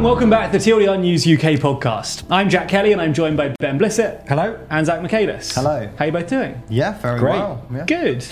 and 0.00 0.06
welcome 0.06 0.30
back 0.30 0.50
to 0.50 0.56
the 0.56 0.64
TLDR 0.64 0.98
News 0.98 1.26
UK 1.26 1.60
podcast. 1.60 2.24
I'm 2.30 2.48
Jack 2.48 2.68
Kelly 2.68 2.92
and 2.92 3.02
I'm 3.02 3.12
joined 3.12 3.36
by 3.36 3.54
Ben 3.60 3.78
Blissett. 3.78 4.26
Hello. 4.26 4.58
And 4.70 4.86
Zac 4.86 5.02
Michaelis. 5.02 5.54
Hello. 5.54 5.90
How 5.98 6.06
you 6.06 6.12
both 6.12 6.26
doing? 6.26 6.62
Yeah, 6.70 6.96
very 7.00 7.18
Great. 7.18 7.34
well. 7.34 7.66
Yeah. 7.70 7.84
Good. 7.84 8.26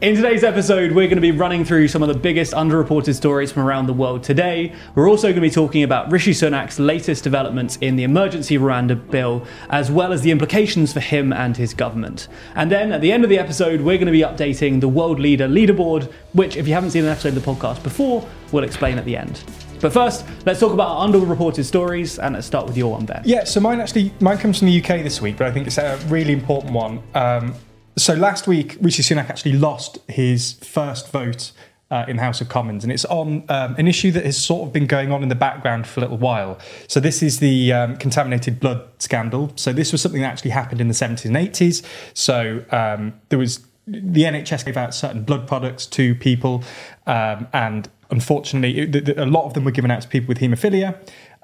In 0.00 0.14
today's 0.14 0.44
episode, 0.44 0.92
we're 0.92 1.08
going 1.08 1.16
to 1.16 1.20
be 1.20 1.32
running 1.32 1.64
through 1.64 1.88
some 1.88 2.04
of 2.04 2.08
the 2.08 2.14
biggest 2.14 2.52
underreported 2.52 3.16
stories 3.16 3.50
from 3.50 3.64
around 3.64 3.86
the 3.86 3.92
world 3.92 4.22
today. 4.22 4.72
We're 4.94 5.10
also 5.10 5.26
going 5.26 5.34
to 5.34 5.40
be 5.40 5.50
talking 5.50 5.82
about 5.82 6.12
Rishi 6.12 6.30
Sunak's 6.30 6.78
latest 6.78 7.24
developments 7.24 7.78
in 7.80 7.96
the 7.96 8.04
emergency 8.04 8.56
Rwanda 8.56 9.10
bill, 9.10 9.44
as 9.70 9.90
well 9.90 10.12
as 10.12 10.22
the 10.22 10.30
implications 10.30 10.92
for 10.92 11.00
him 11.00 11.32
and 11.32 11.56
his 11.56 11.74
government. 11.74 12.28
And 12.54 12.70
then 12.70 12.92
at 12.92 13.00
the 13.00 13.10
end 13.10 13.24
of 13.24 13.30
the 13.30 13.40
episode, 13.40 13.80
we're 13.80 13.96
going 13.96 14.06
to 14.06 14.12
be 14.12 14.20
updating 14.20 14.80
the 14.80 14.86
world 14.86 15.18
leader 15.18 15.48
leaderboard, 15.48 16.12
which, 16.32 16.56
if 16.56 16.68
you 16.68 16.74
haven't 16.74 16.92
seen 16.92 17.02
an 17.02 17.10
episode 17.10 17.36
of 17.36 17.44
the 17.44 17.52
podcast 17.52 17.82
before, 17.82 18.24
we'll 18.52 18.62
explain 18.62 18.98
at 18.98 19.04
the 19.04 19.16
end. 19.16 19.42
But 19.80 19.92
first, 19.92 20.26
let's 20.44 20.58
talk 20.58 20.72
about 20.72 20.88
our 20.88 21.06
underreported 21.06 21.64
stories, 21.64 22.18
and 22.18 22.34
let's 22.34 22.46
start 22.46 22.66
with 22.66 22.76
your 22.76 22.90
one, 22.90 23.06
Ben. 23.06 23.22
Yeah, 23.24 23.44
so 23.44 23.60
mine 23.60 23.80
actually 23.80 24.12
mine 24.20 24.38
comes 24.38 24.58
from 24.58 24.66
the 24.66 24.78
UK 24.82 25.02
this 25.04 25.20
week, 25.20 25.36
but 25.36 25.46
I 25.46 25.52
think 25.52 25.66
it's 25.66 25.78
a 25.78 25.98
really 26.08 26.32
important 26.32 26.72
one. 26.72 27.02
Um, 27.14 27.54
so 27.96 28.14
last 28.14 28.46
week, 28.46 28.76
Rishi 28.80 29.02
Sunak 29.02 29.30
actually 29.30 29.52
lost 29.52 29.98
his 30.08 30.54
first 30.54 31.10
vote 31.10 31.52
uh, 31.90 32.04
in 32.08 32.16
the 32.16 32.22
House 32.22 32.40
of 32.40 32.48
Commons, 32.48 32.82
and 32.82 32.92
it's 32.92 33.04
on 33.04 33.44
um, 33.48 33.76
an 33.78 33.86
issue 33.86 34.10
that 34.12 34.24
has 34.24 34.36
sort 34.36 34.66
of 34.66 34.72
been 34.72 34.86
going 34.86 35.12
on 35.12 35.22
in 35.22 35.28
the 35.28 35.34
background 35.34 35.86
for 35.86 36.00
a 36.00 36.02
little 36.02 36.18
while. 36.18 36.58
So 36.88 36.98
this 37.00 37.22
is 37.22 37.38
the 37.38 37.72
um, 37.72 37.96
contaminated 37.96 38.60
blood 38.60 38.84
scandal. 38.98 39.52
So 39.56 39.72
this 39.72 39.92
was 39.92 40.02
something 40.02 40.20
that 40.20 40.32
actually 40.32 40.50
happened 40.50 40.80
in 40.80 40.88
the 40.88 40.94
70s 40.94 41.24
and 41.24 41.36
80s. 41.36 41.84
So 42.14 42.64
um, 42.70 43.14
there 43.28 43.38
was 43.38 43.64
the 43.86 44.24
NHS 44.24 44.66
gave 44.66 44.76
out 44.76 44.94
certain 44.94 45.22
blood 45.22 45.46
products 45.46 45.86
to 45.86 46.14
people, 46.14 46.62
um, 47.06 47.48
and 47.52 47.88
unfortunately, 48.10 48.80
it, 48.80 48.92
the, 48.92 49.22
a 49.22 49.26
lot 49.26 49.44
of 49.44 49.54
them 49.54 49.64
were 49.64 49.70
given 49.70 49.90
out 49.90 50.02
to 50.02 50.08
people 50.08 50.28
with 50.28 50.38
haemophilia, 50.38 50.96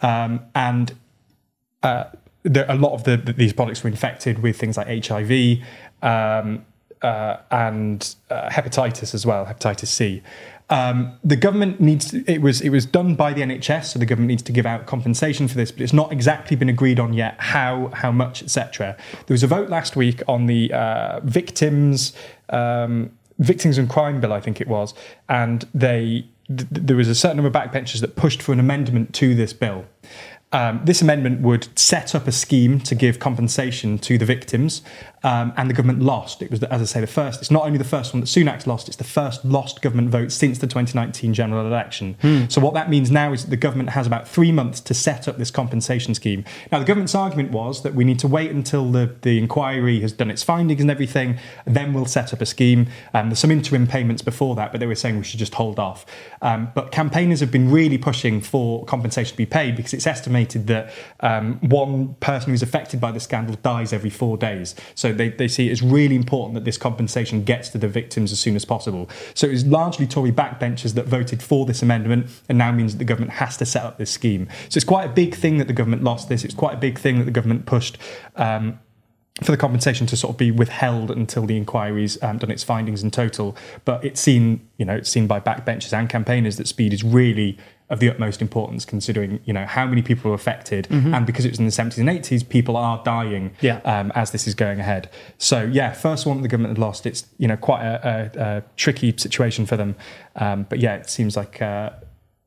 um, 0.03 0.41
and 0.55 0.95
uh, 1.83 2.05
there, 2.43 2.67
a 2.69 2.77
lot 2.77 2.93
of 2.93 3.05
the, 3.05 3.17
these 3.17 3.53
products 3.53 3.83
were 3.83 3.91
infected 3.91 4.43
with 4.43 4.57
things 4.57 4.77
like 4.77 5.07
HIV 5.07 5.59
um, 6.03 6.65
uh, 7.03 7.39
and 7.51 8.15
uh, 8.31 8.49
hepatitis 8.51 9.15
as 9.15 9.27
well, 9.27 9.47
hepatitis 9.47 9.87
C. 9.87 10.23
Um, 10.71 11.19
the 11.23 11.37
government 11.37 11.79
needs 11.79 12.11
to, 12.11 12.25
it 12.27 12.41
was 12.41 12.63
it 12.63 12.71
was 12.71 12.87
done 12.87 13.15
by 13.17 13.35
the 13.35 13.43
NHS, 13.43 13.85
so 13.93 13.99
the 13.99 14.07
government 14.07 14.29
needs 14.29 14.43
to 14.45 14.53
give 14.53 14.65
out 14.65 14.87
compensation 14.87 15.47
for 15.47 15.57
this, 15.57 15.71
but 15.71 15.83
it's 15.83 15.93
not 15.93 16.11
exactly 16.11 16.57
been 16.57 16.71
agreed 16.71 16.99
on 16.99 17.13
yet 17.13 17.37
how 17.39 17.91
how 17.93 18.11
much 18.11 18.43
etc. 18.43 18.97
There 19.27 19.35
was 19.35 19.43
a 19.43 19.47
vote 19.47 19.69
last 19.69 19.95
week 19.95 20.23
on 20.27 20.47
the 20.47 20.73
uh, 20.73 21.21
victims 21.21 22.15
um, 22.49 23.11
victims 23.39 23.77
and 23.77 23.91
crime 23.91 24.21
bill, 24.21 24.33
I 24.33 24.41
think 24.41 24.61
it 24.61 24.69
was, 24.69 24.95
and 25.29 25.69
they 25.75 26.27
th- 26.49 26.69
there 26.71 26.97
was 26.97 27.09
a 27.09 27.15
certain 27.15 27.37
number 27.37 27.49
of 27.49 27.55
backbenchers 27.55 28.01
that 28.01 28.17
pushed 28.17 28.43
for 28.43 28.53
an 28.53 28.61
amendment 28.61 29.15
to 29.15 29.35
this 29.35 29.53
bill. 29.53 29.85
Um, 30.55 30.81
this 30.85 31.03
amendment 31.03 31.41
would 31.41 31.67
set 31.77 32.15
up 32.15 32.29
a 32.29 32.33
scheme 32.33 32.79
to 32.83 32.95
give 32.95 33.19
compensation 33.19 33.99
to 33.99 34.17
the 34.17 34.25
victims, 34.25 34.83
um, 35.25 35.53
and 35.57 35.69
the 35.69 35.75
government 35.75 36.01
lost. 36.01 36.43
It 36.43 36.51
was, 36.53 36.63
as 36.63 36.81
I 36.81 36.85
say, 36.85 37.01
the 37.01 37.09
first. 37.09 37.41
It's 37.41 37.51
not 37.51 37.65
only 37.65 37.77
the 37.77 37.83
first 37.83 38.15
one 38.15 38.21
that 38.21 38.27
Sunak's 38.27 38.65
lost; 38.65 38.87
it's 38.87 38.97
the 38.97 39.03
first 39.03 39.45
lost 39.45 39.83
government 39.83 40.11
vote 40.11 40.31
since 40.31 40.59
the 40.59 40.69
2019 40.69 41.35
general 41.35 41.67
election. 41.67 42.17
So 42.51 42.61
what 42.61 42.75
that 42.75 42.89
means 42.89 43.11
now 43.11 43.33
is 43.33 43.43
that 43.43 43.51
the 43.51 43.57
government 43.57 43.91
has 43.91 44.07
about 44.07 44.29
three 44.29 44.53
months 44.53 44.79
to 44.83 44.95
set 44.95 45.27
up 45.27 45.39
this 45.39 45.51
compensation 45.51 46.15
scheme. 46.15 46.45
Now, 46.71 46.79
the 46.79 46.85
government's 46.85 47.17
argument 47.17 47.51
was 47.51 47.83
that 47.83 47.95
we 47.95 48.05
need 48.05 48.21
to 48.21 48.29
wait 48.29 48.53
until 48.53 48.93
the, 48.93 49.13
the 49.23 49.39
inquiry 49.39 50.01
has 50.03 50.13
done 50.13 50.31
its 50.31 50.45
findings 50.45 50.81
and 50.81 50.91
everything, 50.91 51.39
then 51.65 51.93
we'll 51.93 52.07
set 52.07 52.33
up 52.33 52.41
a 52.41 52.47
scheme. 52.47 52.87
Um, 53.13 53.31
there's 53.31 53.41
some 53.41 53.51
interim 53.51 53.89
payments 53.89 54.23
before 54.23 54.55
that, 54.55 54.71
but 54.71 54.79
they 54.79 54.87
were 54.87 54.95
saying 54.95 55.17
we 55.17 55.25
should 55.25 55.41
just 55.41 55.55
hold 55.55 55.81
off. 55.81 56.07
Um, 56.43 56.71
but 56.77 56.93
campaigners 56.93 57.41
have 57.41 57.51
been 57.51 57.73
really 57.73 57.99
pushing 57.99 58.41
for 58.41 58.85
compensation 58.85 59.33
to 59.33 59.37
be 59.37 59.47
paid 59.47 59.75
because 59.75 59.93
it's 59.93 60.07
estimated 60.07 60.44
that 60.53 60.93
um, 61.21 61.59
one 61.61 62.15
person 62.21 62.51
who's 62.51 62.63
affected 62.63 63.01
by 63.01 63.13
the 63.13 63.21
scandal 63.21 63.57
dies 63.63 63.93
every 63.93 64.11
four 64.11 64.37
days. 64.37 64.75
So 64.95 65.13
they, 65.13 65.31
they 65.31 65.49
see 65.49 65.69
it 65.69 65.73
as 65.73 65.83
really 65.83 66.17
important 66.17 66.55
that 66.55 66.65
this 66.65 66.79
compensation 66.79 67.45
gets 67.45 67.69
to 67.71 67.79
the 67.79 67.89
victims 67.89 68.33
as 68.33 68.41
soon 68.41 68.57
as 68.57 68.65
possible. 68.65 69.09
So 69.35 69.47
it 69.47 69.53
was 69.53 69.67
largely 69.67 70.07
Tory 70.07 70.33
backbenchers 70.33 70.95
that 70.95 71.07
voted 71.07 71.43
for 71.43 71.67
this 71.67 71.83
amendment 71.83 72.31
and 72.49 72.59
now 72.59 72.73
means 72.73 72.93
that 72.93 72.99
the 72.99 73.05
government 73.05 73.33
has 73.33 73.57
to 73.59 73.67
set 73.67 73.85
up 73.85 73.99
this 73.99 74.11
scheme. 74.11 74.49
So 74.69 74.79
it's 74.79 74.85
quite 74.85 75.05
a 75.05 75.13
big 75.13 75.35
thing 75.35 75.59
that 75.59 75.67
the 75.67 75.73
government 75.73 76.03
lost 76.03 76.29
this. 76.29 76.45
It's 76.45 76.55
quite 76.55 76.75
a 76.75 76.79
big 76.79 76.99
thing 76.99 77.19
that 77.19 77.25
the 77.25 77.31
government 77.31 77.67
pushed. 77.67 77.99
Um, 78.37 78.79
for 79.43 79.51
the 79.51 79.59
compensation 79.59 80.07
to 80.07 80.17
sort 80.17 80.33
of 80.35 80.39
be 80.39 80.53
withheld 80.53 81.11
until 81.11 81.45
the 81.45 81.57
inquiry's 81.57 82.23
um, 82.23 82.39
done 82.39 82.53
its 82.53 82.63
findings 82.63 83.03
in 83.03 83.11
total. 83.11 83.57
But 83.85 84.05
it's 84.05 84.21
seen, 84.21 84.61
you 84.79 84.85
know, 84.85 84.95
it's 84.95 85.11
seen 85.11 85.27
by 85.27 85.41
backbenchers 85.41 85.93
and 85.93 86.09
campaigners 86.09 86.57
that 86.59 86.69
speed 86.69 86.93
is 86.93 87.03
really 87.03 87.59
of 87.91 88.01
the 88.01 88.09
utmost 88.09 88.41
importance, 88.41 88.85
considering 88.85 89.41
you 89.45 89.53
know 89.53 89.67
how 89.67 89.87
many 89.87 90.01
people 90.03 90.31
are 90.31 90.35
affected, 90.35 90.87
and 90.91 91.27
because 91.27 91.45
it 91.45 91.51
was 91.51 91.59
in 91.59 91.67
the 91.67 91.71
seventies 91.71 91.99
and 91.99 92.09
eighties, 92.09 92.43
people 92.43 92.77
are 92.77 93.03
dying 93.05 93.51
Yeah. 93.61 93.81
um, 93.85 94.11
as 94.15 94.31
this 94.31 94.47
is 94.47 94.55
going 94.55 94.81
ahead. 94.81 95.11
So 95.39 95.63
yeah, 95.65 95.93
first 95.93 96.25
one 96.27 96.41
the 96.43 96.49
government 96.49 96.73
had 96.77 96.79
lost. 96.79 97.05
It's 97.07 97.27
you 97.39 97.47
know 97.49 97.57
quite 97.57 97.83
a, 97.85 98.31
a, 98.39 98.41
a 98.59 98.63
tricky 98.77 99.15
situation 99.17 99.67
for 99.67 99.77
them, 99.77 99.97
um, 100.37 100.67
but 100.69 100.79
yeah, 100.81 100.97
it 100.97 101.11
seems 101.11 101.37
like 101.37 101.61
uh, 101.61 101.91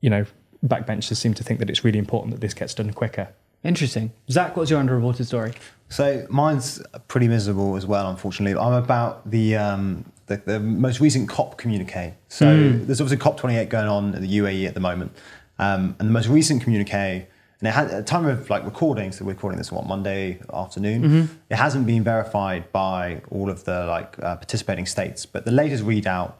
you 0.01 0.09
know 0.09 0.25
backbenchers 0.65 1.17
seem 1.17 1.33
to 1.35 1.43
think 1.43 1.59
that 1.59 1.69
it's 1.69 1.83
really 1.83 1.99
important 1.99 2.33
that 2.33 2.41
this 2.41 2.53
gets 2.55 2.73
done 2.73 2.91
quicker. 2.91 3.29
Interesting. 3.63 4.11
Zac, 4.29 4.55
what's 4.57 4.69
your 4.71 4.81
underreported 4.81 5.25
story? 5.25 5.53
So 5.89 6.25
mine's 6.29 6.81
pretty 7.07 7.27
miserable 7.27 7.75
as 7.75 7.85
well, 7.85 8.09
unfortunately. 8.09 8.59
I'm 8.59 8.73
about 8.73 9.29
the 9.29 9.55
um, 9.55 10.05
the, 10.27 10.37
the 10.37 10.59
most 10.59 10.99
recent 10.99 11.27
COP 11.29 11.57
communique. 11.57 12.13
So 12.27 12.45
there's 12.85 13.01
obviously 13.01 13.17
COP28 13.17 13.69
going 13.69 13.87
on 13.87 14.13
in 14.13 14.21
the 14.21 14.37
UAE 14.37 14.67
at 14.67 14.73
the 14.73 14.79
moment, 14.79 15.11
um, 15.57 15.95
and 15.99 16.07
the 16.07 16.13
most 16.13 16.27
recent 16.27 16.61
communique. 16.61 17.27
And 17.59 17.67
it 17.67 17.71
had, 17.71 17.87
at 17.87 17.97
the 17.97 18.03
time 18.03 18.27
of 18.27 18.49
like 18.51 18.63
recording, 18.65 19.11
so 19.11 19.25
we're 19.25 19.31
recording 19.31 19.57
this 19.57 19.71
on 19.71 19.77
what 19.77 19.87
Monday 19.87 20.39
afternoon. 20.53 21.01
It 21.49 21.55
hasn't 21.55 21.87
been 21.87 22.03
verified 22.03 22.71
by 22.71 23.21
all 23.31 23.49
of 23.49 23.63
the 23.63 23.85
like 23.87 24.19
uh, 24.19 24.35
participating 24.35 24.85
states, 24.85 25.25
but 25.25 25.45
the 25.45 25.51
latest 25.51 25.83
readout 25.83 26.33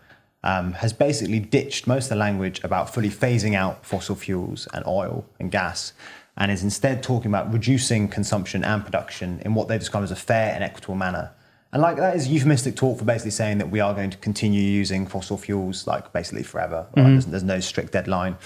um, 0.44 0.74
has 0.74 0.94
basically 0.94 1.40
ditched 1.40 1.88
most 1.88 2.06
of 2.06 2.10
the 2.10 2.16
language 2.18 2.64
about 2.64 2.94
fully 2.94 3.10
phasing 3.10 3.56
out 3.56 3.84
fossil 3.86 4.16
fuels 4.16 4.68
and 4.74 4.86
oil 4.86 5.26
and 5.40 5.50
gas, 5.52 5.94
and 6.36 6.52
is 6.52 6.62
instead 6.62 7.02
talking 7.02 7.32
about 7.32 7.52
reducing 7.52 8.08
consumption 8.08 8.64
and 8.64 8.84
production 8.84 9.42
in 9.44 9.56
what 9.56 9.68
they 9.70 9.78
describe 9.80 10.04
as 10.04 10.12
a 10.12 10.16
fair 10.16 10.54
and 10.54 10.64
equitable 10.64 10.96
manner. 10.96 11.32
And 11.74 11.82
like 11.82 11.98
that 11.98 12.16
is 12.16 12.28
euphemistic 12.28 12.76
talk 12.76 12.98
for 13.00 13.06
basically 13.06 13.32
saying 13.32 13.58
that 13.58 13.70
we 13.70 13.80
are 13.80 13.94
going 13.94 14.10
to 14.10 14.18
continue 14.18 14.62
using 14.62 15.06
fossil 15.06 15.38
fuels 15.38 15.86
like 15.86 16.14
basically 16.14 16.44
forever. 16.44 16.88
right? 16.96 17.04
There's, 17.12 17.26
there's 17.26 17.44
no 17.44 17.60
strict 17.60 17.92
deadline. 17.94 18.38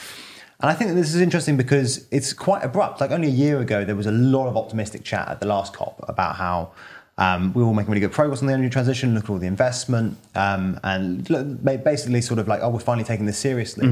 And 0.60 0.70
I 0.70 0.74
think 0.74 0.90
that 0.90 0.96
this 0.96 1.14
is 1.14 1.22
interesting 1.22 1.58
because 1.58 2.08
it's 2.12 2.34
quite 2.34 2.64
abrupt. 2.64 3.02
Like 3.02 3.12
only 3.12 3.28
a 3.28 3.32
year 3.32 3.60
ago, 3.60 3.84
there 3.84 3.96
was 3.96 4.06
a 4.06 4.12
lot 4.12 4.48
of 4.48 4.56
optimistic 4.58 5.04
chat 5.04 5.28
at 5.28 5.40
the 5.40 5.48
last 5.48 5.74
COP 5.74 6.04
about 6.08 6.36
how 6.36 6.72
um, 7.18 7.52
we 7.54 7.62
were 7.62 7.68
all 7.68 7.74
making 7.74 7.90
really 7.92 8.02
good 8.02 8.12
progress 8.12 8.42
on 8.42 8.48
the 8.48 8.54
energy 8.54 8.70
transition. 8.70 9.14
Look 9.16 9.26
at 9.26 9.30
all 9.30 9.38
the 9.38 9.48
investment, 9.48 10.18
um, 10.36 10.80
and 10.84 11.28
look, 11.30 11.64
basically 11.84 12.22
sort 12.22 12.40
of 12.40 12.48
like, 12.48 12.62
oh, 12.62 12.70
we're 12.70 12.80
finally 12.80 13.04
taking 13.04 13.26
this 13.26 13.38
seriously. 13.38 13.88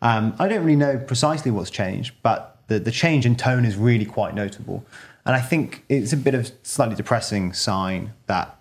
Um, 0.00 0.34
I 0.38 0.48
don't 0.48 0.62
really 0.64 0.76
know 0.76 0.98
precisely 0.98 1.50
what's 1.50 1.70
changed, 1.70 2.14
but 2.22 2.58
the, 2.68 2.78
the 2.78 2.90
change 2.90 3.26
in 3.26 3.36
tone 3.36 3.64
is 3.64 3.76
really 3.76 4.04
quite 4.04 4.34
notable. 4.34 4.84
And 5.26 5.34
I 5.36 5.40
think 5.40 5.84
it's 5.88 6.12
a 6.12 6.16
bit 6.16 6.34
of 6.34 6.50
slightly 6.62 6.94
depressing 6.94 7.52
sign 7.52 8.12
that 8.26 8.57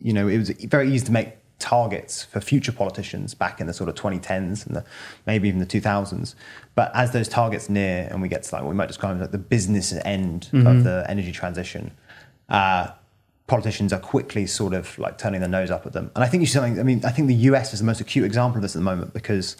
you 0.00 0.12
know 0.12 0.28
it 0.28 0.38
was 0.38 0.50
very 0.50 0.92
easy 0.92 1.06
to 1.06 1.12
make 1.12 1.34
targets 1.58 2.24
for 2.24 2.40
future 2.40 2.72
politicians 2.72 3.34
back 3.34 3.60
in 3.60 3.66
the 3.66 3.72
sort 3.72 3.88
of 3.88 3.94
2010s 3.96 4.64
and 4.66 4.76
the, 4.76 4.84
maybe 5.26 5.48
even 5.48 5.58
the 5.58 5.66
2000s. 5.66 6.34
But 6.74 6.92
as 6.94 7.12
those 7.12 7.28
targets 7.28 7.68
near 7.68 8.06
and 8.10 8.22
we 8.22 8.28
get 8.28 8.44
to 8.44 8.54
like 8.54 8.62
what 8.62 8.70
we 8.70 8.76
might 8.76 8.86
describe 8.86 9.16
as 9.16 9.22
like 9.22 9.32
the 9.32 9.38
business 9.38 9.92
end 10.04 10.50
of 10.52 10.84
the 10.84 11.04
energy 11.08 11.32
transition, 11.32 11.90
uh, 12.48 12.92
politicians 13.48 13.92
are 13.92 13.98
quickly 13.98 14.46
sort 14.46 14.72
of 14.72 14.96
like 14.98 15.18
turning 15.18 15.40
their 15.40 15.48
nose 15.48 15.70
up 15.70 15.84
at 15.84 15.92
them. 15.92 16.12
And 16.14 16.22
I 16.22 16.28
think 16.28 16.42
you 16.42 16.46
see 16.46 16.52
something, 16.52 16.78
I 16.78 16.84
mean, 16.84 17.04
I 17.04 17.10
think 17.10 17.26
the 17.26 17.34
US 17.34 17.72
is 17.72 17.80
the 17.80 17.86
most 17.86 18.00
acute 18.00 18.24
example 18.24 18.58
of 18.58 18.62
this 18.62 18.76
at 18.76 18.78
the 18.78 18.84
moment 18.84 19.12
because 19.12 19.56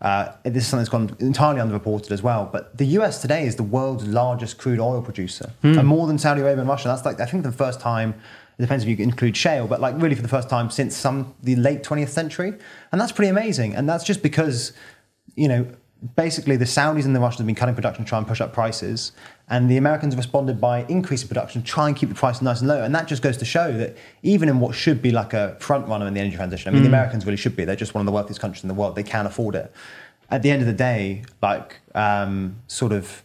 uh, 0.00 0.32
this 0.44 0.64
is 0.64 0.68
something 0.68 0.82
that's 0.82 0.88
gone 0.88 1.16
entirely 1.20 1.60
underreported 1.60 2.10
as 2.10 2.22
well. 2.22 2.48
But 2.50 2.76
the 2.76 2.86
US 2.98 3.20
today 3.20 3.46
is 3.46 3.56
the 3.56 3.62
world's 3.62 4.06
largest 4.06 4.58
crude 4.58 4.80
oil 4.80 5.02
producer, 5.02 5.52
and 5.62 5.86
more 5.86 6.06
than 6.06 6.18
Saudi 6.18 6.40
Arabia 6.40 6.60
and 6.60 6.68
Russia. 6.68 6.88
That's 6.88 7.04
like, 7.04 7.20
I 7.20 7.26
think, 7.26 7.44
the 7.44 7.52
first 7.52 7.80
time. 7.80 8.14
It 8.58 8.62
depends 8.62 8.84
if 8.84 8.90
you 8.90 9.04
include 9.04 9.36
shale, 9.36 9.68
but 9.68 9.80
like 9.80 9.94
really 10.00 10.16
for 10.16 10.22
the 10.22 10.28
first 10.28 10.48
time 10.48 10.68
since 10.70 10.96
some 10.96 11.34
the 11.42 11.54
late 11.54 11.84
20th 11.84 12.08
century, 12.08 12.54
and 12.90 13.00
that's 13.00 13.12
pretty 13.12 13.28
amazing. 13.28 13.74
And 13.74 13.88
that's 13.88 14.02
just 14.02 14.20
because, 14.20 14.72
you 15.36 15.46
know, 15.46 15.66
basically 16.16 16.56
the 16.56 16.64
Saudis 16.64 17.04
and 17.04 17.14
the 17.14 17.20
Russians 17.20 17.38
have 17.38 17.46
been 17.46 17.54
cutting 17.54 17.76
production 17.76 18.04
to 18.04 18.08
try 18.08 18.18
and 18.18 18.26
push 18.26 18.40
up 18.40 18.52
prices, 18.52 19.12
and 19.48 19.70
the 19.70 19.76
Americans 19.76 20.16
responded 20.16 20.60
by 20.60 20.84
increasing 20.86 21.28
production 21.28 21.62
try 21.62 21.86
and 21.86 21.96
keep 21.96 22.08
the 22.08 22.16
price 22.16 22.42
nice 22.42 22.58
and 22.58 22.68
low. 22.68 22.82
And 22.82 22.92
that 22.96 23.06
just 23.06 23.22
goes 23.22 23.36
to 23.36 23.44
show 23.44 23.72
that 23.78 23.96
even 24.24 24.48
in 24.48 24.58
what 24.58 24.74
should 24.74 25.00
be 25.00 25.12
like 25.12 25.34
a 25.34 25.56
front 25.60 25.86
runner 25.86 26.08
in 26.08 26.14
the 26.14 26.20
energy 26.20 26.36
transition, 26.36 26.68
I 26.68 26.72
mean, 26.72 26.82
the 26.82 26.88
Americans 26.88 27.24
really 27.24 27.36
should 27.36 27.54
be. 27.54 27.64
They're 27.64 27.76
just 27.76 27.94
one 27.94 28.00
of 28.00 28.06
the 28.06 28.12
wealthiest 28.12 28.40
countries 28.40 28.64
in 28.64 28.68
the 28.68 28.74
world. 28.74 28.96
They 28.96 29.04
can 29.04 29.24
afford 29.24 29.54
it. 29.54 29.72
At 30.30 30.42
the 30.42 30.50
end 30.50 30.62
of 30.62 30.66
the 30.66 30.74
day, 30.74 31.22
like 31.40 31.76
um, 31.94 32.56
sort 32.66 32.92
of 32.92 33.22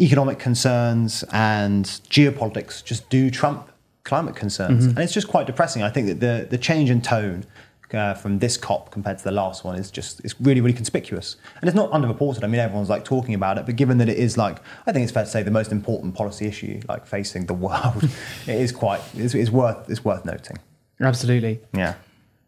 economic 0.00 0.38
concerns 0.38 1.24
and 1.32 1.84
geopolitics 1.84 2.82
just 2.82 3.10
do 3.10 3.30
trump 3.30 3.71
climate 4.04 4.36
concerns, 4.36 4.84
and 4.86 4.98
it's 4.98 5.12
just 5.12 5.28
quite 5.28 5.46
depressing. 5.46 5.82
I 5.82 5.90
think 5.90 6.06
that 6.08 6.20
the 6.20 6.46
the 6.48 6.58
change 6.58 6.90
in 6.90 7.00
tone 7.00 7.44
uh, 7.92 8.14
from 8.14 8.38
this 8.38 8.56
COP 8.56 8.90
compared 8.90 9.18
to 9.18 9.24
the 9.24 9.30
last 9.30 9.64
one 9.64 9.76
is 9.76 9.90
just 9.90 10.20
it's 10.24 10.40
really 10.40 10.60
really 10.60 10.74
conspicuous, 10.74 11.36
and 11.60 11.68
it's 11.68 11.76
not 11.76 11.90
underreported. 11.90 12.42
I 12.44 12.46
mean, 12.46 12.60
everyone's 12.60 12.88
like 12.88 13.04
talking 13.04 13.34
about 13.34 13.58
it, 13.58 13.66
but 13.66 13.76
given 13.76 13.98
that 13.98 14.08
it 14.08 14.18
is 14.18 14.36
like 14.36 14.58
I 14.86 14.92
think 14.92 15.04
it's 15.04 15.12
fair 15.12 15.24
to 15.24 15.30
say 15.30 15.42
the 15.42 15.50
most 15.50 15.72
important 15.72 16.14
policy 16.14 16.46
issue 16.46 16.80
like 16.88 17.06
facing 17.06 17.46
the 17.46 17.54
world, 17.66 18.04
it 18.46 18.60
is 18.60 18.72
quite 18.72 19.00
it's, 19.14 19.34
it's 19.34 19.50
worth 19.50 19.88
it's 19.90 20.04
worth 20.04 20.24
noting. 20.24 20.58
Absolutely. 21.00 21.60
Yeah. 21.74 21.94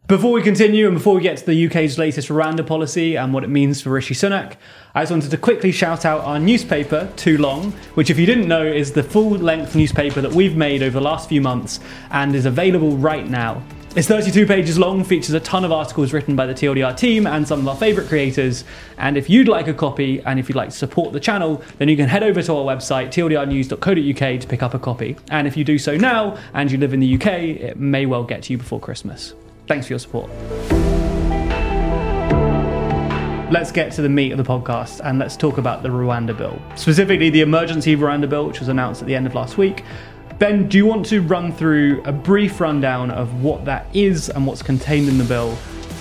Before 0.06 0.32
we 0.32 0.42
continue 0.42 0.86
and 0.86 0.94
before 0.94 1.14
we 1.14 1.22
get 1.22 1.38
to 1.38 1.46
the 1.46 1.66
UK's 1.66 1.96
latest 1.96 2.28
Rwanda 2.28 2.66
policy 2.66 3.16
and 3.16 3.32
what 3.32 3.42
it 3.42 3.48
means 3.48 3.80
for 3.80 3.88
Rishi 3.88 4.12
Sunak, 4.12 4.56
I 4.94 5.00
just 5.00 5.10
wanted 5.10 5.30
to 5.30 5.38
quickly 5.38 5.72
shout 5.72 6.04
out 6.04 6.20
our 6.24 6.38
newspaper, 6.38 7.10
Too 7.16 7.38
Long, 7.38 7.72
which, 7.94 8.10
if 8.10 8.18
you 8.18 8.26
didn't 8.26 8.46
know, 8.46 8.66
is 8.66 8.92
the 8.92 9.02
full 9.02 9.30
length 9.30 9.74
newspaper 9.74 10.20
that 10.20 10.30
we've 10.30 10.58
made 10.58 10.82
over 10.82 10.92
the 10.92 11.00
last 11.00 11.30
few 11.30 11.40
months 11.40 11.80
and 12.10 12.34
is 12.34 12.44
available 12.44 12.98
right 12.98 13.26
now. 13.26 13.62
It's 13.96 14.06
32 14.06 14.46
pages 14.46 14.78
long, 14.78 15.04
features 15.04 15.32
a 15.32 15.40
ton 15.40 15.64
of 15.64 15.72
articles 15.72 16.12
written 16.12 16.36
by 16.36 16.44
the 16.44 16.52
TLDR 16.52 16.94
team 16.94 17.26
and 17.26 17.48
some 17.48 17.60
of 17.60 17.68
our 17.68 17.76
favourite 17.76 18.06
creators. 18.06 18.64
And 18.98 19.16
if 19.16 19.30
you'd 19.30 19.48
like 19.48 19.68
a 19.68 19.74
copy 19.74 20.20
and 20.26 20.38
if 20.38 20.50
you'd 20.50 20.56
like 20.56 20.68
to 20.68 20.76
support 20.76 21.14
the 21.14 21.20
channel, 21.20 21.62
then 21.78 21.88
you 21.88 21.96
can 21.96 22.10
head 22.10 22.22
over 22.22 22.42
to 22.42 22.56
our 22.56 22.76
website, 22.76 23.08
tldrnews.co.uk, 23.08 24.40
to 24.40 24.46
pick 24.46 24.62
up 24.62 24.74
a 24.74 24.78
copy. 24.78 25.16
And 25.30 25.46
if 25.46 25.56
you 25.56 25.64
do 25.64 25.78
so 25.78 25.96
now 25.96 26.36
and 26.52 26.70
you 26.70 26.76
live 26.76 26.92
in 26.92 27.00
the 27.00 27.14
UK, 27.14 27.26
it 27.26 27.78
may 27.78 28.04
well 28.04 28.24
get 28.24 28.42
to 28.42 28.52
you 28.52 28.58
before 28.58 28.78
Christmas. 28.78 29.32
Thanks 29.66 29.86
for 29.86 29.92
your 29.94 29.98
support. 29.98 30.30
Let's 33.50 33.70
get 33.70 33.92
to 33.92 34.02
the 34.02 34.08
meat 34.08 34.32
of 34.32 34.38
the 34.38 34.44
podcast 34.44 35.00
and 35.04 35.18
let's 35.18 35.36
talk 35.36 35.58
about 35.58 35.82
the 35.82 35.88
Rwanda 35.88 36.36
bill, 36.36 36.60
specifically 36.74 37.30
the 37.30 37.42
emergency 37.42 37.94
Rwanda 37.94 38.28
bill, 38.28 38.46
which 38.46 38.58
was 38.58 38.68
announced 38.68 39.00
at 39.00 39.06
the 39.06 39.14
end 39.14 39.26
of 39.26 39.34
last 39.34 39.56
week. 39.58 39.84
Ben, 40.38 40.68
do 40.68 40.76
you 40.76 40.86
want 40.86 41.06
to 41.06 41.20
run 41.20 41.52
through 41.52 42.02
a 42.04 42.10
brief 42.10 42.60
rundown 42.60 43.10
of 43.12 43.42
what 43.42 43.64
that 43.64 43.86
is 43.94 44.28
and 44.28 44.46
what's 44.46 44.62
contained 44.62 45.08
in 45.08 45.18
the 45.18 45.24
bill, 45.24 45.56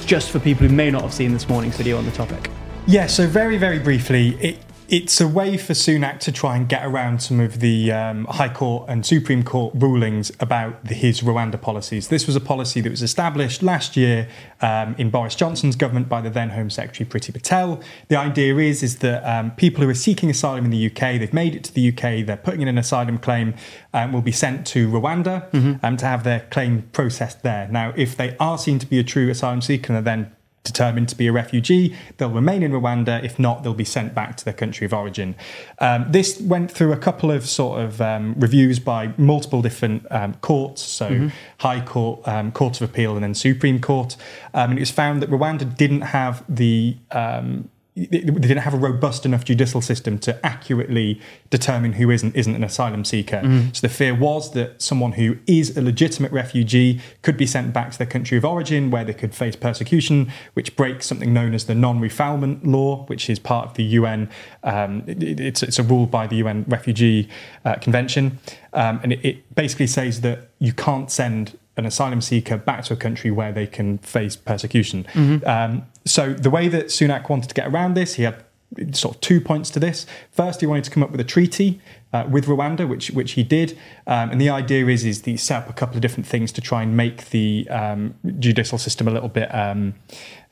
just 0.06 0.32
for 0.32 0.40
people 0.40 0.68
who 0.68 0.74
may 0.74 0.90
not 0.90 1.04
have 1.04 1.14
seen 1.14 1.32
this 1.32 1.48
morning's 1.48 1.78
video 1.78 1.98
on 1.98 2.06
the 2.06 2.12
topic? 2.12 2.50
Yeah, 2.88 3.06
so 3.06 3.28
very, 3.28 3.58
very 3.58 3.78
briefly, 3.78 4.30
it 4.42 4.58
it's 4.94 5.20
a 5.20 5.28
way 5.28 5.58
for 5.58 5.74
Sunak 5.74 6.20
to 6.20 6.32
try 6.32 6.56
and 6.56 6.70
get 6.70 6.86
around 6.86 7.24
some 7.24 7.40
of 7.40 7.62
the 7.62 7.92
um, 7.92 8.26
High 8.26 8.54
Court 8.54 8.88
and 8.88 9.04
Supreme 9.04 9.42
Court 9.42 9.74
rulings 9.76 10.32
about 10.40 10.86
the, 10.86 10.94
his 10.94 11.22
Rwanda 11.22 11.60
policies. 11.60 12.10
This 12.10 12.28
was 12.28 12.36
a 12.36 12.40
policy 12.40 12.80
that 12.80 12.92
was 12.92 13.02
established 13.02 13.64
last 13.64 13.98
year 13.98 14.30
um, 14.62 14.94
in 15.00 15.10
Boris 15.10 15.34
Johnson's 15.34 15.76
government 15.76 16.10
by 16.10 16.22
the 16.22 16.30
then 16.30 16.52
Home 16.52 16.70
Secretary 16.70 17.10
Priti 17.10 17.34
Patel. 17.34 17.82
The 18.10 18.18
idea 18.18 18.56
is 18.58 18.84
is 18.84 18.98
that 18.98 19.28
um, 19.28 19.50
people 19.56 19.84
who 19.84 19.90
are 19.90 19.96
seeking 19.96 20.30
asylum 20.30 20.64
in 20.64 20.70
the 20.70 20.86
UK, 20.86 21.18
they've 21.18 21.34
made 21.34 21.56
it 21.56 21.64
to 21.64 21.74
the 21.74 21.90
UK, 21.90 22.24
they're 22.24 22.38
putting 22.38 22.62
in 22.62 22.68
an 22.68 22.78
asylum 22.78 23.18
claim, 23.18 23.56
um, 23.96 24.14
will 24.14 24.22
be 24.22 24.32
sent 24.32 24.68
to 24.68 24.88
Rwanda 24.90 25.50
Mm-hmm. 25.54 25.84
um, 25.84 25.98
to 25.98 26.06
have 26.06 26.24
their 26.24 26.42
claim 26.52 26.84
processed 26.92 27.42
there. 27.42 27.68
Now, 27.68 27.94
if 27.96 28.16
they 28.16 28.36
are 28.40 28.60
seen 28.60 28.78
to 28.78 28.86
be 28.86 29.00
a 29.00 29.04
true 29.04 29.30
asylum 29.32 29.62
seeker, 29.62 29.94
and 29.94 29.98
are 29.98 30.02
then 30.02 30.32
determined 30.64 31.10
to 31.10 31.16
be 31.16 31.28
a 31.28 31.32
refugee, 31.32 31.96
they'll 32.18 32.30
remain 32.30 32.64
in 32.64 32.72
Rwanda. 32.72 33.24
If 33.24 33.38
not, 33.38 33.64
they'll 33.64 33.74
be 33.74 33.84
sent 33.84 34.16
back 34.16 34.38
to 34.38 34.46
their 34.46 34.54
country 34.54 34.86
of 34.86 34.94
origin. 34.94 35.36
Um, 35.80 36.06
this 36.10 36.40
went 36.40 36.72
through 36.72 36.94
a 36.94 36.98
couple 36.98 37.32
of 37.32 37.48
sort 37.48 37.82
of 37.82 38.02
um, 38.02 38.36
reviews 38.38 38.80
by 38.80 39.14
multiple 39.18 39.62
different 39.62 40.06
um, 40.10 40.36
courts, 40.36 40.82
so 40.82 41.30
High 41.60 41.82
Court, 41.82 42.26
um, 42.28 42.52
Court 42.52 42.80
of 42.82 42.90
Appeal, 42.90 43.16
and 43.16 43.24
then 43.24 43.34
Supreme 43.34 43.80
Court. 43.80 44.16
Um, 44.54 44.72
and 44.72 44.80
it 44.80 44.82
was 44.82 44.92
found 44.92 45.22
that 45.22 45.30
Rwanda 45.30 45.76
didn't 45.76 46.02
have 46.02 46.44
the 46.48 46.96
um, 47.12 47.70
they 47.96 48.22
didn't 48.22 48.58
have 48.58 48.74
a 48.74 48.78
robust 48.78 49.24
enough 49.26 49.46
judicial 49.46 49.80
system 49.82 50.18
to 50.20 50.44
accurately 50.44 51.22
determine 51.52 51.94
who 51.94 52.10
is 52.10 52.24
and 52.24 52.36
isn't 52.36 52.56
an 52.56 52.64
asylum 52.64 53.06
seeker. 53.06 53.42
So 53.74 53.82
the 53.88 53.94
fear 53.94 54.16
was 54.16 54.52
that 54.54 54.82
someone 54.82 55.12
who 55.12 55.38
is 55.46 55.78
a 55.78 55.82
legitimate 55.82 56.32
refugee 56.32 57.02
could 57.22 57.38
be 57.38 57.46
sent 57.46 57.72
back 57.72 57.92
to 57.92 57.98
their 58.00 58.08
country 58.08 58.36
of 58.38 58.44
origin 58.46 58.90
where 58.90 59.04
they 59.06 59.14
could 59.14 59.36
face 59.36 59.56
persecution, 59.56 60.32
which 60.56 60.76
breaks 60.76 61.06
something 61.06 61.34
known 61.34 61.54
as 61.54 61.66
the 61.66 61.76
non-refoulement 61.76 62.66
law, 62.66 63.06
which 63.06 63.30
is 63.30 63.38
part 63.38 63.68
of 63.70 63.74
the 63.76 63.84
UN. 63.84 64.28
Um, 64.64 65.04
it- 65.06 65.40
it's, 65.40 65.62
it's 65.62 65.78
a 65.78 65.84
rule 65.84 66.08
by 66.08 66.26
the 66.26 66.38
UN 66.38 66.66
Refugee 66.68 67.30
uh, 67.64 67.76
Convention, 67.76 68.40
um, 68.74 69.00
and 69.04 69.14
it, 69.14 69.24
it 69.24 69.56
basically 69.56 69.88
says 69.88 70.22
that 70.22 70.50
you 70.58 70.74
can't 70.74 71.12
send 71.12 71.58
an 71.78 71.86
asylum 71.86 72.22
seeker 72.22 72.58
back 72.58 72.84
to 72.86 72.94
a 72.94 72.98
country 72.98 73.32
where 73.32 73.52
they 73.52 73.68
can 73.68 73.98
face 74.00 74.36
persecution. 74.36 75.06
Um, 75.46 75.86
so 76.06 76.34
the 76.34 76.50
way 76.50 76.68
that 76.68 76.88
Sunak 76.88 77.30
wanted 77.30 77.50
to 77.50 77.56
get 77.56 77.68
around 77.68 77.96
this, 77.96 78.16
he 78.16 78.24
had 78.24 78.44
sort 78.92 79.16
of 79.16 79.22
two 79.22 79.40
points 79.40 79.70
to 79.72 79.80
this. 79.80 80.06
First, 80.32 80.62
he 80.62 80.68
wanted 80.68 80.84
to 80.86 80.92
come 80.92 81.04
up 81.04 81.12
with 81.12 81.20
a 81.20 81.24
treaty 81.24 81.80
uh, 82.12 82.26
with 82.30 82.46
Rwanda, 82.46 82.88
which 82.88 83.12
which 83.12 83.34
he 83.34 83.44
did, 83.44 83.78
um, 84.08 84.32
and 84.32 84.40
the 84.40 84.50
idea 84.50 84.86
is 84.88 85.04
is 85.06 85.24
he 85.26 85.38
set 85.38 85.64
up 85.64 85.70
a 85.70 85.74
couple 85.74 85.96
of 85.96 86.02
different 86.02 86.28
things 86.28 86.52
to 86.54 86.62
try 86.62 86.84
and 86.84 86.96
make 86.96 87.30
the 87.30 87.68
um, 87.70 88.16
judicial 88.40 88.78
system 88.78 89.08
a 89.08 89.12
little 89.12 89.30
bit. 89.30 89.50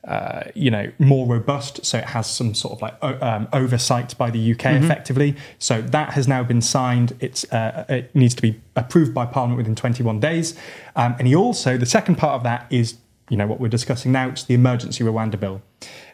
Uh, 0.06 0.42
you 0.56 0.68
know, 0.68 0.90
more 0.98 1.28
robust, 1.28 1.84
so 1.86 1.96
it 1.96 2.06
has 2.06 2.26
some 2.26 2.54
sort 2.54 2.72
of 2.74 2.82
like 2.82 3.22
um, 3.22 3.46
oversight 3.52 4.18
by 4.18 4.30
the 4.30 4.52
UK 4.52 4.66
effectively. 4.72 5.36
So 5.60 5.80
that 5.80 6.14
has 6.14 6.26
now 6.26 6.42
been 6.42 6.60
signed. 6.60 7.16
It's 7.20 7.44
uh, 7.52 7.84
it 7.88 8.12
needs 8.12 8.34
to 8.34 8.42
be 8.42 8.60
approved 8.74 9.14
by 9.14 9.26
Parliament 9.26 9.58
within 9.58 9.76
21 9.76 10.18
days. 10.18 10.56
Um, 10.96 11.14
and 11.20 11.28
he 11.28 11.36
also 11.36 11.76
the 11.76 11.86
second 11.86 12.16
part 12.16 12.34
of 12.34 12.42
that 12.42 12.66
is 12.68 12.96
you 13.30 13.36
know 13.36 13.46
what 13.46 13.60
we're 13.60 13.68
discussing 13.68 14.10
now. 14.10 14.28
It's 14.28 14.42
the 14.42 14.54
emergency 14.54 15.04
Rwanda 15.04 15.38
bill. 15.38 15.62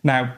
Now 0.02 0.34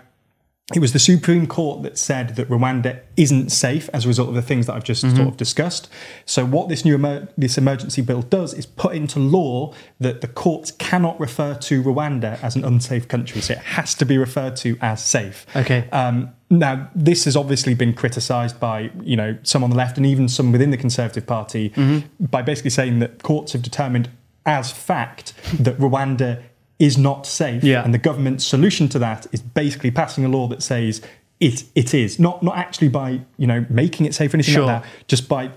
it 0.75 0.79
was 0.79 0.93
the 0.93 0.99
Supreme 0.99 1.47
Court 1.47 1.83
that 1.83 1.99
said 1.99 2.37
that 2.37 2.49
Rwanda 2.49 3.01
isn't 3.17 3.51
safe 3.51 3.91
as 3.93 4.05
a 4.05 4.09
result 4.09 4.29
of 4.29 4.35
the 4.35 4.43
things 4.43 4.67
that 4.67 4.75
I've 4.75 4.85
just 4.85 5.01
sort 5.01 5.29
of 5.29 5.37
discussed. 5.37 5.89
So 6.27 6.47
what 6.47 6.69
this 6.69 6.85
new 6.85 6.95
emer- 6.95 7.29
this 7.37 7.59
emergency 7.59 8.03
bill 8.03 8.23
does 8.23 8.55
is 8.55 8.67
put 8.67 8.95
into 8.95 9.19
law 9.19 9.75
that 9.99 10.21
the 10.21 10.29
courts 10.29 10.71
cannot 10.73 11.19
refer 11.19 11.55
to 11.55 11.83
Rwanda 11.83 12.41
as 12.43 12.55
an 12.55 12.65
unsafe 12.65 13.09
country. 13.09 13.41
So 13.41 13.55
it 13.55 13.59
has 13.59 13.95
to 13.97 14.05
be 14.05 14.17
referred 14.17 14.57
to 14.57 14.79
as 14.81 15.03
safe. 15.05 15.45
Okay. 15.57 15.89
Um, 15.91 16.33
now, 16.51 16.91
this 16.95 17.25
has 17.25 17.37
obviously 17.37 17.75
been 17.75 17.95
criticised 17.95 18.61
by 18.61 18.91
you 19.03 19.17
know 19.17 19.39
some 19.43 19.65
on 19.65 19.71
the 19.71 19.77
left 19.77 19.97
and 19.97 20.07
even 20.07 20.29
some 20.29 20.53
within 20.53 20.71
the 20.71 20.77
Conservative 20.77 21.27
Party 21.27 21.73
by 22.21 22.43
basically 22.43 22.71
saying 22.71 23.01
that 23.01 23.23
courts 23.23 23.53
have 23.53 23.63
determined 23.63 24.09
as 24.47 24.71
fact 24.71 25.33
that 25.59 25.79
Rwanda 25.79 26.43
is 26.81 26.99
not 26.99 27.27
safe, 27.27 27.63
Yeah. 27.63 27.85
and 27.85 27.95
the 27.95 27.99
government's 27.99 28.45
solution 28.45 28.89
to 28.89 28.99
that 28.99 29.27
is 29.31 29.41
basically 29.41 29.93
passing 29.93 30.25
a 30.25 30.29
law 30.29 30.49
that 30.49 30.63
says 30.63 31.01
it 31.39 31.63
it 31.75 31.95
is 31.95 32.19
not 32.19 32.43
not 32.43 32.57
actually 32.57 32.89
by 32.89 33.21
you 33.39 33.47
know 33.47 33.65
making 33.71 34.05
it 34.07 34.15
safe 34.15 34.33
or 34.35 34.37
anything 34.37 34.55
Sure. 34.55 34.67
like 34.67 34.83
that, 34.83 34.91
just 35.07 35.29
by 35.29 35.51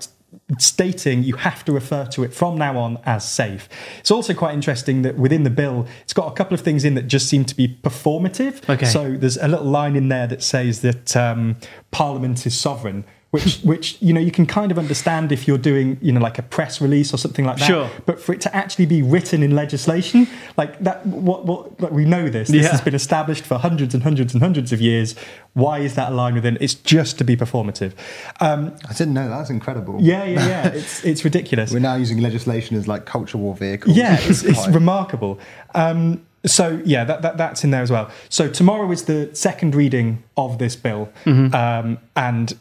stating 0.58 1.22
you 1.22 1.36
have 1.36 1.64
to 1.64 1.72
refer 1.72 2.04
to 2.04 2.22
it 2.24 2.34
from 2.34 2.56
now 2.58 2.76
on 2.76 2.98
as 3.04 3.24
safe. 3.28 3.68
It's 4.00 4.10
also 4.10 4.34
quite 4.34 4.52
interesting 4.54 5.02
that 5.02 5.16
within 5.16 5.42
the 5.44 5.50
bill, 5.50 5.86
it's 6.02 6.12
got 6.12 6.30
a 6.30 6.34
couple 6.34 6.54
of 6.54 6.60
things 6.60 6.84
in 6.84 6.94
that 6.94 7.06
just 7.08 7.28
seem 7.28 7.44
to 7.46 7.54
be 7.56 7.66
performative. 7.82 8.68
Okay. 8.68 8.84
So 8.86 9.12
there's 9.16 9.36
a 9.38 9.48
little 9.48 9.66
line 9.66 9.96
in 9.96 10.08
there 10.08 10.26
that 10.26 10.42
says 10.42 10.80
that 10.82 11.16
um, 11.16 11.56
Parliament 11.90 12.46
is 12.46 12.58
sovereign. 12.58 13.04
Which, 13.34 13.58
which 13.62 13.86
you 14.00 14.12
know, 14.12 14.20
you 14.20 14.30
can 14.30 14.46
kind 14.46 14.70
of 14.72 14.78
understand 14.78 15.32
if 15.32 15.46
you're 15.46 15.58
doing, 15.70 15.98
you 16.00 16.12
know, 16.12 16.20
like 16.20 16.38
a 16.38 16.42
press 16.42 16.80
release 16.80 17.14
or 17.14 17.18
something 17.18 17.44
like 17.44 17.58
that. 17.58 17.66
Sure. 17.66 17.90
But 18.06 18.20
for 18.20 18.32
it 18.32 18.40
to 18.42 18.50
actually 18.54 18.86
be 18.86 19.00
written 19.02 19.42
in 19.42 19.54
legislation, 19.54 20.26
like 20.56 20.72
that, 20.80 21.06
what, 21.06 21.46
what, 21.46 21.80
like 21.80 21.92
we 21.92 22.04
know 22.04 22.28
this. 22.28 22.48
This 22.48 22.64
Yeah. 22.64 22.70
has 22.72 22.80
been 22.80 22.94
established 22.94 23.44
for 23.44 23.58
hundreds 23.58 23.94
and 23.94 24.02
hundreds 24.02 24.34
and 24.34 24.42
hundreds 24.42 24.72
of 24.72 24.80
years. 24.80 25.14
Why 25.54 25.78
is 25.78 25.94
that 25.94 26.08
aligned 26.12 26.24
line 26.24 26.34
within? 26.34 26.58
It's 26.60 26.74
just 26.74 27.18
to 27.18 27.24
be 27.24 27.36
performative. 27.36 27.92
Um, 28.40 28.72
I 28.88 28.92
didn't 28.92 29.14
know 29.14 29.28
that. 29.28 29.36
That's 29.38 29.50
incredible. 29.50 29.98
yeah, 30.00 30.24
yeah, 30.24 30.46
yeah. 30.48 30.68
It's 30.80 31.04
it's 31.04 31.24
ridiculous. 31.24 31.72
We're 31.72 31.78
now 31.80 31.96
using 31.96 32.18
legislation 32.20 32.76
as 32.76 32.86
like 32.88 33.04
culture 33.04 33.38
war 33.38 33.54
vehicles. 33.54 33.96
Yeah, 33.96 34.16
it's, 34.30 34.42
it's 34.42 34.66
remarkable. 34.68 35.38
Um, 35.74 36.24
so 36.46 36.80
yeah, 36.84 37.04
that, 37.04 37.22
that 37.22 37.36
that's 37.36 37.64
in 37.64 37.70
there 37.70 37.82
as 37.82 37.90
well. 37.90 38.10
So 38.28 38.48
tomorrow 38.48 38.90
is 38.90 39.04
the 39.04 39.30
second 39.34 39.74
reading 39.74 40.22
of 40.36 40.58
this 40.58 40.76
bill, 40.76 41.08
um, 41.26 41.98
and 42.16 42.52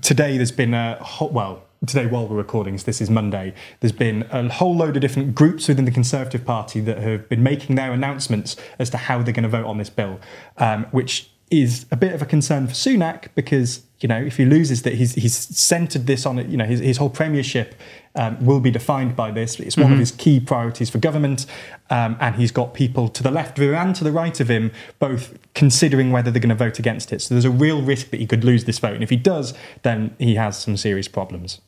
today 0.00 0.36
there's 0.36 0.52
been 0.52 0.74
a 0.74 1.04
well. 1.20 1.64
Today, 1.84 2.06
while 2.06 2.28
we're 2.28 2.36
recording, 2.36 2.76
this 2.76 3.00
is 3.00 3.10
Monday, 3.10 3.52
there's 3.80 3.90
been 3.90 4.22
a 4.30 4.48
whole 4.48 4.76
load 4.76 4.94
of 4.96 5.02
different 5.02 5.34
groups 5.34 5.66
within 5.66 5.84
the 5.84 5.90
Conservative 5.90 6.44
Party 6.44 6.78
that 6.78 6.98
have 6.98 7.28
been 7.28 7.42
making 7.42 7.74
their 7.74 7.92
announcements 7.92 8.54
as 8.78 8.88
to 8.90 8.96
how 8.96 9.20
they're 9.20 9.34
going 9.34 9.42
to 9.42 9.48
vote 9.48 9.66
on 9.66 9.78
this 9.78 9.90
bill, 9.90 10.20
um, 10.58 10.84
which 10.92 11.28
is 11.50 11.84
a 11.90 11.96
bit 11.96 12.14
of 12.14 12.22
a 12.22 12.24
concern 12.24 12.68
for 12.68 12.72
Sunak 12.72 13.28
because 13.34 13.82
you 14.02 14.08
know 14.08 14.20
if 14.20 14.36
he 14.36 14.44
loses 14.44 14.82
that 14.82 14.94
he's 14.94 15.14
he's 15.14 15.34
centered 15.34 16.06
this 16.06 16.26
on 16.26 16.38
it 16.38 16.48
you 16.48 16.56
know 16.56 16.64
his, 16.64 16.80
his 16.80 16.96
whole 16.96 17.10
premiership 17.10 17.74
um, 18.14 18.44
will 18.44 18.60
be 18.60 18.70
defined 18.70 19.16
by 19.16 19.30
this 19.30 19.58
it's 19.58 19.76
one 19.76 19.92
of 19.92 19.98
his 19.98 20.10
key 20.10 20.38
priorities 20.38 20.90
for 20.90 20.98
government 20.98 21.46
um, 21.90 22.16
and 22.20 22.34
he's 22.34 22.52
got 22.52 22.74
people 22.74 23.08
to 23.08 23.22
the 23.22 23.30
left 23.30 23.58
of 23.58 23.64
him 23.64 23.74
and 23.74 23.94
to 23.94 24.04
the 24.04 24.12
right 24.12 24.38
of 24.40 24.50
him 24.50 24.70
both 24.98 25.38
considering 25.54 26.10
whether 26.12 26.30
they're 26.30 26.40
going 26.40 26.48
to 26.48 26.54
vote 26.54 26.78
against 26.78 27.12
it 27.12 27.22
so 27.22 27.34
there's 27.34 27.44
a 27.44 27.50
real 27.50 27.82
risk 27.82 28.10
that 28.10 28.20
he 28.20 28.26
could 28.26 28.44
lose 28.44 28.64
this 28.64 28.78
vote 28.78 28.94
and 28.94 29.02
if 29.02 29.10
he 29.10 29.16
does 29.16 29.54
then 29.82 30.14
he 30.18 30.34
has 30.34 30.60
some 30.60 30.76
serious 30.76 31.08
problems 31.08 31.60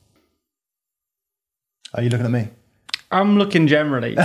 Are 1.95 2.03
you 2.03 2.11
looking 2.11 2.27
at 2.27 2.33
me? 2.33 2.49
I'm 3.11 3.39
looking 3.39 3.67
generally. 3.67 4.17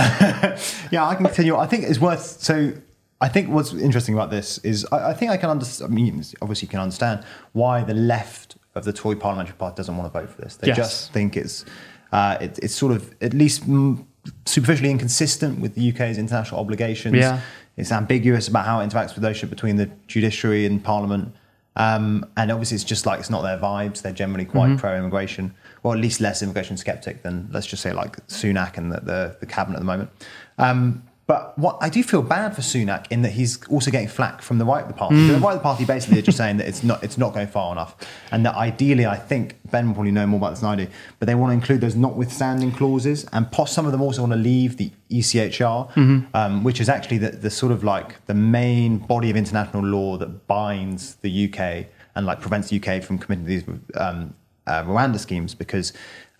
Yeah, 0.90 1.06
I 1.06 1.14
can 1.14 1.24
continue. 1.24 1.56
I 1.56 1.66
think 1.66 1.84
it's 1.84 2.00
worth. 2.00 2.42
So, 2.42 2.72
I 3.20 3.28
think 3.28 3.50
what's 3.50 3.72
interesting 3.74 4.14
about 4.14 4.30
this 4.30 4.58
is 4.58 4.86
I, 4.90 5.10
I 5.10 5.14
think 5.14 5.30
I 5.30 5.36
can 5.36 5.50
understand. 5.50 5.92
I 5.92 5.94
mean, 5.94 6.24
obviously, 6.40 6.66
you 6.66 6.70
can 6.70 6.80
understand 6.80 7.24
why 7.52 7.82
the 7.82 7.94
left 7.94 8.56
of 8.74 8.84
the 8.84 8.92
Tory 8.92 9.16
Parliamentary 9.16 9.56
Party 9.56 9.76
doesn't 9.76 9.96
want 9.96 10.12
to 10.12 10.18
vote 10.20 10.30
for 10.30 10.40
this. 10.42 10.56
They 10.56 10.68
Yes. 10.68 10.76
just 10.76 11.12
think 11.12 11.36
it's 11.36 11.64
uh, 12.12 12.38
it, 12.40 12.58
it's 12.62 12.74
sort 12.74 12.92
of 12.92 13.14
at 13.20 13.34
least 13.34 13.68
mm, 13.68 14.04
superficially 14.46 14.90
inconsistent 14.90 15.60
with 15.60 15.74
the 15.74 15.90
UK's 15.92 16.18
international 16.18 16.60
obligations. 16.60 17.16
Yeah. 17.16 17.40
It's 17.76 17.92
ambiguous 17.92 18.48
about 18.48 18.66
how 18.66 18.80
it 18.80 18.86
interacts 18.88 19.08
with 19.08 19.16
the 19.16 19.20
relationship 19.22 19.50
between 19.50 19.76
the 19.76 19.90
judiciary 20.06 20.66
and 20.66 20.82
parliament. 20.82 21.34
Um, 21.76 22.26
and 22.36 22.50
obviously, 22.50 22.74
it's 22.74 22.84
just 22.84 23.06
like 23.06 23.20
it's 23.20 23.30
not 23.30 23.42
their 23.42 23.56
vibes. 23.58 24.02
They're 24.02 24.12
generally 24.12 24.44
quite 24.44 24.76
pro 24.76 24.96
immigration, 24.96 25.54
or 25.82 25.94
at 25.94 26.00
least 26.00 26.20
less 26.20 26.42
immigration 26.42 26.76
skeptic 26.76 27.22
than, 27.22 27.48
let's 27.52 27.66
just 27.66 27.82
say, 27.82 27.92
like 27.92 28.16
Sunak 28.26 28.76
and 28.76 28.92
the, 28.92 29.00
the, 29.00 29.36
the 29.40 29.46
cabinet 29.46 29.76
at 29.76 29.80
the 29.80 29.86
moment. 29.86 30.10
Um, 30.58 31.02
but 31.30 31.56
what 31.56 31.78
I 31.80 31.88
do 31.88 32.02
feel 32.02 32.22
bad 32.22 32.56
for 32.56 32.60
Sunak 32.60 33.06
in 33.08 33.22
that 33.22 33.30
he's 33.30 33.64
also 33.68 33.92
getting 33.92 34.08
flack 34.08 34.42
from 34.42 34.58
the 34.58 34.64
right 34.64 34.82
of 34.82 34.88
the 34.88 34.94
party. 34.94 35.28
The 35.28 35.38
right 35.38 35.52
of 35.52 35.58
the 35.58 35.62
party 35.62 35.84
basically 35.84 36.18
are 36.18 36.22
just 36.22 36.36
saying 36.36 36.56
that 36.56 36.66
it's 36.66 36.82
not 36.82 37.04
it's 37.04 37.16
not 37.16 37.32
going 37.32 37.46
far 37.46 37.70
enough, 37.70 37.94
and 38.32 38.44
that 38.44 38.56
ideally, 38.56 39.06
I 39.06 39.14
think 39.14 39.60
Ben 39.70 39.86
will 39.86 39.94
probably 39.94 40.10
know 40.10 40.26
more 40.26 40.38
about 40.38 40.50
this 40.50 40.58
than 40.58 40.70
I 40.70 40.74
do, 40.74 40.88
but 41.20 41.26
they 41.26 41.36
want 41.36 41.50
to 41.50 41.54
include 41.54 41.82
those 41.82 41.94
notwithstanding 41.94 42.72
clauses, 42.72 43.26
and 43.32 43.46
some 43.68 43.86
of 43.86 43.92
them 43.92 44.02
also 44.02 44.22
want 44.22 44.32
to 44.32 44.38
leave 44.40 44.76
the 44.76 44.90
ECHR, 45.08 45.96
um, 46.34 46.64
which 46.64 46.80
is 46.80 46.88
actually 46.88 47.18
the, 47.18 47.30
the 47.30 47.50
sort 47.50 47.70
of 47.70 47.84
like 47.84 48.26
the 48.26 48.34
main 48.34 48.98
body 48.98 49.30
of 49.30 49.36
international 49.36 49.84
law 49.84 50.16
that 50.16 50.48
binds 50.48 51.14
the 51.26 51.44
UK 51.46 51.86
and 52.16 52.26
like 52.26 52.40
prevents 52.40 52.70
the 52.70 52.82
UK 52.82 53.04
from 53.04 53.20
committing 53.20 53.44
these 53.44 53.62
um, 53.94 54.34
uh, 54.66 54.82
Rwanda 54.82 55.20
schemes 55.20 55.54
because 55.54 55.92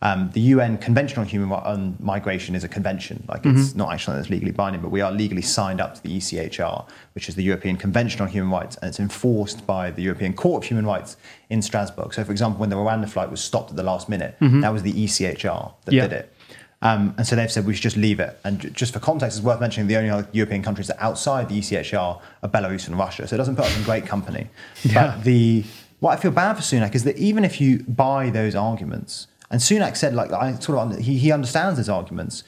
um, 0.03 0.31
the 0.33 0.41
UN 0.41 0.79
Convention 0.79 1.19
on 1.19 1.27
Human 1.27 1.51
on 1.53 1.97
Migration 2.01 2.55
is 2.55 2.65
a 2.65 2.69
convention. 2.69 3.23
Like 3.29 3.45
it's 3.45 3.75
not 3.75 3.93
actually 3.93 4.17
that's 4.17 4.31
legally 4.31 4.51
binding, 4.53 4.81
but 4.81 4.91
we 4.91 5.03
are 5.03 5.13
legally 5.13 5.43
signed 5.43 5.81
up 5.81 5.95
to 5.97 6.03
the 6.03 6.17
ECHR, 6.17 6.87
which 7.15 7.29
is 7.29 7.35
the 7.35 7.43
European 7.43 7.77
Convention 7.77 8.23
on 8.23 8.29
Human 8.29 8.51
Rights, 8.51 8.77
and 8.77 8.89
it's 8.89 8.99
enforced 9.01 9.67
by 9.67 9.91
the 9.91 10.03
European 10.03 10.33
Court 10.33 10.65
of 10.65 10.69
Human 10.69 10.87
Rights 10.87 11.17
in 11.51 11.61
Strasbourg. 11.61 12.15
So, 12.15 12.25
for 12.25 12.33
example, 12.33 12.61
when 12.61 12.71
the 12.71 12.77
Rwanda 12.77 13.09
flight 13.11 13.31
was 13.31 13.43
stopped 13.43 13.71
at 13.71 13.77
the 13.77 13.83
last 13.83 14.09
minute, 14.09 14.37
that 14.41 14.73
was 14.73 14.83
the 14.83 14.93
ECHR 14.93 15.73
that 15.85 15.93
Yeah. 15.95 16.03
did 16.03 16.13
it. 16.13 16.35
Um, 16.83 17.15
and 17.19 17.27
so 17.27 17.37
they've 17.37 17.53
said 17.53 17.67
we 17.67 17.75
should 17.75 17.83
just 17.83 17.99
leave 17.99 18.21
it. 18.21 18.39
And 18.43 18.75
just 18.75 18.95
for 18.95 19.01
context, 19.01 19.37
it's 19.37 19.45
worth 19.45 19.61
mentioning 19.61 19.87
the 19.87 19.99
only 19.99 20.09
other 20.09 20.27
European 20.33 20.63
countries 20.63 20.87
that 20.87 20.97
are 20.99 21.05
outside 21.11 21.51
the 21.51 21.59
ECHR 21.59 22.19
are 22.43 22.49
Belarus 22.49 22.87
and 22.89 22.97
Russia. 22.99 23.29
So 23.29 23.35
it 23.35 23.37
doesn't 23.37 23.57
put 23.57 23.67
us 23.67 23.77
in 23.77 23.83
great 23.83 24.07
company. 24.07 24.47
But 24.95 25.25
the 25.25 25.65
what 25.99 26.17
I 26.17 26.23
feel 26.23 26.31
bad 26.31 26.55
for 26.57 26.63
Sunak 26.63 26.95
is 26.95 27.05
that 27.05 27.19
even 27.19 27.45
if 27.45 27.61
you 27.61 27.81
buy 27.81 28.31
those 28.31 28.55
arguments, 28.55 29.27
and 29.51 29.61
Sunak 29.61 29.97
said 29.97 30.15
like 30.15 30.33
I 30.33 30.55
sort 30.59 30.79
of 30.79 30.99
he, 30.99 31.19
he 31.19 31.33
understands 31.33 31.79
his 31.79 31.89
arguments. 31.89 32.45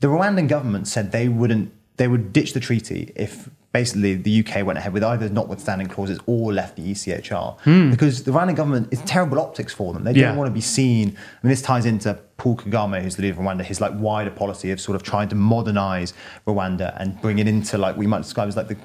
The 0.00 0.08
Rwandan 0.08 0.48
government 0.48 0.88
said 0.88 1.12
they 1.12 1.28
wouldn't 1.28 1.72
they 1.96 2.08
would 2.08 2.32
ditch 2.32 2.52
the 2.52 2.60
treaty 2.60 3.12
if 3.16 3.48
basically 3.72 4.14
the 4.14 4.44
UK 4.44 4.66
went 4.66 4.78
ahead 4.78 4.92
with 4.92 5.02
either 5.02 5.28
notwithstanding 5.30 5.86
clauses 5.86 6.18
or 6.26 6.52
left 6.52 6.76
the 6.76 6.82
ECHR 6.92 7.58
hmm. 7.60 7.90
because 7.90 8.24
the 8.24 8.30
Rwandan 8.30 8.54
government 8.54 8.88
is 8.90 9.00
terrible 9.02 9.40
optics 9.40 9.72
for 9.72 9.94
them. 9.94 10.04
They 10.04 10.12
Yeah. 10.12 10.28
don't 10.28 10.36
want 10.36 10.48
to 10.48 10.52
be 10.52 10.60
seen. 10.60 11.08
I 11.08 11.46
mean, 11.46 11.50
this 11.50 11.62
ties 11.62 11.86
into 11.86 12.18
Paul 12.36 12.56
Kagame, 12.56 13.00
who's 13.00 13.16
the 13.16 13.22
leader 13.22 13.34
of 13.34 13.40
Rwanda, 13.40 13.62
his 13.62 13.80
like 13.80 13.92
wider 13.94 14.30
policy 14.30 14.70
of 14.72 14.80
sort 14.80 14.96
of 14.96 15.02
trying 15.02 15.28
to 15.30 15.36
modernize 15.36 16.12
Rwanda 16.46 16.94
and 17.00 17.18
bring 17.22 17.38
it 17.38 17.48
into 17.48 17.78
like 17.78 17.96
we 17.96 18.06
might 18.06 18.22
describe 18.22 18.48
as 18.48 18.56
like 18.56 18.68
the 18.68 18.76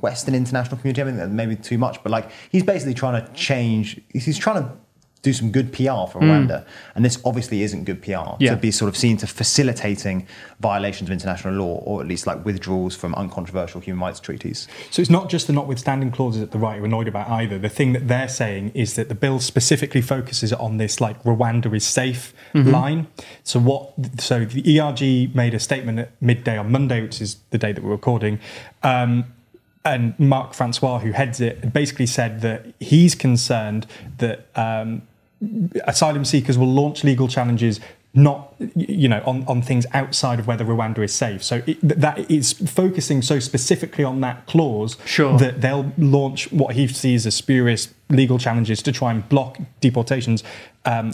Western 0.00 0.34
international 0.34 0.76
community. 0.78 1.02
I 1.02 1.04
mean, 1.26 1.34
maybe 1.34 1.56
too 1.56 1.78
much, 1.78 2.00
but 2.04 2.12
like 2.12 2.30
he's 2.50 2.62
basically 2.62 2.94
trying 2.94 3.20
to 3.24 3.32
change. 3.32 4.00
He's 4.12 4.38
trying 4.38 4.62
to 4.62 4.70
do 5.26 5.32
some 5.32 5.50
good 5.50 5.68
PR 5.72 6.06
for 6.10 6.20
Rwanda, 6.20 6.64
and 6.94 7.04
this 7.04 7.18
obviously 7.24 7.62
isn't 7.62 7.84
good 7.84 8.00
PR 8.00 8.36
Yeah. 8.38 8.50
to 8.52 8.56
be 8.56 8.70
sort 8.70 8.88
of 8.88 8.96
seen 8.96 9.16
to 9.18 9.26
facilitating 9.26 10.26
violations 10.60 11.08
of 11.10 11.12
international 11.12 11.54
law 11.54 11.74
or 11.88 12.00
at 12.00 12.06
least 12.06 12.26
like 12.26 12.44
withdrawals 12.44 12.94
from 12.94 13.14
uncontroversial 13.14 13.80
human 13.80 14.00
rights 14.06 14.20
treaties. 14.20 14.68
So 14.90 15.02
it's 15.02 15.10
not 15.10 15.28
just 15.28 15.46
the 15.48 15.52
notwithstanding 15.52 16.10
clauses 16.12 16.40
that 16.40 16.52
the 16.52 16.58
right 16.58 16.78
are 16.80 16.84
annoyed 16.84 17.08
about 17.08 17.28
either. 17.28 17.58
The 17.58 17.68
thing 17.78 17.92
that 17.94 18.06
they're 18.08 18.28
saying 18.28 18.70
is 18.74 18.94
that 18.94 19.08
the 19.08 19.14
bill 19.14 19.40
specifically 19.40 20.00
focuses 20.00 20.52
on 20.52 20.76
this 20.78 21.00
like 21.00 21.20
Rwanda 21.24 21.74
is 21.74 21.84
safe 21.84 22.32
line. 22.54 23.08
So 23.42 23.58
what? 23.60 23.92
So 24.18 24.44
the 24.44 24.62
ERG 24.80 25.34
made 25.34 25.52
a 25.54 25.58
statement 25.60 25.98
at 25.98 26.10
midday 26.20 26.56
on 26.56 26.70
Monday, 26.70 27.02
which 27.02 27.20
is 27.20 27.36
the 27.50 27.58
day 27.58 27.72
that 27.72 27.82
we're 27.84 27.90
recording. 27.90 28.38
Um, 28.82 29.24
and 29.84 30.18
Marc 30.18 30.52
Francois, 30.52 30.98
who 30.98 31.12
heads 31.12 31.40
it, 31.40 31.72
basically 31.72 32.06
said 32.06 32.40
that 32.40 32.66
he's 32.80 33.14
concerned 33.14 33.86
that 34.18 34.46
um, 34.56 35.02
asylum 35.84 36.24
seekers 36.24 36.56
will 36.56 36.72
launch 36.72 37.04
legal 37.04 37.28
challenges 37.28 37.80
not 38.14 38.54
you 38.74 39.08
know 39.08 39.22
on, 39.26 39.44
on 39.46 39.60
things 39.60 39.84
outside 39.92 40.38
of 40.38 40.46
whether 40.46 40.64
Rwanda 40.64 41.04
is 41.04 41.14
safe. 41.14 41.44
So 41.44 41.62
it, 41.66 41.78
that 41.82 42.30
is 42.30 42.54
focusing 42.54 43.20
so 43.20 43.38
specifically 43.38 44.04
on 44.04 44.22
that 44.22 44.46
clause 44.46 44.96
Sure. 45.04 45.38
that 45.38 45.60
they'll 45.60 45.92
launch 45.98 46.50
what 46.50 46.74
he 46.74 46.88
sees 46.88 47.26
as 47.26 47.34
spurious 47.34 47.92
legal 48.08 48.38
challenges 48.38 48.82
to 48.82 48.92
try 48.92 49.10
and 49.12 49.28
block 49.28 49.58
deportations 49.80 50.42
um, 50.86 51.12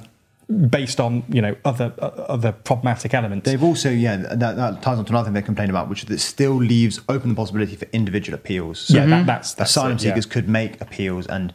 based 0.71 1.01
on 1.01 1.25
you 1.29 1.43
know 1.43 1.57
other 1.65 1.93
uh, 1.99 2.07
other 2.29 2.53
problematic 2.53 3.15
elements. 3.15 3.47
They've 3.47 3.63
also, 3.63 3.91
yeah, 3.91 4.17
that, 4.17 4.57
that 4.57 4.83
ties 4.83 4.99
on 4.99 5.05
to 5.05 5.13
another 5.13 5.27
thing 5.27 5.35
they 5.35 5.43
complain 5.43 5.71
about, 5.71 5.89
which 5.89 6.03
is 6.03 6.09
that 6.09 6.15
it 6.15 6.21
still 6.21 6.55
leaves 6.55 7.01
open 7.09 7.31
the 7.31 7.35
possibility 7.35 7.75
for 7.75 7.87
individual 7.93 8.37
appeals. 8.37 8.81
So 8.81 8.99
yeah, 8.99 9.07
that, 9.07 9.27
that's, 9.27 9.55
that's 9.55 9.71
asylum 9.71 9.93
it, 9.93 10.05
yeah. 10.05 10.11
seekers 10.11 10.27
could 10.27 10.49
make 10.49 10.81
appeals, 10.81 11.27
and 11.27 11.53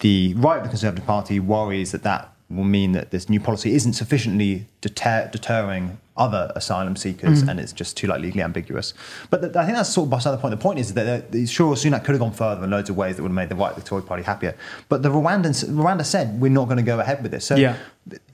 the 0.00 0.34
right 0.34 0.58
of 0.58 0.62
the 0.64 0.68
Conservative 0.68 1.06
Party 1.06 1.40
worries 1.40 1.92
that 1.92 2.02
that 2.02 2.30
will 2.50 2.64
mean 2.64 2.92
that 2.92 3.10
this 3.10 3.28
new 3.28 3.40
policy 3.40 3.74
isn't 3.74 3.94
sufficiently 3.94 4.66
deter- 4.80 5.28
deterring 5.32 5.98
other 6.16 6.52
asylum 6.54 6.94
seekers, 6.94 7.40
Mm-hmm. 7.40 7.48
and 7.48 7.58
it's 7.60 7.72
just 7.72 7.96
too 7.96 8.06
like 8.06 8.20
legally 8.20 8.42
ambiguous. 8.42 8.94
But 9.30 9.40
th- 9.42 9.56
I 9.56 9.64
think 9.64 9.76
that's 9.76 9.88
sort 9.88 10.06
of 10.06 10.10
beside 10.10 10.32
the 10.32 10.36
point. 10.38 10.52
The 10.52 10.62
point 10.62 10.78
is 10.78 10.94
that 10.94 11.24
sure 11.48 11.74
Sunak 11.74 12.04
could 12.04 12.12
have 12.12 12.20
gone 12.20 12.32
further 12.32 12.62
in 12.64 12.70
loads 12.70 12.88
of 12.90 12.96
ways 12.96 13.16
that 13.16 13.22
would 13.22 13.30
have 13.30 13.34
made 13.34 13.48
the 13.48 13.56
right 13.56 13.70
of 13.70 13.76
the 13.76 13.82
Tory 13.88 14.02
Party 14.02 14.22
happier. 14.22 14.54
But 14.88 15.02
the 15.02 15.08
Rwandans, 15.08 15.64
Rwanda 15.68 16.04
said 16.04 16.40
we're 16.40 16.50
not 16.52 16.66
going 16.66 16.76
to 16.76 16.84
go 16.84 17.00
ahead 17.00 17.22
with 17.22 17.32
this. 17.32 17.44
So 17.46 17.56
Yeah. 17.56 17.76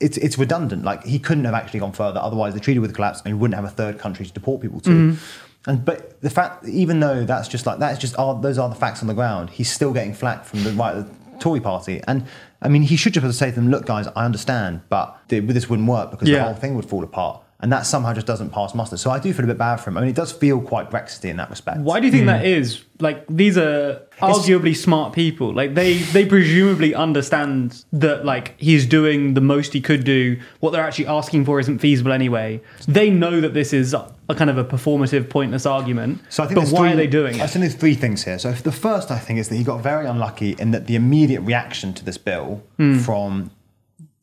it's 0.00 0.18
it's 0.18 0.36
redundant. 0.36 0.84
Like 0.84 1.04
he 1.04 1.18
couldn't 1.18 1.44
have 1.44 1.54
actually 1.54 1.80
gone 1.80 1.92
further. 1.92 2.20
Otherwise, 2.20 2.52
the 2.52 2.60
treaty 2.60 2.80
would 2.80 2.94
collapse, 2.94 3.20
and 3.20 3.28
he 3.28 3.34
wouldn't 3.34 3.54
have 3.54 3.64
a 3.64 3.70
third 3.74 3.98
country 3.98 4.26
to 4.26 4.32
deport 4.32 4.60
people 4.60 4.80
to. 4.80 4.90
Mm-hmm. 4.90 5.70
And 5.70 5.84
but 5.84 6.20
the 6.20 6.30
fact, 6.30 6.66
even 6.66 7.00
though 7.00 7.24
that's 7.24 7.46
just 7.48 7.64
like 7.64 7.78
that's 7.78 7.98
just 7.98 8.18
are, 8.18 8.38
those 8.40 8.58
are 8.58 8.68
the 8.68 8.74
facts 8.74 9.00
on 9.02 9.08
the 9.08 9.14
ground, 9.14 9.48
he's 9.50 9.70
still 9.72 9.92
getting 9.94 10.12
flack 10.12 10.44
from 10.44 10.64
the 10.64 10.72
right 10.72 10.96
of 10.96 11.08
the 11.08 11.14
Tory 11.40 11.60
party. 11.60 12.00
And 12.06 12.24
I 12.62 12.68
mean, 12.68 12.82
he 12.82 12.96
should 12.96 13.14
just 13.14 13.24
able 13.24 13.32
to 13.32 13.36
say 13.36 13.50
to 13.50 13.56
them, 13.56 13.70
"Look, 13.70 13.86
guys, 13.86 14.06
I 14.14 14.24
understand, 14.24 14.82
but 14.88 15.16
th- 15.28 15.44
this 15.48 15.68
wouldn't 15.68 15.88
work 15.88 16.10
because 16.12 16.28
Yeah. 16.28 16.38
the 16.38 16.44
whole 16.44 16.54
thing 16.54 16.74
would 16.76 16.84
fall 16.86 17.02
apart." 17.02 17.42
And 17.62 17.70
that 17.72 17.82
somehow 17.84 18.14
just 18.14 18.26
doesn't 18.26 18.50
pass 18.50 18.74
muster. 18.74 18.96
So 18.96 19.10
I 19.10 19.18
do 19.18 19.32
feel 19.34 19.44
a 19.44 19.48
bit 19.48 19.58
bad 19.58 19.76
for 19.76 19.90
him. 19.90 19.98
I 19.98 20.00
mean, 20.00 20.08
it 20.10 20.16
does 20.16 20.32
feel 20.32 20.60
quite 20.62 20.90
Brexity 20.90 21.28
in 21.28 21.36
that 21.36 21.50
respect. 21.50 21.80
Why 21.80 22.00
do 22.00 22.06
you 22.06 22.12
think 22.12 22.24
that 22.26 22.44
is? 22.46 22.82
Like 23.00 23.26
these 23.28 23.58
are 23.58 24.00
arguably 24.20 24.74
smart 24.76 25.12
people. 25.12 25.52
Like 25.52 25.74
they 25.74 25.98
they 25.98 26.24
presumably 26.24 26.94
understand 26.94 27.84
that 27.92 28.24
like 28.24 28.58
he's 28.58 28.86
doing 28.86 29.34
the 29.34 29.40
most 29.42 29.72
he 29.74 29.80
could 29.82 30.04
do. 30.04 30.38
What 30.60 30.70
they're 30.70 30.82
actually 30.82 31.06
asking 31.08 31.44
for 31.44 31.60
isn't 31.60 31.78
feasible 31.80 32.12
anyway. 32.12 32.60
They 32.88 33.10
know 33.10 33.40
that 33.42 33.52
this 33.54 33.72
is 33.74 33.92
a 33.94 34.10
kind 34.34 34.48
of 34.50 34.56
a 34.58 34.64
performative, 34.64 35.28
pointless 35.28 35.66
argument. 35.66 36.20
So 36.30 36.42
I 36.42 36.46
think 36.46 36.60
but 36.60 36.68
why 36.68 36.80
three- 36.80 36.92
are 36.92 36.96
they 36.96 37.06
doing 37.06 37.34
it? 37.36 37.42
I 37.42 37.46
think 37.46 37.60
there's 37.62 37.74
three 37.74 37.94
things 37.94 38.24
here. 38.24 38.38
So 38.38 38.52
the 38.52 38.72
first, 38.72 39.10
I 39.10 39.18
think, 39.18 39.38
is 39.38 39.48
that 39.50 39.56
he 39.56 39.64
got 39.64 39.82
very 39.82 40.06
unlucky 40.06 40.56
in 40.58 40.70
that 40.70 40.86
the 40.86 40.94
immediate 40.96 41.40
reaction 41.42 41.92
to 41.94 42.04
this 42.04 42.16
bill 42.16 42.62
Hmm. 42.78 42.98
from 42.98 43.50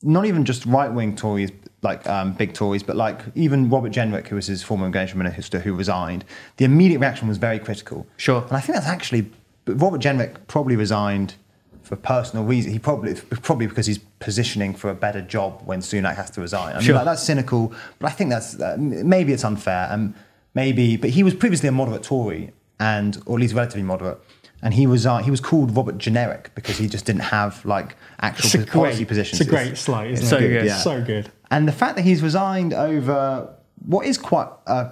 not 0.02 0.26
even 0.26 0.46
just 0.46 0.66
right 0.66 0.92
wing 0.92 1.16
Tories, 1.16 1.52
like 1.84 2.08
um, 2.08 2.34
big 2.34 2.54
Tories, 2.54 2.84
but 2.84 2.96
like 2.96 3.22
even 3.36 3.70
Robert 3.70 3.92
Jenrick, 3.92 4.28
who 4.28 4.36
was 4.36 4.48
his 4.48 4.64
former 4.64 4.86
engagement 4.86 5.30
minister, 5.30 5.60
who 5.60 5.74
resigned. 5.74 6.26
The 6.58 6.66
immediate 6.66 7.00
reaction 7.00 7.28
was 7.28 7.38
very 7.38 7.60
critical. 7.60 8.08
Sure. 8.18 8.42
and 8.44 8.54
I 8.54 8.60
think 8.60 8.76
that's 8.76 8.88
actually 8.88 9.30
Robert 9.68 10.02
Jenrick 10.02 10.36
probably 10.48 10.76
resigned 10.76 11.36
for 11.84 11.96
personal 11.96 12.44
reasons. 12.46 12.74
He 12.74 12.80
probably 12.80 13.14
probably 13.44 13.68
because 13.68 13.86
he's 13.86 14.00
positioning 14.20 14.74
for 14.74 14.90
a 14.90 14.96
better 14.96 15.22
job 15.22 15.62
when 15.66 15.80
Sunak 15.80 16.16
has 16.16 16.30
to 16.32 16.42
resign. 16.42 16.72
I 16.74 16.80
mean, 16.80 16.86
Sure. 16.86 16.96
like, 16.96 17.06
that's 17.06 17.24
cynical, 17.24 17.74
but 18.00 18.08
I 18.08 18.12
think 18.12 18.30
that's 18.30 18.60
uh, 18.60 18.76
maybe 18.80 19.32
it's 19.34 19.46
unfair, 19.46 19.88
and 19.92 20.14
maybe. 20.54 20.98
But 20.98 21.12
he 21.12 21.24
was 21.24 21.34
previously 21.36 21.70
a 21.70 21.72
moderate 21.72 22.04
Tory, 22.04 22.52
and 22.80 23.22
or 23.26 23.38
at 23.38 23.42
least 23.42 23.54
relatively 23.54 23.84
moderate. 23.84 24.20
And 24.62 24.74
he 24.74 24.88
was 24.88 25.06
uh, 25.06 25.18
he 25.18 25.30
was 25.32 25.40
called 25.40 25.76
Robert 25.76 25.98
Generic 25.98 26.52
because 26.56 26.78
he 26.78 26.88
just 26.88 27.06
didn't 27.06 27.22
have 27.22 27.64
like 27.66 27.96
actual 28.20 28.62
It's 28.62 28.72
policy 28.72 28.98
great, 29.00 29.08
positions. 29.08 29.42
it's 29.42 29.48
a 29.48 29.52
great 29.52 29.78
slight, 29.78 30.12
isn't 30.12 30.26
So 30.26 30.38
it? 30.38 30.48
good. 30.48 30.66
Yeah. 30.66 30.78
So 30.78 31.04
good. 31.04 31.32
And 31.52 31.68
the 31.68 31.72
fact 31.72 31.96
that 31.96 32.02
he's 32.04 32.22
resigned 32.24 32.74
over 32.74 33.54
what 33.86 34.06
is 34.06 34.18
quite 34.18 34.50
a, 34.66 34.92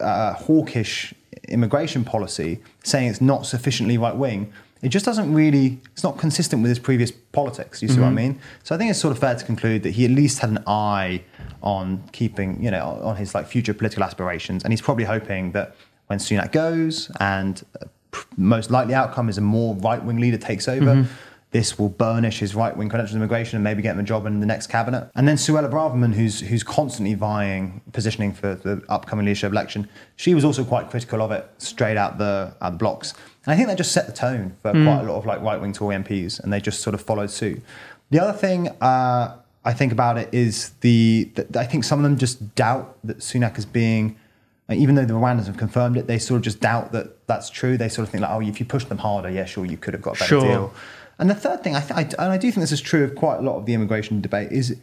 a 0.00 0.32
hawkish 0.34 1.14
immigration 1.48 2.04
policy, 2.04 2.60
saying 2.82 3.08
it's 3.08 3.20
not 3.20 3.46
sufficiently 3.46 3.96
right 3.96 4.14
wing, 4.16 4.52
it 4.82 4.88
just 4.90 5.04
doesn't 5.06 5.32
really, 5.32 5.80
it's 5.92 6.02
not 6.04 6.18
consistent 6.18 6.60
with 6.62 6.68
his 6.68 6.78
previous 6.78 7.10
politics. 7.10 7.80
You 7.82 7.88
see 7.88 8.00
what 8.00 8.08
I 8.08 8.10
mean? 8.10 8.38
So 8.62 8.74
I 8.74 8.78
think 8.78 8.90
it's 8.90 9.00
sort 9.00 9.12
of 9.12 9.18
fair 9.18 9.34
to 9.34 9.44
conclude 9.44 9.84
that 9.84 9.90
he 9.90 10.04
at 10.04 10.10
least 10.10 10.40
had 10.40 10.50
an 10.50 10.62
eye 10.66 11.22
on 11.62 12.02
keeping, 12.12 12.62
you 12.62 12.70
know, 12.70 13.00
on 13.02 13.16
his 13.16 13.34
like 13.34 13.46
future 13.46 13.72
political 13.72 14.04
aspirations. 14.04 14.64
And 14.64 14.72
he's 14.72 14.82
probably 14.82 15.04
hoping 15.04 15.52
that 15.52 15.76
when 16.08 16.18
Sunak 16.18 16.52
goes 16.52 17.10
and 17.20 17.64
uh, 17.80 17.86
most 18.36 18.70
likely 18.70 18.94
outcome 18.94 19.28
is 19.28 19.38
a 19.38 19.42
more 19.42 19.74
right 19.76 20.02
wing 20.02 20.18
leader 20.18 20.38
takes 20.38 20.68
over. 20.68 21.06
This 21.52 21.78
will 21.78 21.88
burnish 21.88 22.40
his 22.40 22.54
right 22.54 22.76
wing 22.76 22.88
credentials 22.88 23.14
in 23.14 23.22
immigration 23.22 23.56
and 23.56 23.64
maybe 23.64 23.80
get 23.80 23.92
him 23.94 24.00
a 24.00 24.02
job 24.02 24.26
in 24.26 24.40
the 24.40 24.46
next 24.46 24.66
cabinet. 24.66 25.10
And 25.14 25.26
then 25.26 25.36
Suella 25.36 25.70
Braverman, 25.70 26.12
who's 26.12 26.40
who's 26.40 26.62
constantly 26.62 27.14
vying, 27.14 27.80
positioning 27.92 28.32
for 28.32 28.56
the 28.56 28.82
upcoming 28.88 29.24
leadership 29.24 29.52
election, 29.52 29.88
she 30.16 30.34
was 30.34 30.44
also 30.44 30.64
quite 30.64 30.90
critical 30.90 31.22
of 31.22 31.30
it 31.30 31.48
straight 31.58 31.96
out 31.96 32.18
the 32.18 32.52
out 32.60 32.72
the 32.72 32.78
blocks. 32.78 33.14
And 33.46 33.54
I 33.54 33.56
think 33.56 33.68
that 33.68 33.78
just 33.78 33.92
set 33.92 34.06
the 34.06 34.12
tone 34.12 34.56
for 34.60 34.72
quite 34.72 35.00
a 35.00 35.04
lot 35.04 35.16
of 35.16 35.24
like 35.24 35.40
right 35.40 35.60
wing 35.60 35.72
Tory 35.72 35.94
MPs, 35.96 36.40
and 36.40 36.52
they 36.52 36.60
just 36.60 36.80
sort 36.80 36.94
of 36.94 37.00
followed 37.00 37.30
suit. 37.30 37.62
The 38.10 38.20
other 38.20 38.36
thing 38.36 38.68
uh, 38.80 39.36
I 39.64 39.72
think 39.72 39.92
about 39.92 40.18
it 40.18 40.28
is 40.32 40.70
the 40.80 41.30
that 41.36 41.56
I 41.56 41.64
think 41.64 41.84
some 41.84 41.98
of 41.98 42.02
them 42.02 42.18
just 42.18 42.54
doubt 42.54 42.98
that 43.04 43.18
Sunak 43.18 43.56
is 43.56 43.64
being 43.64 44.16
even 44.70 44.94
though 44.96 45.04
the 45.04 45.14
Rwandans 45.14 45.46
have 45.46 45.56
confirmed 45.56 45.96
it, 45.96 46.06
they 46.06 46.18
sort 46.18 46.38
of 46.38 46.42
just 46.42 46.60
doubt 46.60 46.92
that 46.92 47.26
that's 47.26 47.50
true. 47.50 47.76
They 47.76 47.88
sort 47.88 48.06
of 48.06 48.12
think 48.12 48.22
like, 48.22 48.30
oh, 48.30 48.40
if 48.40 48.58
you 48.58 48.66
pushed 48.66 48.88
them 48.88 48.98
harder, 48.98 49.30
yeah, 49.30 49.44
sure, 49.44 49.64
you 49.64 49.76
could 49.76 49.94
have 49.94 50.02
got 50.02 50.16
a 50.16 50.20
better 50.20 50.28
Sure. 50.28 50.40
deal. 50.42 50.74
And 51.18 51.30
the 51.30 51.34
third 51.34 51.62
thing, 51.62 51.74
I, 51.74 51.80
th- 51.80 51.92
I, 51.92 52.22
and 52.22 52.32
I 52.32 52.36
do 52.36 52.50
think 52.50 52.62
this 52.62 52.72
is 52.72 52.80
true 52.80 53.04
of 53.04 53.14
quite 53.14 53.38
a 53.38 53.42
lot 53.42 53.56
of 53.56 53.66
the 53.66 53.74
immigration 53.74 54.20
debate, 54.20 54.52
is 54.52 54.76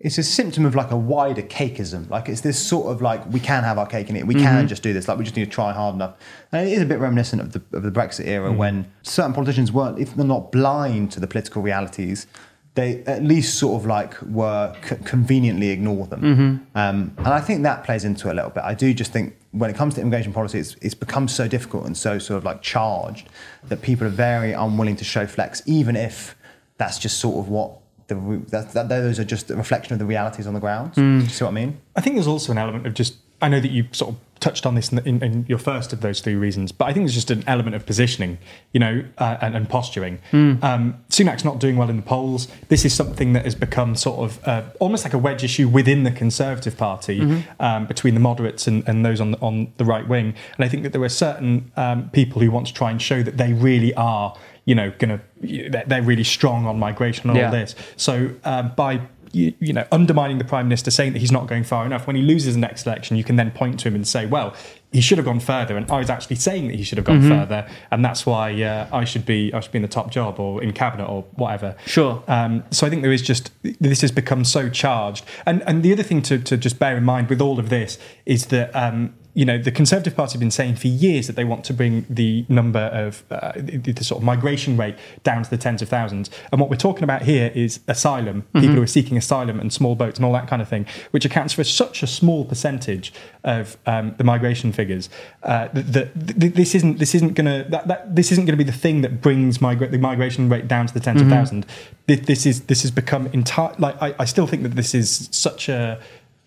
it's 0.00 0.16
a 0.16 0.22
symptom 0.22 0.64
of 0.64 0.74
like 0.74 0.90
a 0.90 0.96
wider 0.96 1.42
cakeism. 1.42 2.08
Like 2.08 2.28
it's 2.28 2.40
this 2.40 2.58
sort 2.58 2.90
of 2.90 3.02
like 3.02 3.24
we 3.30 3.38
can 3.38 3.64
have 3.64 3.78
our 3.78 3.86
cake 3.86 4.08
and 4.08 4.16
eat. 4.16 4.20
it. 4.20 4.26
We 4.26 4.34
can 4.34 4.44
mm-hmm. 4.44 4.66
just 4.66 4.82
do 4.82 4.92
this. 4.92 5.06
Like 5.06 5.18
we 5.18 5.24
just 5.24 5.36
need 5.36 5.44
to 5.44 5.50
try 5.50 5.72
hard 5.72 5.94
enough. 5.94 6.16
And 6.52 6.66
it 6.66 6.72
is 6.72 6.82
a 6.82 6.86
bit 6.86 6.98
reminiscent 6.98 7.42
of 7.42 7.52
the 7.52 7.62
of 7.76 7.82
the 7.82 7.90
Brexit 7.90 8.26
era 8.26 8.48
mm-hmm. 8.48 8.58
when 8.58 8.92
certain 9.02 9.34
politicians 9.34 9.70
weren't, 9.72 9.98
if 9.98 10.14
they're 10.14 10.24
not 10.24 10.52
blind 10.52 11.12
to 11.12 11.20
the 11.20 11.26
political 11.26 11.60
realities, 11.60 12.26
they 12.74 13.02
at 13.04 13.22
least 13.24 13.58
sort 13.58 13.80
of 13.80 13.86
like 13.86 14.20
were 14.22 14.74
c- 14.88 14.96
conveniently 15.04 15.70
ignore 15.70 16.06
them. 16.06 16.66
Um, 16.74 17.14
and 17.18 17.26
I 17.28 17.40
think 17.40 17.62
that 17.64 17.84
plays 17.84 18.04
into 18.04 18.28
it 18.28 18.32
a 18.32 18.34
little 18.34 18.50
bit. 18.50 18.62
I 18.62 18.74
do 18.74 18.94
just 18.94 19.12
think 19.12 19.36
when 19.50 19.68
it 19.70 19.76
comes 19.76 19.94
to 19.94 20.00
immigration 20.00 20.32
policy, 20.32 20.60
it's, 20.60 20.76
it's 20.80 20.94
become 20.94 21.26
so 21.26 21.48
difficult 21.48 21.84
and 21.86 21.96
so 21.96 22.18
sort 22.18 22.38
of 22.38 22.44
like 22.44 22.62
charged 22.62 23.28
that 23.64 23.82
people 23.82 24.06
are 24.06 24.10
very 24.10 24.52
unwilling 24.52 24.94
to 24.96 25.04
show 25.04 25.26
flex, 25.26 25.62
even 25.66 25.96
if 25.96 26.36
that's 26.78 26.98
just 26.98 27.18
sort 27.18 27.38
of 27.38 27.48
what 27.48 27.78
the 28.06 28.14
that, 28.50 28.72
that 28.72 28.88
those 28.88 29.18
are 29.18 29.24
just 29.24 29.50
a 29.50 29.56
reflection 29.56 29.92
of 29.92 29.98
the 29.98 30.06
realities 30.06 30.46
on 30.46 30.54
the 30.54 30.60
ground. 30.60 30.92
Do 30.94 31.02
you 31.02 31.26
see 31.28 31.44
what 31.44 31.50
I 31.50 31.54
mean? 31.54 31.80
I 31.96 32.00
think 32.00 32.16
there's 32.16 32.26
also 32.28 32.52
an 32.52 32.58
element 32.58 32.86
of 32.86 32.94
just. 32.94 33.14
I 33.42 33.48
know 33.48 33.58
that 33.60 33.70
you 33.70 33.86
sort 33.92 34.10
of 34.14 34.20
touched 34.40 34.64
on 34.66 34.74
this 34.74 34.90
in, 34.90 34.98
in, 35.00 35.22
in 35.22 35.46
your 35.48 35.58
first 35.58 35.92
of 35.92 36.00
those 36.00 36.20
three 36.20 36.34
reasons, 36.34 36.72
but 36.72 36.86
I 36.86 36.92
think 36.92 37.04
there's 37.04 37.14
just 37.14 37.30
an 37.30 37.44
element 37.46 37.76
of 37.76 37.86
positioning, 37.86 38.38
you 38.72 38.80
know, 38.80 39.04
uh, 39.18 39.36
and, 39.42 39.54
and 39.54 39.68
posturing. 39.68 40.18
Um, 40.32 41.02
Sunak's 41.10 41.44
not 41.44 41.58
doing 41.60 41.76
well 41.76 41.90
in 41.90 41.96
the 41.96 42.02
polls. 42.02 42.48
This 42.68 42.84
is 42.84 42.92
something 42.94 43.32
that 43.34 43.44
has 43.44 43.54
become 43.54 43.94
sort 43.96 44.18
of 44.20 44.48
uh, 44.48 44.62
almost 44.80 45.04
like 45.04 45.12
a 45.14 45.18
wedge 45.18 45.44
issue 45.44 45.68
within 45.68 46.04
the 46.04 46.10
Conservative 46.10 46.76
Party 46.76 47.44
um, 47.60 47.86
between 47.86 48.14
the 48.14 48.20
moderates 48.20 48.66
and, 48.66 48.86
and 48.88 49.04
those 49.04 49.20
on 49.20 49.32
the, 49.32 49.38
on 49.40 49.72
the 49.76 49.84
right 49.84 50.08
wing. 50.08 50.34
And 50.56 50.64
I 50.64 50.68
think 50.68 50.82
that 50.84 50.92
there 50.92 51.02
are 51.02 51.08
certain 51.08 51.70
um, 51.76 52.10
people 52.10 52.40
who 52.42 52.50
want 52.50 52.66
to 52.68 52.74
try 52.74 52.90
and 52.90 53.00
show 53.00 53.22
that 53.22 53.36
they 53.36 53.52
really 53.52 53.92
are, 53.94 54.34
you 54.64 54.74
know, 54.74 54.90
going 54.98 55.18
to 55.18 55.70
they're 55.70 55.84
they're 55.86 56.02
really 56.02 56.24
strong 56.24 56.66
on 56.66 56.78
migration 56.78 57.30
and 57.30 57.38
Yeah. 57.38 57.46
all 57.46 57.52
this. 57.52 57.74
So 57.96 58.30
uh, 58.44 58.62
by 58.62 59.00
you, 59.32 59.54
you 59.60 59.72
know 59.72 59.86
undermining 59.92 60.38
the 60.38 60.44
prime 60.44 60.66
minister, 60.68 60.90
saying 60.90 61.12
that 61.12 61.18
he's 61.18 61.32
not 61.32 61.46
going 61.46 61.64
far 61.64 61.86
enough, 61.86 62.06
when 62.06 62.16
he 62.16 62.22
loses 62.22 62.54
the 62.54 62.60
next 62.60 62.86
election, 62.86 63.16
you 63.16 63.24
can 63.24 63.36
then 63.36 63.50
point 63.50 63.80
to 63.80 63.88
him 63.88 63.94
and 63.94 64.06
say, 64.06 64.26
well. 64.26 64.54
He 64.92 65.00
should 65.00 65.18
have 65.18 65.24
gone 65.24 65.38
further, 65.38 65.76
and 65.76 65.88
I 65.88 65.98
was 65.98 66.10
actually 66.10 66.34
saying 66.34 66.66
that 66.66 66.74
he 66.74 66.82
should 66.82 66.98
have 66.98 67.04
gone 67.04 67.22
further, 67.22 67.64
and 67.92 68.04
that's 68.04 68.26
why 68.26 68.60
uh, 68.60 68.88
I 68.92 69.04
should 69.04 69.24
be 69.24 69.54
I 69.54 69.60
should 69.60 69.70
be 69.70 69.78
in 69.78 69.82
the 69.82 69.88
top 69.88 70.10
job 70.10 70.40
or 70.40 70.60
in 70.64 70.72
cabinet 70.72 71.06
or 71.06 71.22
whatever. 71.36 71.76
Sure. 71.86 72.24
Um, 72.26 72.64
so 72.72 72.88
I 72.88 72.90
think 72.90 73.02
there 73.02 73.12
is 73.12 73.22
just 73.22 73.52
this 73.62 74.00
has 74.00 74.10
become 74.10 74.44
so 74.44 74.68
charged, 74.68 75.24
and 75.46 75.62
and 75.62 75.84
the 75.84 75.92
other 75.92 76.02
thing 76.02 76.22
to 76.22 76.40
to 76.40 76.56
just 76.56 76.80
bear 76.80 76.96
in 76.96 77.04
mind 77.04 77.28
with 77.28 77.40
all 77.40 77.60
of 77.60 77.68
this 77.68 78.00
is 78.26 78.46
that. 78.46 78.74
Um, 78.74 79.14
you 79.34 79.44
know, 79.44 79.58
the 79.58 79.70
Conservative 79.70 80.16
Party 80.16 80.32
have 80.32 80.40
been 80.40 80.50
saying 80.50 80.76
for 80.76 80.88
years 80.88 81.26
that 81.26 81.36
they 81.36 81.44
want 81.44 81.64
to 81.64 81.72
bring 81.72 82.04
the 82.10 82.44
number 82.48 82.80
of 82.80 83.22
uh, 83.30 83.52
the, 83.56 83.78
the 83.78 84.04
sort 84.04 84.20
of 84.20 84.24
migration 84.24 84.76
rate 84.76 84.96
down 85.22 85.42
to 85.42 85.50
the 85.50 85.56
tens 85.56 85.82
of 85.82 85.88
thousands. 85.88 86.30
And 86.50 86.60
what 86.60 86.68
we're 86.68 86.76
talking 86.76 87.04
about 87.04 87.22
here 87.22 87.52
is 87.54 87.80
asylum, 87.86 88.42
people 88.54 88.70
who 88.76 88.82
are 88.82 88.88
seeking 88.88 89.16
asylum 89.16 89.60
and 89.60 89.72
small 89.72 89.94
boats 89.94 90.18
and 90.18 90.26
all 90.26 90.32
that 90.32 90.48
kind 90.48 90.60
of 90.60 90.68
thing, 90.68 90.86
which 91.12 91.24
accounts 91.24 91.54
for 91.54 91.62
such 91.62 92.02
a 92.02 92.06
small 92.06 92.44
percentage 92.44 93.12
of 93.44 93.76
um, 93.86 94.14
the 94.18 94.24
migration 94.24 94.72
figures. 94.72 95.08
Uh, 95.42 95.68
that, 95.72 96.12
that 96.14 96.54
this 96.54 96.74
isn't 96.74 96.98
this 96.98 97.14
isn't 97.14 97.34
going 97.34 97.46
to 97.46 97.68
that, 97.70 97.86
that 97.88 98.16
this 98.16 98.32
isn't 98.32 98.46
going 98.46 98.58
to 98.58 98.62
be 98.62 98.68
the 98.68 98.76
thing 98.76 99.02
that 99.02 99.20
brings 99.20 99.58
migra- 99.58 99.90
the 99.90 99.98
migration 99.98 100.48
rate 100.48 100.66
down 100.66 100.86
to 100.86 100.94
the 100.94 101.00
10s 101.00 101.22
of 101.22 101.28
thousands. 101.28 101.66
This, 102.06 102.20
this 102.20 102.46
is 102.46 102.62
this 102.62 102.82
has 102.82 102.90
become 102.90 103.26
entire. 103.28 103.74
Like 103.78 104.00
I, 104.02 104.14
I 104.18 104.24
still 104.24 104.46
think 104.46 104.64
that 104.64 104.74
this 104.74 104.94
is 104.94 105.28
such 105.30 105.68
a 105.68 106.00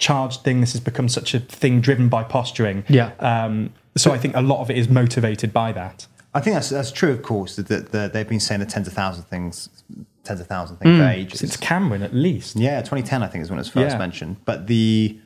charged 0.03 0.41
thing. 0.41 0.59
This 0.59 0.73
has 0.73 0.81
become 0.81 1.07
such 1.07 1.33
a 1.33 1.39
thing 1.39 1.79
driven 1.79 2.09
by 2.09 2.23
posturing. 2.23 2.83
Yeah. 2.89 3.13
Um, 3.19 3.73
so 3.95 4.11
I 4.11 4.17
think 4.17 4.35
a 4.35 4.41
lot 4.41 4.59
of 4.59 4.69
it 4.69 4.77
is 4.77 4.89
motivated 4.89 5.53
by 5.53 5.71
that. 5.71 6.07
I 6.33 6.41
think 6.41 6.55
that's 6.55 6.69
that's 6.69 6.91
true, 6.91 7.11
of 7.11 7.21
course. 7.21 7.55
That, 7.55 7.67
that, 7.67 7.91
that 7.91 8.13
they've 8.13 8.27
been 8.27 8.39
saying 8.39 8.59
the 8.59 8.65
tens 8.65 8.87
of 8.87 8.93
thousands 8.93 9.25
things, 9.27 9.69
tens 10.23 10.41
of 10.41 10.47
thousands 10.47 10.79
things 10.79 10.97
mm. 10.97 10.99
for 10.99 11.09
ages. 11.09 11.39
Since 11.39 11.57
Cameron, 11.57 12.03
at 12.03 12.13
least. 12.13 12.55
Yeah, 12.55 12.79
2010, 12.81 13.23
I 13.23 13.27
think, 13.27 13.43
is 13.43 13.49
when 13.49 13.59
it 13.59 13.61
was 13.61 13.69
first 13.69 13.93
Yeah. 13.93 13.97
mentioned. 13.97 14.37
But 14.43 14.67
the, 14.67 15.17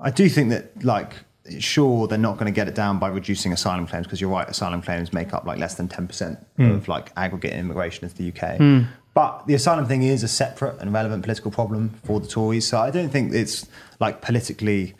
I 0.00 0.10
do 0.10 0.28
think 0.28 0.50
that, 0.50 0.82
like, 0.82 1.14
sure, 1.58 2.08
they're 2.08 2.18
not 2.18 2.34
going 2.34 2.46
to 2.46 2.56
get 2.56 2.68
it 2.68 2.74
down 2.74 2.98
by 2.98 3.08
reducing 3.08 3.52
asylum 3.52 3.86
claims 3.86 4.06
because 4.06 4.20
you're 4.20 4.30
right, 4.30 4.48
asylum 4.48 4.82
claims 4.82 5.12
make 5.12 5.32
up 5.34 5.44
like 5.44 5.58
less 5.58 5.74
than 5.74 5.88
10% 5.88 6.38
mm. 6.58 6.74
of 6.74 6.88
like 6.88 7.12
aggregate 7.16 7.52
immigration 7.52 8.04
into 8.04 8.16
the 8.16 8.28
UK. 8.28 8.58
Mm. 8.58 8.88
But 9.16 9.46
the 9.46 9.54
asylum 9.54 9.86
thing 9.86 10.02
is 10.02 10.22
a 10.22 10.28
separate 10.28 10.78
and 10.78 10.92
relevant 10.92 11.22
political 11.22 11.50
problem 11.50 11.98
for 12.04 12.20
the 12.20 12.26
Tories. 12.26 12.68
So 12.68 12.78
I 12.78 12.90
don't 12.90 13.08
think 13.08 13.32
it's 13.32 13.66
like 13.98 14.20
politically 14.20 14.94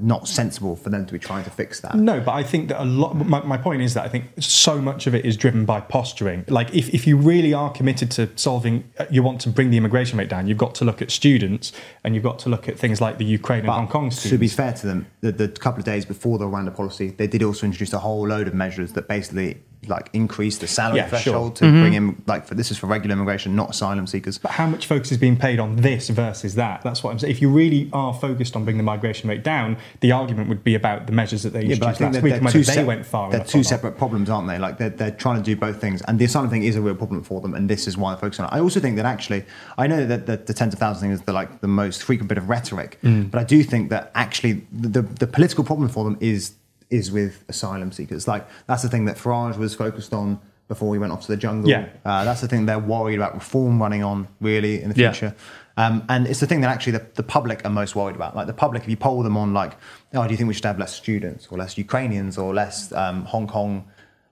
not 0.00 0.26
sensible 0.26 0.74
for 0.74 0.90
them 0.90 1.06
to 1.06 1.12
be 1.12 1.20
trying 1.20 1.44
to 1.44 1.50
fix 1.50 1.78
that. 1.80 1.94
No, 1.94 2.18
but 2.18 2.32
I 2.32 2.42
think 2.42 2.70
that 2.70 2.82
a 2.82 2.84
lot. 2.84 3.14
My, 3.14 3.40
my 3.44 3.56
point 3.56 3.82
is 3.82 3.94
that 3.94 4.04
I 4.04 4.08
think 4.08 4.24
so 4.40 4.82
much 4.82 5.06
of 5.06 5.14
it 5.14 5.24
is 5.24 5.36
driven 5.36 5.64
by 5.64 5.80
posturing. 5.80 6.44
Like, 6.48 6.74
if, 6.74 6.92
if 6.92 7.06
you 7.06 7.16
really 7.16 7.54
are 7.54 7.70
committed 7.70 8.10
to 8.12 8.28
solving, 8.34 8.90
uh, 8.98 9.06
you 9.12 9.22
want 9.22 9.40
to 9.42 9.48
bring 9.48 9.70
the 9.70 9.76
immigration 9.76 10.18
rate 10.18 10.28
down, 10.28 10.48
you've 10.48 10.58
got 10.58 10.74
to 10.76 10.84
look 10.84 11.00
at 11.00 11.12
students 11.12 11.70
and 12.02 12.16
you've 12.16 12.24
got 12.24 12.40
to 12.40 12.48
look 12.48 12.68
at 12.68 12.76
things 12.76 13.00
like 13.00 13.18
the 13.18 13.24
Ukraine 13.24 13.60
and 13.60 13.68
Hong 13.68 13.86
Kong 13.86 14.10
students. 14.10 14.30
to 14.30 14.38
be 14.38 14.48
fair 14.48 14.72
to 14.72 14.86
them, 14.88 15.06
the, 15.20 15.30
the 15.30 15.46
couple 15.46 15.78
of 15.78 15.84
days 15.84 16.04
before 16.04 16.36
the 16.36 16.46
Rwanda 16.46 16.74
policy, 16.74 17.10
they 17.10 17.28
did 17.28 17.44
also 17.44 17.64
introduce 17.64 17.92
a 17.92 18.00
whole 18.00 18.26
load 18.26 18.48
of 18.48 18.54
measures 18.54 18.92
that 18.94 19.06
basically 19.06 19.62
like 19.88 20.10
increase 20.12 20.58
the 20.58 20.66
salary 20.66 20.98
Yeah, 20.98 21.08
sure. 21.08 21.18
threshold 21.18 21.56
to 21.56 21.70
bring 21.70 21.94
in 21.94 22.22
like 22.26 22.46
for 22.46 22.54
this 22.54 22.70
is 22.70 22.78
for 22.78 22.86
regular 22.86 23.14
immigration, 23.14 23.54
not 23.56 23.70
asylum 23.70 24.06
seekers. 24.06 24.38
But 24.38 24.52
how 24.52 24.66
much 24.66 24.86
focus 24.86 25.12
is 25.12 25.18
being 25.18 25.36
paid 25.36 25.58
on 25.60 25.76
this 25.76 26.08
versus 26.08 26.54
that? 26.56 26.82
That's 26.82 27.02
what 27.02 27.10
I'm 27.12 27.18
saying. 27.18 27.30
If 27.32 27.42
you 27.42 27.50
really 27.50 27.88
are 27.92 28.14
focused 28.14 28.56
on 28.56 28.64
bringing 28.64 28.78
the 28.78 28.84
migration 28.84 29.28
rate 29.28 29.42
down, 29.42 29.76
the 30.00 30.12
argument 30.12 30.48
would 30.48 30.64
be 30.64 30.74
about 30.74 31.06
the 31.06 31.12
measures 31.12 31.42
that 31.44 31.52
they 31.52 31.64
Yeah, 31.64 31.76
but 31.78 31.86
I 31.86 31.90
introduced 31.90 31.98
think 31.98 32.06
last 32.08 32.14
that 32.14 32.22
week 32.22 32.30
they're 32.30 32.36
and 32.38 32.44
whether 32.44 32.58
two, 32.58 32.64
they 32.64 32.72
sep- 32.74 32.86
went 32.86 33.06
far 33.06 33.30
they're 33.30 33.44
two 33.44 33.62
separate 33.62 33.98
problems, 33.98 34.30
aren't 34.30 34.48
they? 34.48 34.58
Like 34.58 34.78
they're, 34.78 34.90
they're 34.90 35.10
trying 35.10 35.36
to 35.36 35.42
do 35.42 35.56
both 35.56 35.80
things, 35.80 36.02
and 36.02 36.18
the 36.18 36.24
asylum 36.24 36.50
thing 36.50 36.62
is 36.64 36.76
a 36.76 36.80
real 36.80 36.94
problem 36.94 37.22
for 37.22 37.40
them, 37.40 37.54
and 37.54 37.68
this 37.68 37.86
is 37.86 37.96
why 37.96 38.12
they're 38.12 38.20
focusing 38.20 38.44
on 38.44 38.52
it. 38.52 38.56
I 38.56 38.60
also 38.60 38.80
think 38.80 38.96
that 38.96 39.06
actually, 39.06 39.44
I 39.78 39.86
know 39.86 40.04
that 40.06 40.26
the, 40.26 40.36
the 40.36 40.54
tens 40.54 40.72
of 40.74 40.80
thousands 40.80 41.02
thing 41.02 41.10
is 41.12 41.22
the 41.22 41.32
like 41.32 41.60
the 41.60 41.68
most 41.68 42.02
frequent 42.02 42.28
bit 42.28 42.38
of 42.38 42.48
rhetoric, 42.48 42.98
Mm. 43.02 43.30
but 43.30 43.38
I 43.40 43.44
do 43.44 43.62
think 43.62 43.90
that 43.90 44.10
actually 44.14 44.64
the, 44.72 44.88
the 44.88 45.02
the 45.02 45.26
political 45.26 45.64
problem 45.64 45.88
for 45.88 46.04
them 46.04 46.16
is 46.20 46.52
is 46.90 47.10
with 47.10 47.44
asylum 47.48 47.92
seekers. 47.92 48.26
Like 48.28 48.46
that's 48.66 48.82
the 48.82 48.88
thing 48.88 49.04
that 49.06 49.16
Farage 49.16 49.56
was 49.58 49.74
focused 49.74 50.12
on 50.12 50.40
before 50.68 50.92
he 50.94 50.98
went 50.98 51.12
off 51.12 51.22
to 51.22 51.28
the 51.28 51.36
jungle. 51.36 51.70
Yeah. 51.70 51.88
Uh, 52.04 52.24
that's 52.24 52.40
the 52.40 52.48
thing 52.48 52.66
they're 52.66 52.78
worried 52.78 53.16
about 53.16 53.34
reform 53.34 53.80
running 53.80 54.02
on 54.02 54.28
really 54.40 54.82
in 54.82 54.90
the 54.90 54.96
Yeah. 55.00 55.12
future. 55.12 55.34
Um, 55.76 56.04
and 56.08 56.26
it's 56.26 56.40
the 56.40 56.46
thing 56.46 56.62
that 56.62 56.70
actually 56.70 56.92
the, 56.92 57.06
the 57.14 57.22
public 57.22 57.64
are 57.64 57.70
most 57.70 57.94
worried 57.94 58.16
about. 58.16 58.34
Like 58.34 58.46
the 58.46 58.54
public, 58.54 58.82
if 58.82 58.88
you 58.88 58.96
poll 58.96 59.22
them 59.22 59.36
on 59.36 59.52
like, 59.52 59.74
oh, 60.14 60.24
do 60.24 60.30
you 60.30 60.36
think 60.36 60.48
we 60.48 60.54
should 60.54 60.64
have 60.64 60.78
less 60.78 60.94
students 60.94 61.46
or 61.50 61.58
less 61.58 61.76
Ukrainians 61.76 62.38
or 62.38 62.54
less 62.54 62.90
um, 62.92 63.24
Hong 63.26 63.46
Kong 63.46 63.84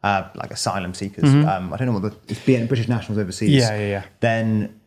uh, 0.03 0.29
like 0.35 0.51
asylum 0.51 0.95
seekers? 0.95 1.33
Um, 1.33 1.73
I 1.73 1.77
don't 1.77 1.87
know 1.87 1.99
what 1.99 2.03
the 2.27 2.33
it's 2.33 2.41
British 2.41 2.89
nationals 2.89 3.19
overseas. 3.19 3.63
Mm-hmm. 3.63 3.75
Yeah, 3.75 3.79
yeah, 3.81 3.89
yeah. 3.89 4.05
Then 4.21 4.81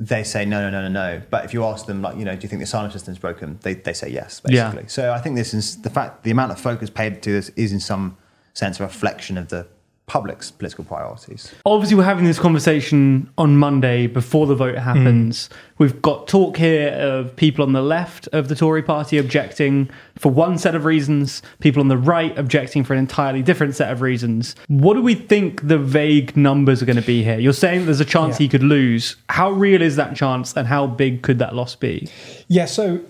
they 0.00 0.24
say 0.24 0.46
no, 0.46 0.62
no, 0.62 0.70
no, 0.70 0.88
no, 0.88 0.88
no. 0.88 1.22
But 1.28 1.44
if 1.44 1.52
you 1.52 1.62
ask 1.64 1.84
them, 1.84 2.00
like, 2.00 2.16
you 2.16 2.24
know, 2.24 2.34
do 2.34 2.40
you 2.42 2.48
think 2.48 2.60
the 2.60 2.64
asylum 2.64 2.90
system 2.90 3.12
is 3.12 3.18
broken? 3.18 3.58
They, 3.62 3.74
they 3.74 3.92
say 3.92 4.08
yes, 4.08 4.40
Yeah. 4.48 4.70
basically. 4.70 4.88
So 4.88 5.12
I 5.12 5.20
think 5.20 5.36
this 5.36 5.52
is 5.52 5.82
the 5.82 5.90
fact, 5.90 6.24
the 6.24 6.30
amount 6.30 6.52
of 6.52 6.58
focus 6.58 6.88
paid 6.88 7.22
to 7.22 7.30
this 7.32 7.50
is 7.50 7.70
in 7.70 7.80
some 7.80 8.16
sense 8.54 8.80
a 8.80 8.82
reflection 8.84 9.36
of 9.36 9.48
the 9.48 9.66
public's 10.10 10.50
political 10.50 10.82
priorities. 10.82 11.54
Obviously, 11.64 11.96
we're 11.96 12.02
having 12.02 12.24
this 12.24 12.40
conversation 12.40 13.30
on 13.38 13.56
Monday 13.56 14.08
before 14.08 14.48
the 14.48 14.56
vote 14.56 14.76
happens. 14.76 15.46
Hmm. 15.46 15.54
We've 15.78 16.02
got 16.02 16.26
talk 16.26 16.56
here 16.56 16.88
of 16.88 17.36
people 17.36 17.64
on 17.64 17.74
the 17.74 17.80
left 17.80 18.26
of 18.32 18.48
the 18.48 18.56
Tory 18.56 18.82
party 18.82 19.18
objecting 19.18 19.88
for 20.18 20.32
one 20.32 20.58
set 20.58 20.74
of 20.74 20.84
reasons, 20.84 21.42
people 21.60 21.80
on 21.80 21.86
the 21.86 21.96
right 21.96 22.36
objecting 22.36 22.82
for 22.82 22.92
an 22.92 22.98
entirely 22.98 23.40
different 23.40 23.76
set 23.76 23.92
of 23.92 24.00
reasons. 24.02 24.56
What 24.66 24.94
do 24.94 25.00
we 25.02 25.14
think 25.14 25.68
the 25.68 25.78
vague 25.78 26.36
numbers 26.36 26.82
are 26.82 26.86
going 26.86 26.96
to 26.96 27.02
be 27.06 27.22
here? 27.22 27.38
You're 27.38 27.52
saying 27.52 27.84
there's 27.84 28.00
a 28.00 28.04
chance 28.04 28.34
Yeah. 28.40 28.44
he 28.46 28.48
could 28.48 28.64
lose. 28.64 29.14
How 29.28 29.52
real 29.52 29.80
is 29.80 29.94
that 29.94 30.16
chance, 30.16 30.56
and 30.56 30.66
how 30.66 30.88
big 30.88 31.22
could 31.22 31.38
that 31.38 31.54
loss 31.54 31.76
be? 31.76 32.08
Yeah, 32.48 32.64
so 32.64 33.00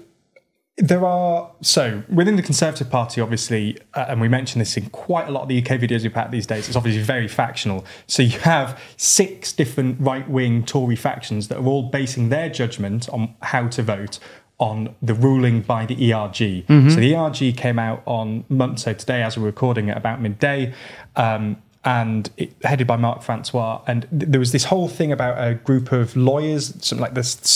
there 0.80 1.04
are 1.04 1.50
so 1.60 2.02
within 2.08 2.36
the 2.36 2.42
Conservative 2.42 2.88
Party, 2.88 3.20
obviously, 3.20 3.78
uh, 3.94 4.06
and 4.08 4.20
we 4.20 4.28
mentioned 4.28 4.62
this 4.62 4.76
in 4.76 4.88
quite 4.90 5.28
a 5.28 5.30
lot 5.30 5.42
of 5.42 5.48
the 5.48 5.58
UK 5.58 5.78
videos 5.78 6.02
we've 6.02 6.14
had 6.14 6.30
these 6.30 6.46
days. 6.46 6.68
It's 6.68 6.76
obviously 6.76 7.02
very 7.02 7.28
factional. 7.28 7.84
So 8.06 8.22
you 8.22 8.38
have 8.40 8.80
six 8.96 9.52
different 9.52 10.00
right-wing 10.00 10.64
Tory 10.64 10.96
factions 10.96 11.48
that 11.48 11.58
are 11.58 11.66
all 11.66 11.82
basing 11.82 12.30
their 12.30 12.48
judgment 12.48 13.08
on 13.10 13.34
how 13.42 13.68
to 13.68 13.82
vote 13.82 14.18
on 14.58 14.94
the 15.00 15.14
ruling 15.14 15.60
by 15.60 15.86
the 15.86 16.12
ERG. 16.12 16.64
So 16.90 16.96
the 16.96 17.14
ERG 17.14 17.56
came 17.56 17.78
out 17.78 18.02
on 18.06 18.44
month 18.48 18.80
so 18.80 18.92
today, 18.92 19.22
as 19.22 19.36
we're 19.36 19.46
recording 19.46 19.90
at 19.90 19.96
about 19.96 20.20
midday. 20.20 20.74
Um, 21.16 21.62
and 21.82 22.28
it, 22.36 22.52
headed 22.62 22.86
by 22.86 22.96
Marc 22.96 23.22
Francois. 23.22 23.80
And 23.86 24.02
th- 24.02 24.30
there 24.30 24.38
was 24.38 24.52
this 24.52 24.64
whole 24.64 24.86
thing 24.86 25.12
about 25.12 25.42
a 25.42 25.54
group 25.54 25.92
of 25.92 26.14
lawyers, 26.14 26.74
something 26.84 27.00
like 27.00 27.14
the 27.14 27.22
Star, 27.22 27.46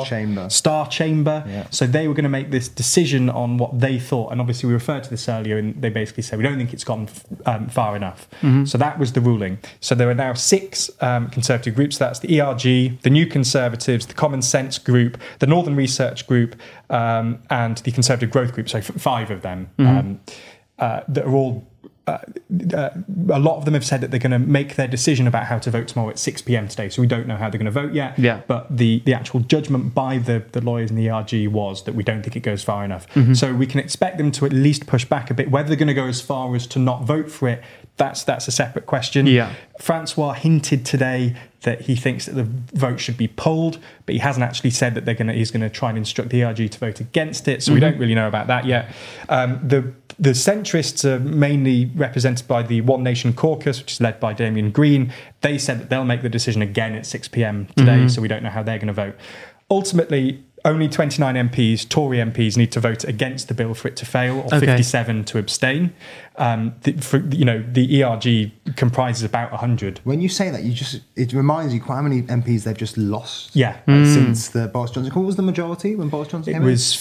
Star 0.00 0.04
Chamber. 0.04 0.48
Star 0.48 0.88
Chamber. 0.88 1.44
Yeah. 1.46 1.66
So 1.70 1.86
they 1.86 2.06
were 2.06 2.14
going 2.14 2.24
to 2.24 2.30
make 2.30 2.52
this 2.52 2.68
decision 2.68 3.28
on 3.28 3.58
what 3.58 3.80
they 3.80 3.98
thought. 3.98 4.30
And 4.30 4.40
obviously, 4.40 4.68
we 4.68 4.74
referred 4.74 5.02
to 5.04 5.10
this 5.10 5.28
earlier, 5.28 5.58
and 5.58 5.80
they 5.82 5.90
basically 5.90 6.22
said, 6.22 6.38
we 6.38 6.44
don't 6.44 6.56
think 6.56 6.72
it's 6.72 6.84
gone 6.84 7.08
um, 7.46 7.68
far 7.68 7.96
enough. 7.96 8.28
So 8.66 8.78
that 8.78 8.98
was 8.98 9.12
the 9.12 9.20
ruling. 9.20 9.58
So 9.80 9.94
there 9.94 10.08
are 10.08 10.14
now 10.14 10.34
six 10.34 10.90
um, 11.00 11.28
conservative 11.30 11.74
groups. 11.74 11.98
That's 11.98 12.20
the 12.20 12.40
ERG, 12.40 13.00
the 13.02 13.10
New 13.10 13.26
Conservatives, 13.26 14.06
the 14.06 14.14
Common 14.14 14.42
Sense 14.42 14.78
Group, 14.78 15.18
the 15.40 15.46
Northern 15.46 15.74
Research 15.74 16.26
Group, 16.26 16.54
um, 16.90 17.42
and 17.50 17.78
the 17.78 17.90
Conservative 17.90 18.30
Growth 18.30 18.52
Group. 18.52 18.68
So 18.68 18.78
f- 18.78 18.86
five 18.86 19.30
of 19.30 19.42
them 19.42 19.70
um, 19.78 20.20
uh, 20.78 21.00
that 21.08 21.24
are 21.24 21.34
all 21.34 21.66
uh, 22.06 22.18
uh, 22.74 22.90
a 23.30 23.38
lot 23.38 23.56
of 23.56 23.64
them 23.64 23.74
have 23.74 23.84
said 23.84 24.00
that 24.02 24.10
they're 24.10 24.20
going 24.20 24.30
to 24.30 24.38
make 24.38 24.76
their 24.76 24.86
decision 24.86 25.26
about 25.26 25.44
how 25.46 25.58
to 25.58 25.70
vote 25.70 25.88
tomorrow 25.88 26.10
at 26.10 26.18
6 26.18 26.42
p.m. 26.42 26.68
today. 26.68 26.88
So 26.88 27.00
we 27.00 27.08
don't 27.08 27.26
know 27.26 27.36
how 27.36 27.48
they're 27.48 27.58
going 27.58 27.64
to 27.64 27.70
vote 27.70 27.94
yet. 27.94 28.18
Yeah. 28.18 28.42
But 28.46 28.76
the, 28.76 29.00
the 29.06 29.14
actual 29.14 29.40
judgment 29.40 29.94
by 29.94 30.18
the, 30.18 30.44
the 30.52 30.60
lawyers 30.60 30.90
in 30.90 30.96
the 30.96 31.08
ERG 31.08 31.48
was 31.48 31.84
that 31.84 31.94
we 31.94 32.02
don't 32.02 32.22
think 32.22 32.36
it 32.36 32.40
goes 32.40 32.62
far 32.62 32.84
enough. 32.84 33.06
So 33.34 33.54
we 33.54 33.66
can 33.66 33.80
expect 33.80 34.18
them 34.18 34.30
to 34.32 34.44
at 34.44 34.52
least 34.52 34.86
push 34.86 35.04
back 35.04 35.30
a 35.30 35.34
bit. 35.34 35.50
Whether 35.50 35.68
they're 35.68 35.76
going 35.76 35.88
to 35.88 35.94
go 35.94 36.06
as 36.06 36.20
far 36.20 36.54
as 36.54 36.66
to 36.68 36.78
not 36.78 37.04
vote 37.04 37.30
for 37.30 37.48
it, 37.48 37.62
that's 37.96 38.24
that's 38.24 38.48
a 38.48 38.50
separate 38.50 38.86
question. 38.86 39.26
Yeah. 39.26 39.54
Francois 39.80 40.32
hinted 40.32 40.84
today 40.84 41.36
that 41.62 41.82
he 41.82 41.96
thinks 41.96 42.26
that 42.26 42.34
the 42.34 42.44
vote 42.76 43.00
should 43.00 43.16
be 43.16 43.28
pulled, 43.28 43.78
but 44.06 44.14
he 44.14 44.18
hasn't 44.18 44.44
actually 44.44 44.70
said 44.70 44.94
that 44.94 45.04
they're 45.04 45.14
going 45.14 45.28
to. 45.28 45.32
He's 45.32 45.50
going 45.50 45.62
to 45.62 45.70
try 45.70 45.90
and 45.90 45.98
instruct 45.98 46.30
the 46.30 46.42
ERG 46.42 46.70
to 46.70 46.78
vote 46.78 47.00
against 47.00 47.46
it. 47.48 47.62
So 47.62 47.72
we 47.72 47.80
don't 47.80 47.98
really 47.98 48.14
know 48.14 48.28
about 48.28 48.48
that 48.48 48.64
yet. 48.64 48.94
Um, 49.28 49.60
the 49.66 49.92
the 50.18 50.30
centrists 50.30 51.04
are 51.04 51.18
mainly 51.20 51.90
represented 51.94 52.46
by 52.46 52.62
the 52.62 52.80
One 52.82 53.02
Nation 53.02 53.32
Caucus, 53.32 53.80
which 53.80 53.92
is 53.92 54.00
led 54.00 54.20
by 54.20 54.32
Damien 54.32 54.70
Green. 54.70 55.12
They 55.40 55.58
said 55.58 55.80
that 55.80 55.90
they'll 55.90 56.04
make 56.04 56.22
the 56.22 56.28
decision 56.28 56.62
again 56.62 56.94
at 56.94 57.06
6 57.06 57.28
p.m. 57.28 57.66
today, 57.76 58.06
so 58.08 58.22
we 58.22 58.28
don't 58.28 58.42
know 58.42 58.50
how 58.50 58.62
they're 58.62 58.78
going 58.78 58.88
to 58.88 58.92
vote. 58.92 59.16
Ultimately, 59.70 60.44
only 60.64 60.88
29 60.88 61.34
MPs, 61.50 61.86
Tory 61.88 62.18
MPs, 62.18 62.56
need 62.56 62.72
to 62.72 62.80
vote 62.80 63.04
against 63.04 63.48
the 63.48 63.54
bill 63.54 63.74
for 63.74 63.88
it 63.88 63.96
to 63.96 64.06
fail, 64.06 64.38
or 64.40 64.46
Okay. 64.46 64.60
57 64.60 65.24
to 65.24 65.38
abstain. 65.38 65.92
Um, 66.36 66.74
the, 66.82 66.92
for, 66.92 67.18
you 67.18 67.44
know, 67.44 67.62
the 67.70 68.02
ERG 68.02 68.50
comprises 68.76 69.22
about 69.24 69.50
100. 69.52 70.00
When 70.04 70.20
you 70.20 70.28
say 70.28 70.50
that, 70.50 70.62
you 70.62 70.72
just 70.72 71.00
it 71.16 71.32
reminds 71.32 71.74
you 71.74 71.80
quite 71.80 71.96
how 71.96 72.02
many 72.02 72.22
MPs 72.22 72.64
they've 72.64 72.76
just 72.76 72.96
lost. 72.96 73.54
Yeah. 73.54 73.76
like, 73.86 74.06
since 74.06 74.48
the 74.48 74.68
Boris 74.68 74.90
Johnson. 74.90 75.12
What 75.14 75.26
was 75.26 75.36
the 75.36 75.42
majority 75.42 75.96
when 75.96 76.08
Boris 76.08 76.28
Johnson 76.28 76.50
It 76.50 76.54
came 76.54 76.64
was 76.64 76.94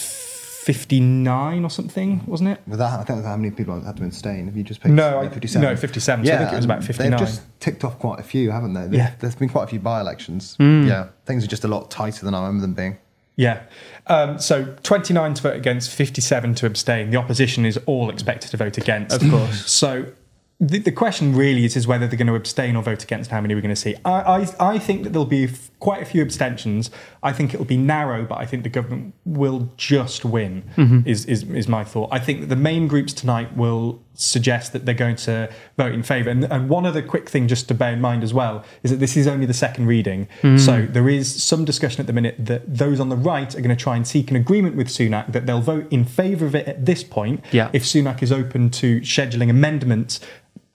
59 0.63 1.63
or 1.65 1.69
something, 1.69 2.21
wasn't 2.25 2.49
it? 2.49 2.61
in? 2.65 2.71
With 2.71 2.79
that, 2.79 2.93
I 2.99 3.03
think 3.03 3.19
that's 3.19 3.25
how 3.27 3.35
many 3.37 3.51
people 3.51 3.79
had 3.81 3.97
to 3.97 4.03
abstain. 4.05 4.45
Have 4.45 4.55
you 4.55 4.63
just 4.63 4.81
picked 4.81 4.93
No, 4.93 5.19
I- 5.19 5.29
57? 5.29 5.61
no, 5.69 5.75
57, 5.75 6.25
so 6.25 6.33
I 6.33 6.37
think 6.37 6.53
it 6.53 6.55
was 6.55 6.65
about 6.65 6.83
59. 6.83 7.11
They've 7.11 7.19
just 7.19 7.41
ticked 7.59 7.83
off 7.83 7.99
quite 7.99 8.19
a 8.19 8.23
few, 8.23 8.51
haven't 8.51 8.73
they? 8.73 8.81
They've- 8.83 8.93
Yeah. 8.93 9.11
There's 9.19 9.35
been 9.35 9.49
quite 9.49 9.63
a 9.63 9.67
few 9.67 9.79
by-elections. 9.79 10.55
Hmm. 10.57 10.87
Yeah, 10.87 11.07
things 11.25 11.43
are 11.43 11.47
just 11.47 11.63
a 11.65 11.67
lot 11.67 11.91
tighter 11.91 12.23
than 12.25 12.33
I 12.33 12.39
remember 12.45 12.61
them 12.61 12.73
being. 12.73 12.97
Yeah. 13.35 13.63
Um, 14.07 14.37
so 14.39 14.75
29 14.83 15.33
to 15.35 15.41
vote 15.41 15.55
against, 15.55 15.89
57 15.91 16.55
to 16.55 16.65
abstain. 16.65 17.09
The 17.09 17.17
opposition 17.17 17.65
is 17.65 17.79
all 17.85 18.09
expected 18.09 18.51
to 18.51 18.57
vote 18.57 18.77
against. 18.77 19.21
Of 19.21 19.29
course. 19.29 19.71
So 19.71 20.07
the, 20.59 20.79
the 20.79 20.91
question 20.91 21.35
really 21.35 21.65
is, 21.65 21.75
is 21.75 21.87
whether 21.87 22.07
they're 22.07 22.17
going 22.17 22.27
to 22.27 22.35
abstain 22.35 22.75
or 22.75 22.83
vote 22.83 23.03
against. 23.03 23.31
How 23.31 23.41
many 23.41 23.55
we're 23.55 23.61
going 23.61 23.75
to 23.75 23.79
see? 23.79 23.95
I, 24.05 24.11
I, 24.11 24.73
I 24.73 24.79
think 24.79 25.03
that 25.03 25.09
there'll 25.09 25.25
be 25.25 25.45
f- 25.45 25.71
quite 25.79 26.01
a 26.01 26.05
few 26.05 26.21
abstentions. 26.21 26.91
I 27.21 27.33
think 27.33 27.53
it'll 27.53 27.65
be 27.65 27.77
narrow, 27.77 28.25
but 28.25 28.37
I 28.37 28.45
think 28.45 28.63
the 28.63 28.69
government 28.69 29.13
will 29.25 29.71
just 29.77 30.23
win. 30.23 30.63
Is, 31.05 31.25
is 31.25 31.43
is 31.43 31.67
my 31.67 31.83
thought. 31.83 32.09
I 32.11 32.19
think 32.19 32.41
that 32.41 32.47
the 32.47 32.55
main 32.55 32.87
groups 32.87 33.13
tonight 33.13 33.57
will 33.57 34.01
suggest 34.15 34.73
that 34.73 34.85
they're 34.85 34.93
going 34.93 35.15
to 35.15 35.49
vote 35.77 35.93
in 35.93 36.03
favour. 36.03 36.29
And, 36.29 36.43
and 36.45 36.69
one 36.69 36.85
other 36.85 37.01
quick 37.01 37.29
thing 37.29 37.47
just 37.47 37.67
to 37.69 37.73
bear 37.73 37.93
in 37.93 38.01
mind 38.01 38.23
as 38.23 38.33
well 38.33 38.63
is 38.83 38.91
that 38.91 38.97
this 38.97 39.17
is 39.17 39.27
only 39.27 39.45
the 39.45 39.53
second 39.53 39.87
reading. 39.87 40.27
Hmm. 40.41 40.57
So 40.57 40.85
there 40.85 41.09
is 41.09 41.43
some 41.43 41.65
discussion 41.65 42.01
at 42.01 42.07
the 42.07 42.13
minute 42.13 42.35
that 42.39 42.61
those 42.77 42.99
on 42.99 43.09
the 43.09 43.15
right 43.17 43.53
are 43.55 43.61
going 43.61 43.75
to 43.75 43.83
try 43.83 43.95
and 43.95 44.07
seek 44.07 44.29
an 44.29 44.35
agreement 44.37 44.75
with 44.75 44.87
Sunak 44.87 45.31
that 45.31 45.45
they'll 45.45 45.61
vote 45.61 45.87
in 45.91 46.05
favour 46.05 46.45
of 46.45 46.55
it 46.55 46.67
at 46.67 46.85
this 46.85 47.03
point 47.03 47.43
Yeah. 47.51 47.69
if 47.73 47.83
Sunak 47.83 48.21
is 48.21 48.31
open 48.31 48.69
to 48.71 49.01
scheduling 49.01 49.49
amendments 49.49 50.19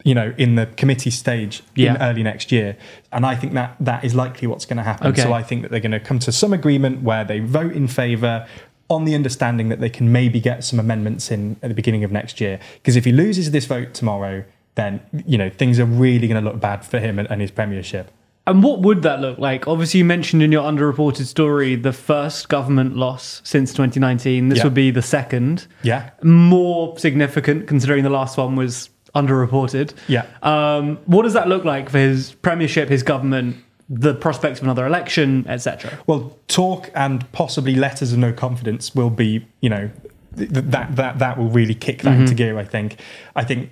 you 0.05 0.15
know 0.15 0.33
in 0.39 0.55
the 0.55 0.67
committee 0.77 1.11
stage 1.11 1.61
in 1.75 1.97
early 2.01 2.23
next 2.23 2.53
year 2.53 2.77
and 3.11 3.27
i 3.27 3.35
think 3.35 3.53
that 3.55 3.75
that 3.81 4.05
is 4.05 4.15
likely 4.15 4.47
what's 4.47 4.65
going 4.65 4.77
to 4.77 4.83
happen 4.85 5.09
Okay. 5.09 5.23
so 5.23 5.33
i 5.33 5.43
think 5.43 5.63
that 5.63 5.73
they're 5.73 5.81
going 5.81 5.91
to 5.91 5.99
come 5.99 6.21
to 6.21 6.31
some 6.31 6.53
agreement 6.53 7.03
where 7.03 7.25
they 7.25 7.41
vote 7.41 7.73
in 7.73 7.89
favour 7.89 8.47
on 8.89 9.05
the 9.05 9.15
understanding 9.15 9.69
that 9.69 9.81
they 9.81 9.91
can 9.91 10.11
maybe 10.13 10.41
get 10.41 10.65
some 10.65 10.79
amendments 10.81 11.31
in 11.31 11.57
at 11.63 11.69
the 11.69 11.75
beginning 11.75 12.05
of 12.05 12.11
next 12.13 12.41
year 12.41 12.59
because 12.75 12.97
if 12.97 13.05
he 13.05 13.13
loses 13.13 13.51
this 13.51 13.67
vote 13.67 13.93
tomorrow 13.95 14.45
then 14.77 15.01
you 15.27 15.37
know 15.37 15.51
things 15.51 15.79
are 15.79 15.85
really 15.85 16.27
going 16.29 16.43
to 16.43 16.51
look 16.51 16.61
bad 16.61 16.85
for 16.85 16.99
him 16.99 17.19
and, 17.19 17.31
and 17.31 17.41
his 17.41 17.51
premiership 17.51 18.11
And 18.49 18.63
what 18.63 18.81
would 18.81 19.03
that 19.03 19.21
look 19.21 19.39
like? 19.39 19.69
Obviously, 19.69 19.99
you 19.99 20.07
mentioned 20.07 20.43
in 20.43 20.51
your 20.53 20.63
underreported 20.65 21.27
story 21.27 21.77
the 21.77 21.93
first 21.93 22.49
government 22.49 22.97
loss 22.97 23.43
since 23.45 23.75
2019. 23.75 24.49
This 24.49 24.59
Yeah. 24.59 24.65
would 24.65 24.73
be 24.85 24.91
the 24.91 25.03
second. 25.03 25.67
yeah 25.83 26.11
More 26.23 26.97
significant 26.99 27.67
considering 27.67 28.05
the 28.05 28.15
last 28.21 28.39
one 28.39 28.57
was 28.57 28.89
underreported. 29.15 29.93
Yeah. 30.07 30.25
Um, 30.43 30.97
what 31.05 31.23
does 31.25 31.35
that 31.35 31.49
look 31.49 31.65
like 31.67 31.91
for 31.91 31.99
his 31.99 32.33
premiership, 32.41 32.89
his 32.89 33.03
government, 33.03 33.57
the 33.89 34.15
prospects 34.15 34.59
of 34.59 34.65
another 34.65 34.87
election, 34.87 35.47
etc.? 35.49 35.99
Well, 36.07 36.37
talk 36.47 36.91
and 36.95 37.31
possibly 37.33 37.75
letters 37.75 38.13
of 38.13 38.19
no 38.19 38.33
confidence 38.33 38.95
will 38.95 39.11
be, 39.11 39.47
you 39.61 39.71
know, 39.71 39.91
th- 40.37 40.53
th- 40.53 40.65
that 40.67 40.97
that 40.97 41.19
that 41.19 41.39
will 41.39 41.49
really 41.49 41.75
kick 41.75 42.03
that 42.03 42.19
into 42.19 42.35
gear. 42.35 42.59
I 42.59 42.65
think. 42.65 43.01
I 43.35 43.45
think 43.45 43.71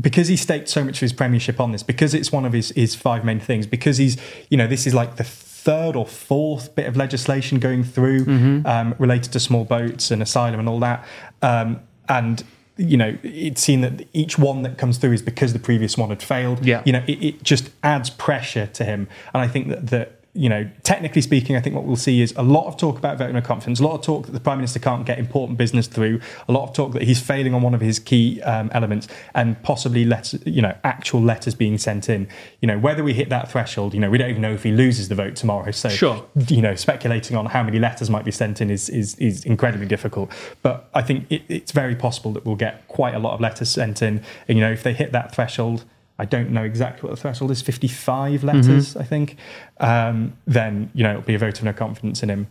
because 0.00 0.28
he 0.28 0.36
staked 0.36 0.68
so 0.68 0.84
much 0.84 0.96
of 0.96 1.00
his 1.00 1.12
premiership 1.12 1.60
on 1.60 1.72
this, 1.72 1.82
because 1.82 2.14
it's 2.14 2.32
one 2.32 2.44
of 2.44 2.52
his 2.52 2.70
his 2.70 2.94
five 2.94 3.24
main 3.24 3.40
things, 3.40 3.66
because 3.66 3.98
he's, 3.98 4.16
you 4.50 4.56
know, 4.56 4.66
this 4.66 4.86
is 4.86 4.94
like 4.94 5.16
the 5.16 5.24
third 5.24 5.96
or 5.96 6.06
fourth 6.06 6.74
bit 6.74 6.86
of 6.86 6.96
legislation 6.96 7.58
going 7.58 7.82
through 7.82 8.24
um, 8.66 8.94
related 8.98 9.32
to 9.32 9.40
small 9.40 9.64
boats 9.64 10.10
and 10.10 10.22
asylum 10.22 10.60
and 10.60 10.68
all 10.68 10.80
that, 10.80 11.04
um, 11.42 11.80
and. 12.08 12.44
You 12.76 12.96
know, 12.96 13.16
it's 13.22 13.62
seen 13.62 13.80
that 13.80 14.06
each 14.12 14.38
one 14.38 14.62
that 14.62 14.76
comes 14.76 14.98
through 14.98 15.12
is 15.12 15.22
because 15.22 15.52
the 15.52 15.58
previous 15.58 15.96
one 15.96 16.10
had 16.10 16.22
failed. 16.22 16.64
Yeah. 16.64 16.82
You 16.84 16.92
know, 16.92 17.02
it, 17.06 17.22
it 17.22 17.42
just 17.42 17.70
adds 17.82 18.10
pressure 18.10 18.66
to 18.66 18.84
him. 18.84 19.08
And 19.32 19.42
I 19.42 19.48
think 19.48 19.68
that, 19.68 19.86
that, 19.88 20.15
you 20.36 20.48
know, 20.48 20.68
technically 20.82 21.22
speaking, 21.22 21.56
I 21.56 21.60
think 21.60 21.74
what 21.74 21.84
we'll 21.84 21.96
see 21.96 22.20
is 22.20 22.34
a 22.36 22.42
lot 22.42 22.66
of 22.66 22.76
talk 22.76 22.98
about 22.98 23.18
voting 23.18 23.40
confidence, 23.42 23.80
a 23.80 23.84
lot 23.84 23.94
of 23.94 24.02
talk 24.02 24.26
that 24.26 24.32
the 24.32 24.40
Prime 24.40 24.58
Minister 24.58 24.78
can't 24.78 25.06
get 25.06 25.18
important 25.18 25.58
business 25.58 25.86
through, 25.86 26.20
a 26.48 26.52
lot 26.52 26.68
of 26.68 26.74
talk 26.74 26.92
that 26.92 27.02
he's 27.02 27.20
failing 27.20 27.54
on 27.54 27.62
one 27.62 27.74
of 27.74 27.80
his 27.80 27.98
key 27.98 28.42
um, 28.42 28.70
elements, 28.72 29.08
and 29.34 29.60
possibly 29.62 30.04
letters, 30.04 30.40
you 30.46 30.62
know, 30.62 30.76
actual 30.84 31.20
letters 31.22 31.54
being 31.54 31.78
sent 31.78 32.08
in. 32.08 32.28
You 32.60 32.68
know, 32.68 32.78
whether 32.78 33.02
we 33.02 33.14
hit 33.14 33.28
that 33.30 33.50
threshold, 33.50 33.94
you 33.94 34.00
know, 34.00 34.10
we 34.10 34.18
don't 34.18 34.30
even 34.30 34.42
know 34.42 34.52
if 34.52 34.62
he 34.62 34.72
loses 34.72 35.08
the 35.08 35.14
vote 35.14 35.36
tomorrow. 35.36 35.70
So, 35.70 35.88
Sure. 35.88 36.24
you 36.48 36.62
know, 36.62 36.74
speculating 36.74 37.36
on 37.36 37.46
how 37.46 37.62
many 37.62 37.78
letters 37.78 38.10
might 38.10 38.24
be 38.24 38.30
sent 38.32 38.60
in 38.60 38.70
is 38.70 38.88
is, 38.88 39.14
is 39.16 39.44
incredibly 39.44 39.86
difficult. 39.86 40.30
But 40.62 40.88
I 40.94 41.02
think 41.02 41.26
it, 41.30 41.42
it's 41.48 41.72
very 41.72 41.94
possible 41.94 42.32
that 42.32 42.44
we'll 42.44 42.56
get 42.56 42.86
quite 42.88 43.14
a 43.14 43.18
lot 43.18 43.34
of 43.34 43.40
letters 43.40 43.70
sent 43.70 44.02
in. 44.02 44.22
And, 44.48 44.58
you 44.58 44.64
know, 44.64 44.72
if 44.72 44.82
they 44.82 44.92
hit 44.92 45.12
that 45.12 45.34
threshold, 45.34 45.84
I 46.18 46.24
don't 46.24 46.50
know 46.50 46.64
exactly 46.64 47.06
what 47.06 47.14
the 47.14 47.20
threshold 47.20 47.50
is, 47.50 47.60
55 47.62 48.42
letters, 48.42 48.96
I 48.96 49.04
think, 49.04 49.36
um, 49.80 50.32
then, 50.46 50.90
you 50.94 51.02
know, 51.02 51.10
it'll 51.10 51.22
be 51.22 51.34
a 51.34 51.38
vote 51.38 51.58
of 51.58 51.64
no 51.64 51.72
confidence 51.72 52.22
in 52.22 52.30
him. 52.30 52.46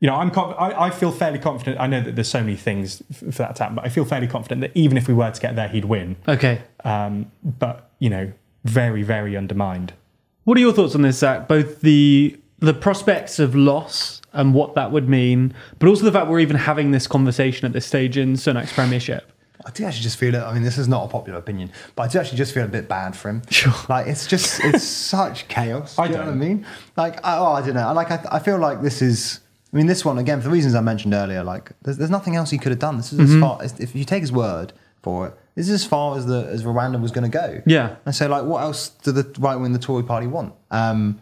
You 0.00 0.08
know, 0.10 0.16
I'm 0.16 0.30
I, 0.36 0.86
I 0.86 0.90
feel 0.90 1.12
fairly 1.12 1.38
confident. 1.38 1.80
I 1.80 1.86
know 1.86 2.00
that 2.00 2.16
there's 2.16 2.28
so 2.28 2.40
many 2.40 2.56
things 2.56 3.02
f- 3.10 3.18
for 3.18 3.42
that 3.42 3.56
to 3.56 3.62
happen, 3.62 3.76
but 3.76 3.86
I 3.86 3.88
feel 3.88 4.04
fairly 4.04 4.26
confident 4.26 4.60
that 4.62 4.72
even 4.74 4.98
if 4.98 5.06
we 5.08 5.14
were 5.14 5.30
to 5.30 5.40
get 5.40 5.54
there, 5.56 5.68
he'd 5.68 5.84
win. 5.84 6.16
Okay. 6.26 6.60
Um, 6.84 7.30
but, 7.42 7.90
you 8.00 8.10
know, 8.10 8.32
very, 8.64 9.02
very 9.02 9.36
undermined. 9.36 9.94
What 10.42 10.58
are 10.58 10.60
your 10.60 10.72
thoughts 10.72 10.94
on 10.94 11.02
this, 11.02 11.18
Zac? 11.18 11.48
Both 11.48 11.80
the 11.80 12.38
the 12.58 12.74
prospects 12.74 13.38
of 13.38 13.54
loss 13.54 14.22
and 14.32 14.54
what 14.54 14.74
that 14.74 14.90
would 14.90 15.08
mean, 15.08 15.54
but 15.78 15.88
also 15.88 16.04
the 16.04 16.12
fact 16.12 16.28
we're 16.28 16.40
even 16.40 16.56
having 16.56 16.90
this 16.90 17.06
conversation 17.06 17.66
at 17.66 17.72
this 17.72 17.86
stage 17.86 18.16
in 18.16 18.34
Sunak's 18.34 18.72
premiership. 18.72 19.30
I 19.66 19.70
do 19.70 19.84
actually 19.84 20.02
just 20.02 20.18
feel 20.18 20.34
it. 20.34 20.40
I 20.40 20.52
mean, 20.52 20.62
this 20.62 20.78
is 20.78 20.88
not 20.88 21.04
a 21.04 21.08
popular 21.08 21.38
opinion, 21.38 21.70
but 21.96 22.02
I 22.04 22.08
do 22.08 22.18
actually 22.18 22.38
just 22.38 22.52
feel 22.52 22.64
a 22.64 22.68
bit 22.68 22.88
bad 22.88 23.16
for 23.16 23.30
him. 23.30 23.42
Sure. 23.50 23.72
Like 23.88 24.06
it's 24.06 24.26
just 24.26 24.60
it's 24.64 24.84
such 25.14 25.48
chaos. 25.48 25.98
I 25.98 26.06
do 26.06 26.12
you 26.12 26.18
know 26.18 26.24
what 26.26 26.32
I 26.32 26.36
mean? 26.36 26.66
Like 26.96 27.24
I, 27.24 27.38
oh, 27.38 27.52
I 27.52 27.60
don't 27.62 27.74
know. 27.74 27.86
I 27.86 27.92
Like 27.92 28.10
I, 28.10 28.24
I 28.30 28.38
feel 28.38 28.58
like 28.58 28.82
this 28.82 29.00
is. 29.02 29.40
I 29.72 29.76
mean, 29.76 29.86
this 29.86 30.04
one 30.04 30.18
again 30.18 30.40
for 30.40 30.44
the 30.48 30.52
reasons 30.52 30.74
I 30.76 30.80
mentioned 30.80 31.14
earlier. 31.14 31.42
Like 31.42 31.72
there's, 31.82 31.96
there's 31.96 32.10
nothing 32.10 32.36
else 32.36 32.50
he 32.50 32.58
could 32.58 32.70
have 32.70 32.78
done. 32.78 32.96
This 32.96 33.12
is 33.12 33.18
Mm-hmm. 33.18 33.34
as 33.36 33.40
far 33.40 33.62
as 33.62 33.80
if 33.80 33.94
you 33.96 34.04
take 34.04 34.20
his 34.20 34.30
word 34.32 34.72
for 35.02 35.26
it. 35.28 35.34
This 35.56 35.68
is 35.68 35.74
as 35.82 35.84
far 35.84 36.16
as 36.16 36.26
the 36.26 36.46
as 36.50 36.62
Rwanda 36.64 37.00
was 37.00 37.10
going 37.10 37.30
to 37.30 37.38
go. 37.38 37.62
Yeah. 37.66 37.96
And 38.06 38.14
so, 38.14 38.28
like, 38.28 38.44
what 38.44 38.62
else 38.62 38.88
do 38.90 39.12
the 39.12 39.24
right 39.40 39.56
wing, 39.56 39.72
the 39.72 39.78
Tory 39.78 40.02
party 40.04 40.26
want? 40.26 40.54
Um, 40.70 41.20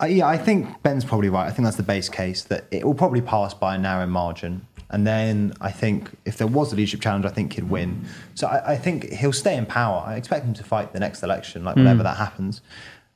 I, 0.00 0.06
yeah, 0.06 0.26
I 0.26 0.38
think 0.38 0.82
Ben's 0.82 1.04
probably 1.04 1.28
right. 1.28 1.46
I 1.46 1.50
think 1.50 1.64
that's 1.66 1.76
the 1.76 1.82
base 1.82 2.08
case 2.08 2.42
that 2.44 2.64
it 2.70 2.84
will 2.86 2.94
probably 2.94 3.20
pass 3.20 3.52
by 3.54 3.74
a 3.74 3.78
narrow 3.78 4.06
margin. 4.06 4.66
And 4.90 5.06
then 5.06 5.54
I 5.60 5.70
think 5.70 6.10
if 6.24 6.36
there 6.36 6.46
was 6.46 6.72
a 6.72 6.76
leadership 6.76 7.00
challenge, 7.00 7.24
I 7.24 7.30
think 7.30 7.52
he'd 7.54 7.70
win. 7.70 8.04
So 8.34 8.46
I, 8.48 8.72
I 8.72 8.76
think 8.76 9.10
he'll 9.10 9.32
stay 9.32 9.56
in 9.56 9.66
power. 9.66 10.02
I 10.04 10.16
expect 10.16 10.44
him 10.44 10.54
to 10.54 10.64
fight 10.64 10.92
the 10.92 11.00
next 11.00 11.22
election, 11.22 11.64
like 11.64 11.76
whenever 11.76 12.02
that 12.02 12.16
happens. 12.16 12.60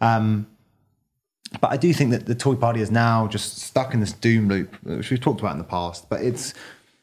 Um, 0.00 0.46
but 1.60 1.70
I 1.72 1.76
do 1.76 1.92
think 1.92 2.10
that 2.10 2.26
the 2.26 2.34
Tory 2.34 2.56
party 2.56 2.80
is 2.80 2.90
now 2.90 3.26
just 3.26 3.58
stuck 3.58 3.94
in 3.94 4.00
this 4.00 4.12
doom 4.12 4.48
loop, 4.48 4.74
which 4.82 5.10
we've 5.10 5.20
talked 5.20 5.40
about 5.40 5.52
in 5.52 5.58
the 5.58 5.64
past. 5.64 6.08
But 6.08 6.22
it's 6.22 6.54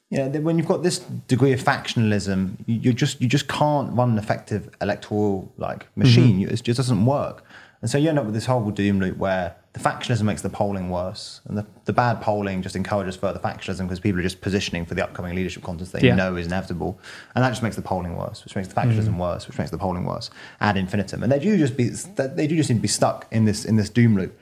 you 0.10 0.18
know, 0.18 0.28
when 0.42 0.58
you've 0.58 0.68
got 0.68 0.84
this 0.84 1.00
degree 1.00 1.54
of 1.54 1.64
factionalism, 1.64 2.58
you, 2.66 2.76
you 2.76 2.94
just 2.94 3.22
you 3.22 3.28
just 3.28 3.48
can't 3.48 3.96
run 3.96 4.12
an 4.12 4.18
effective 4.18 4.70
electoral 4.82 5.52
like 5.58 5.88
machine. 5.96 6.42
Mm-hmm. 6.42 6.54
It 6.54 6.64
just 6.64 6.78
doesn't 6.78 7.06
work. 7.06 7.44
And 7.82 7.90
so 7.90 7.98
you 7.98 8.10
end 8.10 8.20
up 8.20 8.26
with 8.26 8.34
this 8.34 8.46
horrible 8.46 8.72
doom 8.72 9.00
loop 9.00 9.18
where 9.18 9.56
the 9.74 9.80
factionalism 9.80 10.24
makes 10.24 10.42
the 10.42 10.50
polling 10.50 10.90
worse, 10.90 11.40
and 11.46 11.58
the, 11.58 11.66
the 11.86 11.94
bad 11.94 12.22
polling 12.22 12.62
just 12.62 12.76
encourages 12.76 13.16
further 13.16 13.40
factionalism 13.40 13.84
because 13.84 14.02
people 14.02 14.20
are 14.20 14.24
just 14.24 14.42
positioning 14.42 14.86
for 14.86 14.96
the 14.96 15.04
upcoming 15.04 15.34
leadership 15.34 15.64
contest 15.64 15.94
they 15.94 16.02
Yeah. 16.02 16.16
know 16.16 16.36
is 16.36 16.48
inevitable, 16.48 17.00
and 17.36 17.44
that 17.44 17.50
just 17.50 17.64
makes 17.64 17.78
the 17.78 17.82
polling 17.82 18.18
worse, 18.18 18.44
which 18.44 18.56
makes 18.56 18.68
the 18.68 18.76
factionalism 18.76 19.14
mm. 19.14 19.20
worse, 19.20 19.48
which 19.48 19.58
makes 19.58 19.72
the 19.72 19.78
polling 19.78 20.04
worse 20.04 20.30
ad 20.60 20.76
infinitum. 20.76 21.24
And 21.24 21.32
they 21.32 21.40
do 21.40 21.58
just 21.58 21.78
be 21.78 21.86
they 21.88 22.48
do 22.48 22.58
just 22.58 22.68
seem 22.68 22.78
to 22.78 22.82
be 22.82 22.90
stuck 22.90 23.28
in 23.32 23.46
this 23.46 23.64
in 23.64 23.78
this 23.78 23.90
doom 23.90 24.18
loop. 24.18 24.38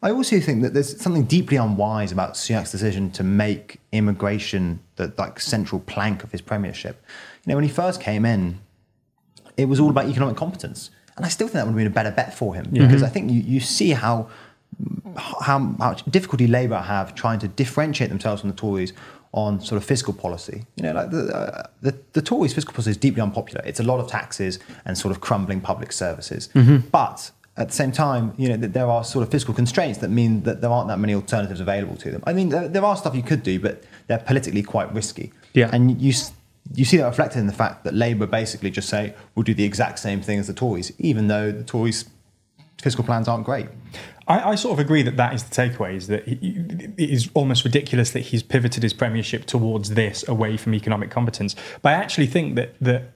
I 0.00 0.12
also 0.12 0.38
think 0.38 0.62
that 0.62 0.74
there's 0.74 1.00
something 1.00 1.24
deeply 1.24 1.56
unwise 1.56 2.12
about 2.12 2.34
Sunak's 2.34 2.70
decision 2.70 3.10
to 3.12 3.24
make 3.24 3.80
immigration 3.90 4.78
the 4.94 5.12
like 5.18 5.40
central 5.40 5.80
plank 5.80 6.22
of 6.22 6.30
his 6.30 6.40
premiership. 6.40 7.04
You 7.44 7.50
know, 7.50 7.56
when 7.56 7.64
he 7.64 7.70
first 7.70 8.00
came 8.00 8.24
in, 8.24 8.60
it 9.56 9.64
was 9.64 9.80
all 9.80 9.90
about 9.90 10.06
economic 10.06 10.36
competence, 10.36 10.90
and 11.16 11.26
I 11.26 11.30
still 11.30 11.48
think 11.48 11.54
that 11.54 11.66
would 11.66 11.72
have 11.72 11.76
been 11.76 11.88
a 11.88 11.90
better 11.90 12.12
bet 12.12 12.32
for 12.32 12.54
him 12.54 12.68
because 12.70 12.88
mm-hmm. 12.88 13.04
I 13.04 13.08
think 13.08 13.32
you, 13.32 13.40
you 13.40 13.58
see 13.58 13.90
how 13.90 14.28
how 15.40 15.58
much 15.58 16.04
difficulty 16.04 16.46
Labour 16.46 16.78
have 16.78 17.14
trying 17.14 17.38
to 17.40 17.48
differentiate 17.48 18.10
themselves 18.10 18.40
from 18.40 18.50
the 18.50 18.56
Tories 18.56 18.92
on 19.32 19.60
sort 19.60 19.76
of 19.80 19.84
fiscal 19.84 20.14
policy. 20.14 20.64
You 20.76 20.84
know, 20.84 20.92
like 20.92 21.10
the, 21.10 21.34
uh, 21.34 21.66
the 21.82 21.98
the 22.12 22.22
Tories' 22.22 22.54
fiscal 22.54 22.72
policy 22.72 22.90
is 22.90 22.96
deeply 22.96 23.20
unpopular. 23.20 23.62
It's 23.64 23.80
a 23.80 23.82
lot 23.82 24.00
of 24.00 24.08
taxes 24.08 24.58
and 24.84 24.96
sort 24.96 25.12
of 25.12 25.20
crumbling 25.20 25.60
public 25.60 25.92
services, 25.92 26.48
but 26.92 27.30
at 27.58 27.68
the 27.68 27.74
same 27.74 27.90
time, 27.90 28.32
you 28.38 28.48
know, 28.48 28.56
there 28.56 28.86
are 28.86 29.02
sort 29.02 29.24
of 29.24 29.32
fiscal 29.32 29.52
constraints 29.52 29.98
that 29.98 30.10
mean 30.10 30.42
that 30.42 30.60
there 30.60 30.70
aren't 30.70 30.88
that 30.88 31.00
many 31.00 31.12
alternatives 31.12 31.60
available 31.60 31.96
to 31.96 32.10
them. 32.12 32.22
I 32.24 32.32
mean, 32.32 32.50
there, 32.50 32.68
there 32.68 32.84
are 32.84 32.96
stuff 32.96 33.16
you 33.16 33.22
could 33.22 33.42
do, 33.42 33.58
but 33.58 33.82
they're 34.06 34.18
politically 34.18 34.62
quite 34.62 34.94
risky. 34.94 35.32
Yeah. 35.54 35.68
And 35.72 36.00
you 36.00 36.12
you 36.74 36.84
see 36.84 36.98
that 36.98 37.06
reflected 37.06 37.40
in 37.40 37.46
the 37.46 37.52
fact 37.52 37.84
that 37.84 37.94
Labour 37.94 38.26
basically 38.26 38.70
just 38.70 38.88
say 38.88 39.14
we'll 39.34 39.42
do 39.42 39.54
the 39.54 39.64
exact 39.64 39.98
same 39.98 40.20
thing 40.20 40.38
as 40.38 40.46
the 40.46 40.52
Tories, 40.52 40.92
even 40.98 41.28
though 41.28 41.50
the 41.50 41.64
Tories' 41.64 42.04
fiscal 42.80 43.04
plans 43.04 43.28
aren't 43.28 43.44
great. 43.44 43.68
I, 44.28 44.50
I 44.50 44.54
sort 44.54 44.74
of 44.74 44.78
agree 44.78 45.02
that 45.02 45.16
that 45.16 45.34
is 45.34 45.42
the 45.42 45.54
takeaway. 45.54 45.96
Is 45.96 46.06
that 46.08 46.28
he, 46.28 46.36
it 46.96 47.10
is 47.10 47.30
almost 47.34 47.64
ridiculous 47.64 48.10
that 48.12 48.20
he's 48.20 48.42
pivoted 48.42 48.82
his 48.82 48.92
premiership 48.92 49.46
towards 49.46 49.90
this 49.90 50.26
away 50.28 50.56
from 50.56 50.74
economic 50.74 51.10
competence. 51.10 51.56
But 51.82 51.90
I 51.90 51.92
actually 51.94 52.26
think 52.26 52.54
that 52.56 52.74
that 52.80 53.12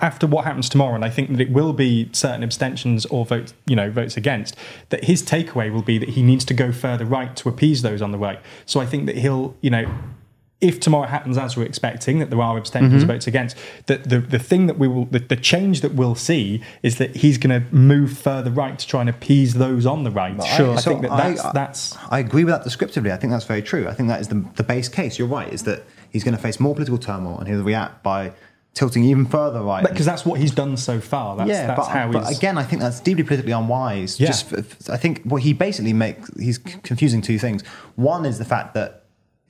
after 0.00 0.26
what 0.26 0.44
happens 0.44 0.68
tomorrow, 0.68 0.94
and 0.94 1.04
I 1.04 1.10
think 1.10 1.30
that 1.30 1.40
it 1.40 1.50
will 1.50 1.72
be 1.72 2.10
certain 2.12 2.42
abstentions 2.42 3.06
or 3.06 3.24
votes, 3.24 3.54
you 3.66 3.76
know, 3.76 3.90
votes 3.90 4.16
against. 4.16 4.56
That 4.90 5.04
his 5.04 5.22
takeaway 5.22 5.72
will 5.72 5.82
be 5.82 5.98
that 5.98 6.10
he 6.10 6.22
needs 6.22 6.44
to 6.46 6.54
go 6.54 6.72
further 6.72 7.04
right 7.04 7.34
to 7.36 7.48
appease 7.48 7.82
those 7.82 8.02
on 8.02 8.10
the 8.10 8.18
right. 8.18 8.40
So 8.66 8.80
I 8.80 8.86
think 8.86 9.06
that 9.06 9.16
he'll, 9.16 9.56
you 9.60 9.70
know. 9.70 9.94
If 10.62 10.78
tomorrow 10.78 11.08
happens 11.08 11.36
as 11.36 11.56
we're 11.56 11.64
expecting, 11.64 12.20
that 12.20 12.30
there 12.30 12.40
are 12.40 12.56
abstentions, 12.56 13.02
mm-hmm. 13.02 13.12
votes 13.12 13.26
against, 13.26 13.56
that 13.86 14.08
the, 14.08 14.20
the 14.20 14.38
thing 14.38 14.68
that 14.68 14.78
we 14.78 14.86
will, 14.86 15.06
the, 15.06 15.18
the 15.18 15.36
change 15.36 15.80
that 15.80 15.94
we'll 15.94 16.14
see 16.14 16.62
is 16.82 16.98
that 16.98 17.16
he's 17.16 17.36
going 17.36 17.60
to 17.60 17.74
move 17.74 18.16
further 18.16 18.50
right 18.50 18.78
to 18.78 18.86
try 18.86 19.00
and 19.00 19.10
appease 19.10 19.54
those 19.54 19.84
on 19.86 20.04
the 20.04 20.10
right. 20.10 20.40
Sure. 20.44 20.74
I 20.74 20.76
So 20.76 20.90
think 20.92 21.02
that 21.02 21.16
that's, 21.16 21.44
I- 21.44 21.52
that's 21.52 21.98
I 22.10 22.20
agree 22.20 22.44
with 22.44 22.54
that 22.54 22.62
descriptively. 22.62 23.10
I 23.10 23.16
think 23.16 23.32
that's 23.32 23.44
very 23.44 23.60
true. 23.60 23.88
I 23.88 23.94
think 23.94 24.08
that 24.08 24.20
is 24.20 24.28
the, 24.28 24.44
the 24.54 24.62
base 24.62 24.88
case. 24.88 25.18
You're 25.18 25.28
right, 25.28 25.52
is 25.52 25.64
that 25.64 25.82
he's 26.10 26.22
going 26.22 26.36
to 26.36 26.40
face 26.40 26.60
more 26.60 26.74
political 26.74 26.98
turmoil 26.98 27.38
and 27.38 27.48
he'll 27.48 27.64
react 27.64 28.04
by 28.04 28.32
tilting 28.74 29.04
even 29.04 29.26
further 29.26 29.60
right. 29.60 29.82
because 29.82 30.06
that's 30.06 30.24
what 30.24 30.40
he's 30.40 30.52
done 30.52 30.76
so 30.76 31.00
far. 31.00 31.36
That's, 31.36 31.50
yeah, 31.50 31.66
that's 31.66 31.80
but, 31.80 31.88
how 31.88 32.10
but 32.10 32.34
again, 32.34 32.56
I 32.56 32.62
think 32.62 32.80
that's 32.80 33.00
deeply 33.00 33.24
politically 33.24 33.52
unwise. 33.52 34.18
Yeah. 34.18 34.28
Just, 34.28 34.88
I 34.88 34.96
think 34.96 35.22
what 35.24 35.42
he 35.42 35.52
basically 35.52 35.92
makes, 35.92 36.30
he's 36.38 36.58
confusing 36.58 37.20
two 37.20 37.38
things. 37.38 37.66
One 37.96 38.24
is 38.24 38.38
the 38.38 38.46
fact 38.46 38.74
that 38.74 39.01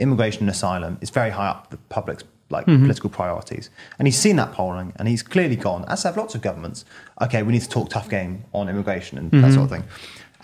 immigration 0.03 0.43
and 0.43 0.51
asylum 0.51 0.99
is 1.01 1.11
very 1.11 1.31
high 1.31 1.49
up 1.49 1.71
the 1.71 1.77
public's 1.89 2.25
like 2.51 2.67
Mm-hmm. 2.67 2.83
political 2.85 3.09
priorities, 3.09 3.71
and 3.99 4.07
he's 4.07 4.19
seen 4.19 4.37
that 4.37 4.53
polling, 4.53 4.93
and 4.97 5.09
he's 5.09 5.23
clearly 5.23 5.57
gone. 5.57 5.87
As 5.89 6.03
have 6.03 6.19
lots 6.19 6.35
of 6.35 6.43
governments. 6.43 6.85
Okay, 7.23 7.43
we 7.43 7.51
need 7.55 7.63
to 7.63 7.69
talk 7.69 7.89
tough 7.89 8.11
game 8.11 8.45
on 8.53 8.69
immigration 8.69 9.17
and 9.17 9.31
Mm-hmm. 9.31 9.41
that 9.43 9.53
sort 9.55 9.65
of 9.65 9.71
thing. 9.71 9.85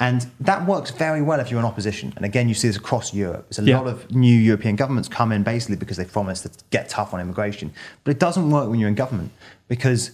And 0.00 0.26
that 0.40 0.64
works 0.66 0.90
very 0.90 1.20
well 1.20 1.38
if 1.40 1.50
you're 1.50 1.60
in 1.60 1.66
opposition. 1.66 2.12
And 2.16 2.24
again, 2.24 2.48
you 2.48 2.54
see 2.54 2.68
this 2.68 2.76
across 2.78 3.12
Europe. 3.12 3.46
There's 3.50 3.58
a 3.58 3.68
Yeah. 3.68 3.78
lot 3.80 3.88
of 3.88 4.10
new 4.10 4.32
European 4.50 4.74
governments 4.76 5.08
come 5.08 5.32
in 5.32 5.42
basically 5.42 5.76
because 5.76 5.96
they 5.98 6.04
promise 6.06 6.40
to 6.42 6.50
get 6.70 6.88
tough 6.88 7.12
on 7.12 7.20
immigration. 7.20 7.72
But 8.04 8.12
it 8.12 8.20
doesn't 8.20 8.48
work 8.50 8.70
when 8.70 8.78
you're 8.78 8.88
in 8.88 8.94
government 8.94 9.32
because, 9.66 10.12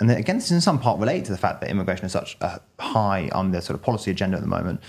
and 0.00 0.10
again, 0.10 0.36
this 0.36 0.46
is 0.46 0.52
in 0.52 0.60
some 0.62 0.78
part 0.80 0.98
related 0.98 1.26
to 1.26 1.32
the 1.32 1.38
fact 1.38 1.60
that 1.60 1.70
immigration 1.70 2.06
is 2.06 2.12
such 2.12 2.36
a 2.40 2.60
high 2.80 3.28
on 3.32 3.50
the 3.52 3.60
sort 3.60 3.76
of 3.78 3.82
policy 3.84 4.10
agenda 4.10 4.36
at 4.38 4.42
the 4.42 4.48
moment. 4.48 4.80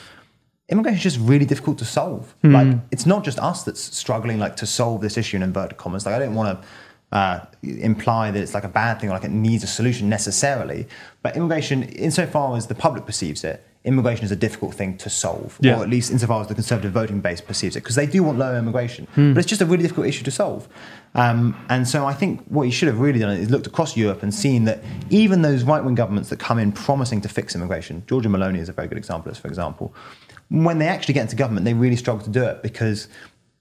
Immigration 0.70 0.98
is 0.98 1.04
just 1.04 1.20
really 1.20 1.46
difficult 1.46 1.78
to 1.78 1.86
solve. 1.86 2.36
Like, 2.44 2.76
it's 2.92 3.06
not 3.06 3.24
just 3.24 3.40
us 3.40 3.64
that's 3.64 3.82
struggling 3.96 4.38
like 4.38 4.58
to 4.58 4.66
solve 4.66 5.00
this 5.02 5.18
issue 5.18 5.38
in 5.38 5.44
inverted 5.44 5.78
commas. 5.78 6.06
Like, 6.06 6.16
I 6.16 6.20
don't 6.20 6.36
want 6.36 6.62
to 6.62 6.68
uh, 7.16 7.46
imply 7.64 8.32
that 8.32 8.40
it's 8.42 8.54
like 8.54 8.66
a 8.66 8.70
bad 8.70 9.00
thing 9.00 9.10
or 9.10 9.14
like 9.14 9.24
it 9.24 9.32
needs 9.32 9.64
a 9.64 9.68
solution 9.68 10.10
necessarily. 10.10 10.86
But 11.22 11.38
immigration, 11.38 11.84
insofar 11.84 12.58
as 12.58 12.68
the 12.68 12.76
public 12.76 13.06
perceives 13.06 13.46
it, 13.46 13.64
immigration 13.86 14.26
is 14.26 14.32
a 14.34 14.36
difficult 14.36 14.74
thing 14.74 14.98
to 14.98 15.10
solve, 15.10 15.58
Yeah. 15.62 15.78
or 15.80 15.84
at 15.84 15.90
least 15.90 16.12
insofar 16.12 16.42
as 16.42 16.48
the 16.48 16.54
conservative 16.56 16.92
voting 16.92 17.22
base 17.22 17.40
perceives 17.40 17.78
it, 17.78 17.84
because 17.84 17.96
they 17.96 18.06
do 18.06 18.22
want 18.22 18.38
lower 18.38 18.58
immigration. 18.58 19.08
But 19.16 19.38
it's 19.38 19.48
just 19.48 19.62
a 19.62 19.66
really 19.66 19.84
difficult 19.84 20.08
issue 20.08 20.26
to 20.26 20.32
solve. 20.32 20.68
Um, 21.16 21.56
and 21.70 21.88
so 21.88 22.06
I 22.06 22.14
think 22.14 22.44
what 22.50 22.64
you 22.64 22.72
should 22.74 22.90
have 22.90 23.00
really 23.00 23.20
done 23.20 23.38
is 23.38 23.50
looked 23.50 23.68
across 23.68 23.96
Europe 23.96 24.22
and 24.22 24.34
seen 24.34 24.66
that 24.66 24.84
even 25.10 25.44
those 25.44 25.64
right 25.64 25.82
wing 25.82 25.96
governments 25.96 26.28
that 26.32 26.40
come 26.40 26.60
in 26.60 26.74
promising 26.74 27.22
to 27.22 27.30
fix 27.30 27.56
immigration, 27.56 28.04
Giorgia 28.06 28.28
Meloni 28.28 28.58
is 28.58 28.68
a 28.68 28.74
very 28.74 28.90
good 28.90 28.98
example 28.98 29.32
of 29.32 29.38
for 29.38 29.48
example, 29.48 29.96
when 30.50 30.80
they 30.80 30.88
actually 30.88 31.14
get 31.14 31.24
into 31.24 31.36
government, 31.36 31.66
they 31.66 31.74
really 31.74 31.96
struggle 31.96 32.24
to 32.24 32.30
do 32.30 32.44
it 32.44 32.64
because 32.64 33.08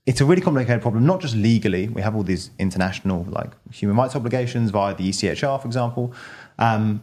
it's 0.07 0.21
a 0.21 0.25
really 0.25 0.41
complicated 0.41 0.83
problem, 0.83 1.05
not 1.05 1.21
just 1.21 1.35
legally. 1.35 1.89
We 1.89 2.01
have 2.01 2.15
all 2.15 2.23
these 2.23 2.51
international 2.59 3.25
like 3.29 3.51
human 3.73 3.97
rights 3.97 4.15
obligations 4.15 4.71
via 4.71 4.95
the 4.95 5.09
ECHR, 5.09 5.61
for 5.61 5.67
example. 5.67 6.15
Um, 6.59 7.03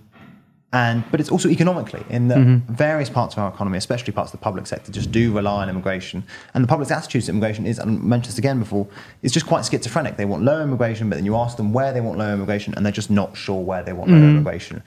and 0.72 1.04
but 1.12 1.20
it's 1.20 1.30
also 1.30 1.50
economically 1.50 2.04
in 2.10 2.30
that 2.30 2.40
various 2.68 3.08
parts 3.08 3.36
of 3.36 3.40
our 3.40 3.50
economy, 3.54 3.78
especially 3.78 4.12
parts 4.12 4.34
of 4.34 4.40
the 4.40 4.44
public 4.44 4.66
sector, 4.66 4.92
just 4.92 5.12
do 5.12 5.32
rely 5.32 5.62
on 5.62 5.70
immigration. 5.70 6.24
And 6.56 6.64
the 6.64 6.68
public's 6.68 6.92
attitude 6.92 7.26
to 7.26 7.32
immigration 7.32 7.68
is, 7.68 7.78
and 7.78 7.92
I 7.92 8.02
mentioned 8.02 8.32
this 8.32 8.40
again 8.40 8.58
before, 8.58 8.88
is 9.22 9.32
just 9.32 9.46
quite 9.46 9.64
schizophrenic. 9.66 10.18
They 10.18 10.26
want 10.26 10.42
low 10.42 10.64
immigration, 10.64 11.10
but 11.10 11.18
then 11.18 11.26
you 11.26 11.36
ask 11.36 11.58
them 11.58 11.74
where 11.74 11.94
they 11.94 12.02
want 12.02 12.18
low 12.18 12.34
immigration, 12.34 12.74
and 12.74 12.84
they're 12.84 12.92
just 12.92 13.12
not 13.12 13.38
sure 13.38 13.62
where 13.62 13.84
they 13.84 13.94
want 13.94 14.10
low 14.10 14.18
immigration. 14.18 14.82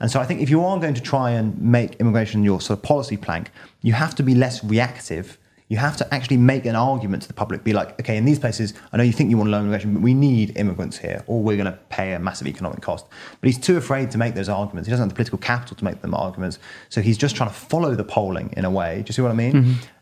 And 0.00 0.10
so 0.10 0.18
I 0.18 0.24
think 0.24 0.40
if 0.40 0.50
you 0.50 0.64
are 0.64 0.78
going 0.80 0.94
to 0.94 1.02
try 1.02 1.30
and 1.30 1.60
make 1.60 1.96
immigration 1.96 2.42
your 2.42 2.60
sort 2.60 2.78
of 2.78 2.82
policy 2.82 3.16
plank, 3.16 3.50
you 3.82 3.92
have 3.92 4.14
to 4.16 4.22
be 4.22 4.34
less 4.34 4.64
reactive. 4.64 5.38
You 5.68 5.76
have 5.76 5.96
to 5.98 6.14
actually 6.14 6.38
make 6.38 6.66
an 6.66 6.74
argument 6.74 7.22
to 7.22 7.28
the 7.28 7.34
public, 7.34 7.62
be 7.62 7.72
like, 7.72 8.00
okay, 8.00 8.16
in 8.16 8.24
these 8.24 8.40
places, 8.40 8.74
I 8.92 8.96
know 8.96 9.04
you 9.04 9.12
think 9.12 9.30
you 9.30 9.36
want 9.36 9.50
low 9.50 9.60
immigration, 9.60 9.94
but 9.94 10.02
we 10.02 10.14
need 10.14 10.56
immigrants 10.56 10.98
here, 10.98 11.22
or 11.28 11.40
we're 11.42 11.56
going 11.56 11.70
to 11.70 11.78
pay 11.90 12.14
a 12.14 12.18
massive 12.18 12.48
economic 12.48 12.80
cost. 12.80 13.06
But 13.40 13.46
he's 13.46 13.58
too 13.58 13.76
afraid 13.76 14.10
to 14.10 14.18
make 14.18 14.34
those 14.34 14.48
arguments. 14.48 14.88
He 14.88 14.90
doesn't 14.90 15.04
have 15.04 15.10
the 15.10 15.14
political 15.14 15.38
capital 15.38 15.76
to 15.76 15.84
make 15.84 16.02
them 16.02 16.12
arguments. 16.14 16.58
So 16.88 17.00
he's 17.02 17.16
just 17.16 17.36
trying 17.36 17.50
to 17.50 17.54
follow 17.54 17.94
the 17.94 18.02
polling 18.02 18.52
in 18.56 18.64
a 18.64 18.70
way. 18.70 19.02
Do 19.02 19.10
you 19.10 19.12
see 19.12 19.22
what 19.22 19.30
I 19.30 19.34
mean? 19.34 19.54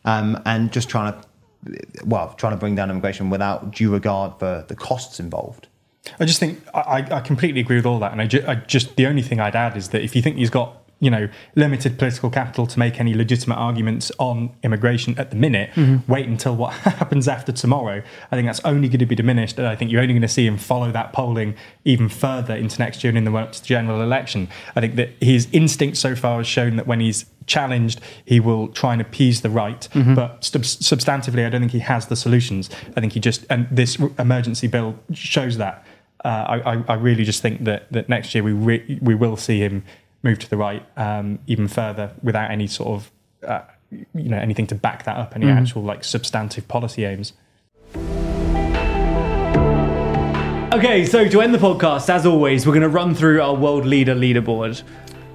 Um, 0.07 0.41
and 0.47 0.73
just 0.73 0.89
trying 0.89 1.13
to, 1.13 1.29
well, 2.07 2.33
trying 2.39 2.55
to 2.55 2.59
bring 2.59 2.75
down 2.75 2.91
immigration 2.91 3.29
without 3.29 3.73
due 3.73 3.93
regard 3.93 4.39
for 4.39 4.65
the 4.69 4.75
costs 4.75 5.21
involved. 5.21 5.67
I 6.21 6.25
just 6.25 6.41
think 6.41 6.61
I, 6.75 7.07
I 7.11 7.21
completely 7.21 7.61
agree 7.61 7.77
with 7.77 7.87
all 7.87 7.99
that, 8.01 8.13
and 8.13 8.21
I, 8.21 8.27
ju- 8.27 8.45
I 8.47 8.57
just 8.57 8.97
the 8.97 9.07
only 9.07 9.23
thing 9.23 9.41
I'd 9.41 9.57
add 9.57 9.77
is 9.77 9.91
that 9.91 10.03
if 10.03 10.15
you 10.15 10.23
think 10.23 10.37
he's 10.37 10.51
got 10.51 10.79
you 11.01 11.11
know 11.11 11.29
limited 11.55 11.97
political 11.97 12.29
capital 12.29 12.67
to 12.67 12.79
make 12.79 12.99
any 12.99 13.15
legitimate 13.15 13.55
arguments 13.57 14.11
on 14.19 14.51
immigration 14.63 15.19
at 15.19 15.31
the 15.31 15.37
minute, 15.37 15.71
mm-hmm. 15.75 16.11
wait 16.11 16.27
until 16.27 16.57
what 16.57 16.73
happens 16.99 17.29
after 17.29 17.53
tomorrow. 17.53 18.03
I 18.31 18.37
think 18.37 18.47
that's 18.47 18.61
only 18.65 18.89
going 18.89 18.99
to 19.01 19.07
be 19.07 19.15
diminished, 19.15 19.59
and 19.59 19.67
I 19.67 19.77
think 19.77 19.91
you're 19.91 20.03
only 20.03 20.15
going 20.15 20.23
to 20.23 20.29
see 20.29 20.47
him 20.47 20.59
follow 20.59 20.91
that 20.93 21.13
polling 21.13 21.55
even 21.85 22.09
further 22.09 22.55
into 22.55 22.79
next 22.79 23.05
year 23.05 23.11
and 23.11 23.19
in 23.19 23.25
the 23.25 23.31
run-up 23.31 23.53
to 23.53 23.61
the 23.61 23.67
general 23.67 24.03
election. 24.03 24.49
I 24.75 24.81
think 24.81 24.97
that 24.97 25.11
his 25.21 25.49
instinct 25.53 25.97
so 25.97 26.15
far 26.15 26.39
has 26.39 26.47
shown 26.47 26.77
that 26.77 26.87
when 26.87 27.01
he's 27.01 27.27
challenged, 27.47 28.01
he 28.25 28.41
will 28.41 28.69
try 28.69 28.93
and 28.93 29.01
appease 29.01 29.41
the 29.41 29.51
right, 29.51 29.89
mm-hmm. 29.93 30.15
but 30.15 30.45
sub- 30.45 30.63
substantively, 30.63 31.47
I 31.47 31.49
don't 31.49 31.63
think 31.63 31.73
he 31.73 31.79
has 31.81 32.07
the 32.07 32.17
solutions. 32.17 32.71
I 32.97 33.01
think 33.01 33.15
he 33.15 33.21
just 33.21 33.45
and 33.49 33.67
this 33.71 33.97
emergency 34.19 34.67
bill 34.67 34.99
shows 35.13 35.57
that. 35.59 35.85
Uh, 36.25 36.61
I, 36.65 36.85
I, 36.89 36.95
really 36.95 37.23
just 37.23 37.43
think 37.43 37.63
that, 37.65 37.93
that 37.93 38.09
next 38.09 38.35
year 38.35 38.43
we 38.43 38.53
re- 38.53 38.99
we 39.01 39.15
will 39.15 39.37
see 39.37 39.61
him 39.61 39.85
move 40.25 40.41
to 40.41 40.51
the 40.51 40.57
right 40.57 40.85
um, 40.97 41.39
even 41.47 41.69
further 41.69 42.11
without 42.25 42.51
any 42.51 42.67
sort 42.67 42.89
of 42.89 43.11
uh, 43.49 43.63
you 43.91 44.29
know 44.29 44.37
anything 44.37 44.67
to 44.67 44.75
back 44.75 45.05
that 45.05 45.17
up, 45.17 45.37
any 45.37 45.47
actual 45.47 45.83
like 45.83 46.03
substantive 46.03 46.67
policy 46.67 47.05
aims. 47.05 47.35
Okay, 50.75 51.07
so 51.07 51.27
to 51.27 51.41
end 51.41 51.55
the 51.55 51.59
podcast, 51.59 52.11
as 52.11 52.27
always, 52.27 52.67
we're 52.67 52.75
going 52.75 52.83
to 52.83 52.89
run 52.89 53.15
through 53.15 53.41
our 53.41 53.55
world 53.55 53.87
leader 53.87 54.15
leaderboard. 54.15 54.83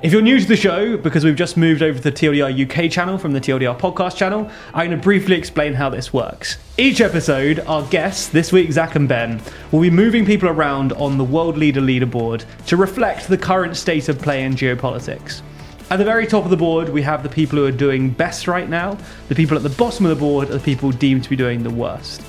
If 0.03 0.11
you're 0.11 0.21
new 0.21 0.37
to 0.37 0.45
the 0.45 0.57
show, 0.57 0.97
because 0.97 1.23
we've 1.23 1.33
just 1.33 1.55
moved 1.55 1.81
over 1.81 1.97
to 1.97 2.03
the 2.03 2.11
TLDR 2.11 2.69
UK 2.69 2.91
channel 2.91 3.17
from 3.17 3.31
the 3.31 3.39
TLDR 3.39 3.79
podcast 3.79 4.17
channel, 4.17 4.51
I'm 4.73 4.89
going 4.89 4.99
to 4.99 5.01
briefly 5.01 5.37
explain 5.37 5.73
how 5.73 5.89
this 5.89 6.11
works. 6.11 6.57
Each 6.77 6.99
episode, 6.99 7.61
our 7.61 7.83
guests, 7.83 8.27
this 8.27 8.51
week 8.51 8.69
Zac 8.73 8.95
and 8.95 9.07
Ben, 9.07 9.41
will 9.71 9.79
be 9.79 9.89
moving 9.89 10.25
people 10.25 10.49
around 10.49 10.91
on 10.91 11.17
the 11.17 11.23
world 11.23 11.55
leader 11.55 11.79
leaderboard 11.79 12.43
to 12.65 12.75
reflect 12.75 13.29
the 13.29 13.37
current 13.37 13.77
state 13.77 14.09
of 14.09 14.21
play 14.21 14.43
in 14.43 14.55
geopolitics. 14.55 15.41
At 15.89 15.99
the 15.99 16.03
very 16.03 16.27
top 16.27 16.43
of 16.43 16.49
the 16.49 16.57
board, 16.57 16.89
we 16.89 17.01
have 17.03 17.23
the 17.23 17.29
people 17.29 17.57
who 17.57 17.65
are 17.65 17.71
doing 17.71 18.09
best 18.09 18.45
right 18.45 18.67
now. 18.67 18.97
The 19.29 19.35
people 19.35 19.55
at 19.55 19.63
the 19.63 19.69
bottom 19.69 20.05
of 20.05 20.09
the 20.09 20.19
board 20.19 20.49
are 20.49 20.57
the 20.57 20.59
people 20.59 20.91
deemed 20.91 21.23
to 21.23 21.29
be 21.29 21.37
doing 21.37 21.63
the 21.63 21.69
worst. 21.69 22.21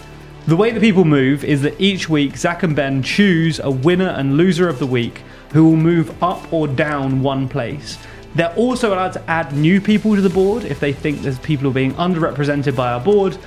The 0.47 0.55
way 0.55 0.71
that 0.71 0.81
people 0.81 1.05
move 1.05 1.43
is 1.43 1.63
that 1.63 1.81
each 1.81 2.09
week 2.09 2.37
Zac 2.37 2.63
and 2.63 2.77
Ben 2.77 3.03
choose 3.03 3.59
a 3.59 3.71
winner 3.71 4.11
and 4.11 4.37
loser 4.37 4.69
of 4.69 4.79
the 4.79 4.87
week 4.87 5.25
who 5.55 5.65
will 5.65 5.77
move 5.77 6.23
up 6.23 6.53
or 6.53 6.69
down 6.69 7.23
one 7.23 7.49
place. 7.49 7.97
They're 8.35 8.55
also 8.57 8.93
allowed 8.93 9.13
to 9.13 9.31
add 9.31 9.55
new 9.55 9.81
people 9.81 10.17
to 10.17 10.21
the 10.21 10.29
board 10.29 10.65
if 10.65 10.81
they 10.81 10.93
think 10.93 11.21
there's 11.21 11.39
people 11.39 11.71
being 11.71 11.95
underrepresented 11.95 12.75
by 12.75 12.93
our 12.93 13.01
board, 13.01 13.39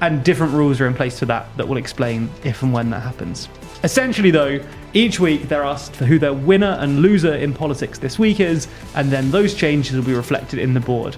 and 0.00 0.24
different 0.24 0.52
rules 0.52 0.80
are 0.80 0.86
in 0.86 0.94
place 0.94 1.18
for 1.18 1.26
that 1.26 1.54
that 1.56 1.66
will 1.66 1.76
explain 1.76 2.30
if 2.44 2.62
and 2.62 2.72
when 2.72 2.88
that 2.90 3.00
happens. 3.00 3.48
Essentially, 3.82 4.30
though, 4.30 4.60
each 4.94 5.18
week 5.18 5.48
they're 5.48 5.64
asked 5.64 5.96
for 5.96 6.04
who 6.04 6.18
their 6.20 6.32
winner 6.32 6.78
and 6.80 7.00
loser 7.00 7.34
in 7.34 7.52
politics 7.52 7.98
this 7.98 8.16
week 8.16 8.38
is, 8.38 8.68
and 8.94 9.10
then 9.10 9.30
those 9.32 9.52
changes 9.52 9.96
will 9.96 10.04
be 10.04 10.14
reflected 10.14 10.60
in 10.60 10.72
the 10.72 10.80
board. 10.80 11.16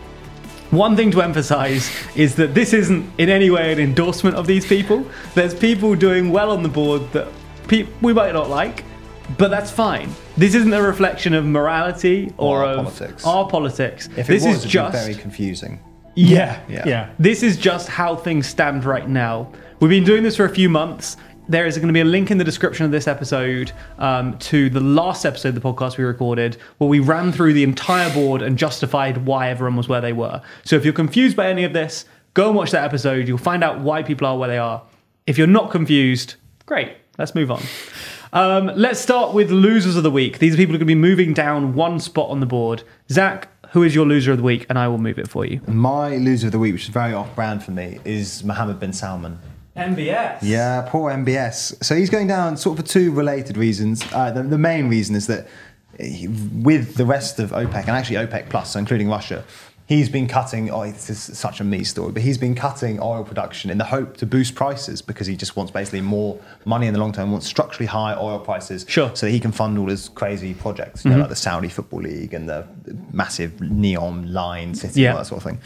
One 0.70 0.96
thing 0.96 1.10
to 1.10 1.20
emphasize 1.20 1.90
is 2.16 2.34
that 2.36 2.54
this 2.54 2.72
isn't 2.72 3.10
in 3.18 3.28
any 3.28 3.50
way 3.50 3.72
an 3.72 3.78
endorsement 3.78 4.36
of 4.36 4.46
these 4.46 4.66
people. 4.66 5.06
There's 5.34 5.54
people 5.54 5.94
doing 5.94 6.30
well 6.30 6.50
on 6.50 6.62
the 6.62 6.68
board 6.68 7.12
that 7.12 7.28
pe- 7.68 7.86
we 8.00 8.14
might 8.14 8.32
not 8.32 8.48
like, 8.48 8.84
but 9.36 9.48
that's 9.50 9.70
fine. 9.70 10.10
This 10.36 10.54
isn't 10.54 10.72
a 10.72 10.82
reflection 10.82 11.34
of 11.34 11.44
morality 11.44 12.32
or, 12.38 12.60
Or 12.60 12.64
our 12.64 12.68
of 12.70 12.76
politics. 12.84 13.26
our 13.26 13.48
politics. 13.48 14.08
If 14.16 14.26
this 14.26 14.44
it 14.44 14.48
was, 14.48 14.56
is 14.58 14.62
it'd 14.62 14.70
just 14.70 14.92
be 14.92 14.98
very 14.98 15.14
confusing. 15.14 15.80
yeah, 16.14 16.60
Yeah. 16.68 16.82
Yeah. 16.86 17.10
This 17.18 17.42
is 17.42 17.56
just 17.56 17.88
how 17.88 18.16
things 18.16 18.46
stand 18.46 18.84
right 18.84 19.08
now. 19.08 19.52
We've 19.80 19.90
been 19.90 20.04
doing 20.04 20.22
this 20.22 20.36
for 20.36 20.44
a 20.44 20.48
few 20.54 20.68
months. 20.68 21.16
There 21.50 21.66
is 21.66 21.76
going 21.76 21.88
to 21.88 21.94
be 21.94 22.00
a 22.00 22.04
link 22.04 22.30
in 22.30 22.36
the 22.38 22.44
description 22.44 22.84
of 22.84 22.90
this 22.92 23.06
episode 23.08 23.72
um, 23.98 24.36
to 24.38 24.68
the 24.68 24.80
last 24.80 25.24
episode 25.24 25.50
of 25.50 25.54
the 25.54 25.60
podcast 25.62 25.96
we 25.96 26.04
recorded, 26.04 26.56
where 26.76 26.88
we 26.90 27.00
ran 27.00 27.32
through 27.32 27.54
the 27.54 27.62
entire 27.62 28.12
board 28.12 28.42
and 28.42 28.58
justified 28.58 29.24
why 29.24 29.48
everyone 29.48 29.76
was 29.76 29.88
where 29.88 30.00
they 30.02 30.12
were. 30.12 30.42
So 30.64 30.76
if 30.76 30.84
you're 30.84 30.92
confused 30.92 31.36
by 31.36 31.48
any 31.48 31.64
of 31.64 31.72
this, 31.72 32.04
go 32.34 32.48
and 32.48 32.56
watch 32.56 32.70
that 32.72 32.84
episode. 32.84 33.26
You'll 33.28 33.38
find 33.38 33.64
out 33.64 33.80
why 33.80 34.02
people 34.02 34.26
are 34.26 34.36
where 34.36 34.48
they 34.48 34.58
are. 34.58 34.82
If 35.26 35.38
you're 35.38 35.46
not 35.46 35.70
confused, 35.70 36.34
great. 36.66 36.92
Let's 37.16 37.34
move 37.34 37.50
on. 37.50 37.62
Um, 38.32 38.70
let's 38.76 39.00
start 39.00 39.32
with 39.34 39.50
losers 39.50 39.96
of 39.96 40.02
the 40.02 40.10
week. 40.10 40.38
These 40.38 40.54
are 40.54 40.56
people 40.56 40.72
who 40.72 40.76
are 40.76 40.84
going 40.84 40.88
to 40.88 40.94
be 40.94 41.00
moving 41.00 41.32
down 41.32 41.74
one 41.74 41.98
spot 42.00 42.28
on 42.28 42.40
the 42.40 42.46
board. 42.46 42.82
Zac, 43.10 43.48
who 43.70 43.82
is 43.82 43.94
your 43.94 44.06
loser 44.06 44.32
of 44.32 44.38
the 44.38 44.42
week? 44.42 44.66
And 44.68 44.78
I 44.78 44.88
will 44.88 44.98
move 44.98 45.18
it 45.18 45.28
for 45.28 45.44
you. 45.46 45.60
My 45.66 46.16
loser 46.16 46.46
of 46.46 46.52
the 46.52 46.58
week, 46.58 46.72
which 46.74 46.84
is 46.84 46.88
very 46.88 47.14
off 47.14 47.34
brand 47.34 47.62
for 47.62 47.70
me, 47.70 47.98
is 48.04 48.44
Mohammed 48.44 48.80
bin 48.80 48.92
Salman. 48.92 49.38
MBS. 49.76 50.38
Yeah, 50.42 50.86
poor 50.88 51.12
MBS. 51.12 51.82
So 51.84 51.94
he's 51.94 52.10
going 52.10 52.26
down 52.26 52.56
sort 52.56 52.78
of 52.78 52.84
for 52.84 52.90
two 52.90 53.12
related 53.12 53.56
reasons. 53.56 54.02
Uh, 54.12 54.30
the, 54.30 54.42
the 54.42 54.58
main 54.58 54.88
reason 54.88 55.14
is 55.14 55.26
that 55.28 55.46
he, 55.98 56.28
with 56.28 56.96
the 56.96 57.06
rest 57.06 57.38
of 57.38 57.50
OPEC, 57.50 57.80
and 57.80 57.90
actually 57.90 58.16
OPEC 58.16 58.50
Plus, 58.50 58.72
so 58.72 58.78
including 58.78 59.08
Russia, 59.08 59.44
he's 59.88 60.08
been 60.10 60.28
cutting, 60.28 60.70
oh, 60.70 60.84
this 60.90 61.08
is 61.10 61.18
such 61.38 61.60
a 61.60 61.64
me 61.64 61.82
story, 61.82 62.12
but 62.12 62.22
he's 62.22 62.36
been 62.38 62.54
cutting 62.54 63.00
oil 63.00 63.24
production 63.24 63.70
in 63.70 63.78
the 63.78 63.84
hope 63.84 64.16
to 64.18 64.26
boost 64.26 64.54
prices 64.54 65.00
because 65.02 65.26
he 65.26 65.34
just 65.34 65.56
wants 65.56 65.72
basically 65.72 66.02
more 66.02 66.38
money 66.66 66.86
in 66.86 66.92
the 66.92 67.00
long 67.00 67.10
term, 67.12 67.32
wants 67.32 67.46
structurally 67.46 67.86
high 67.86 68.14
oil 68.14 68.38
prices 68.38 68.84
Sure. 68.86 69.10
so 69.16 69.26
that 69.26 69.32
he 69.32 69.40
can 69.40 69.50
fund 69.50 69.78
all 69.78 69.88
his 69.88 70.10
crazy 70.10 70.52
projects, 70.54 71.04
you 71.04 71.10
know, 71.10 71.18
like 71.18 71.30
the 71.30 71.36
Saudi 71.36 71.68
Football 71.68 72.02
League 72.02 72.34
and 72.34 72.48
the 72.48 72.66
massive 73.12 73.52
NEOM 73.60 74.30
line 74.30 74.74
city, 74.74 75.00
Yeah. 75.00 75.12
all 75.12 75.18
that 75.18 75.26
sort 75.26 75.38
of 75.42 75.50
thing. 75.50 75.58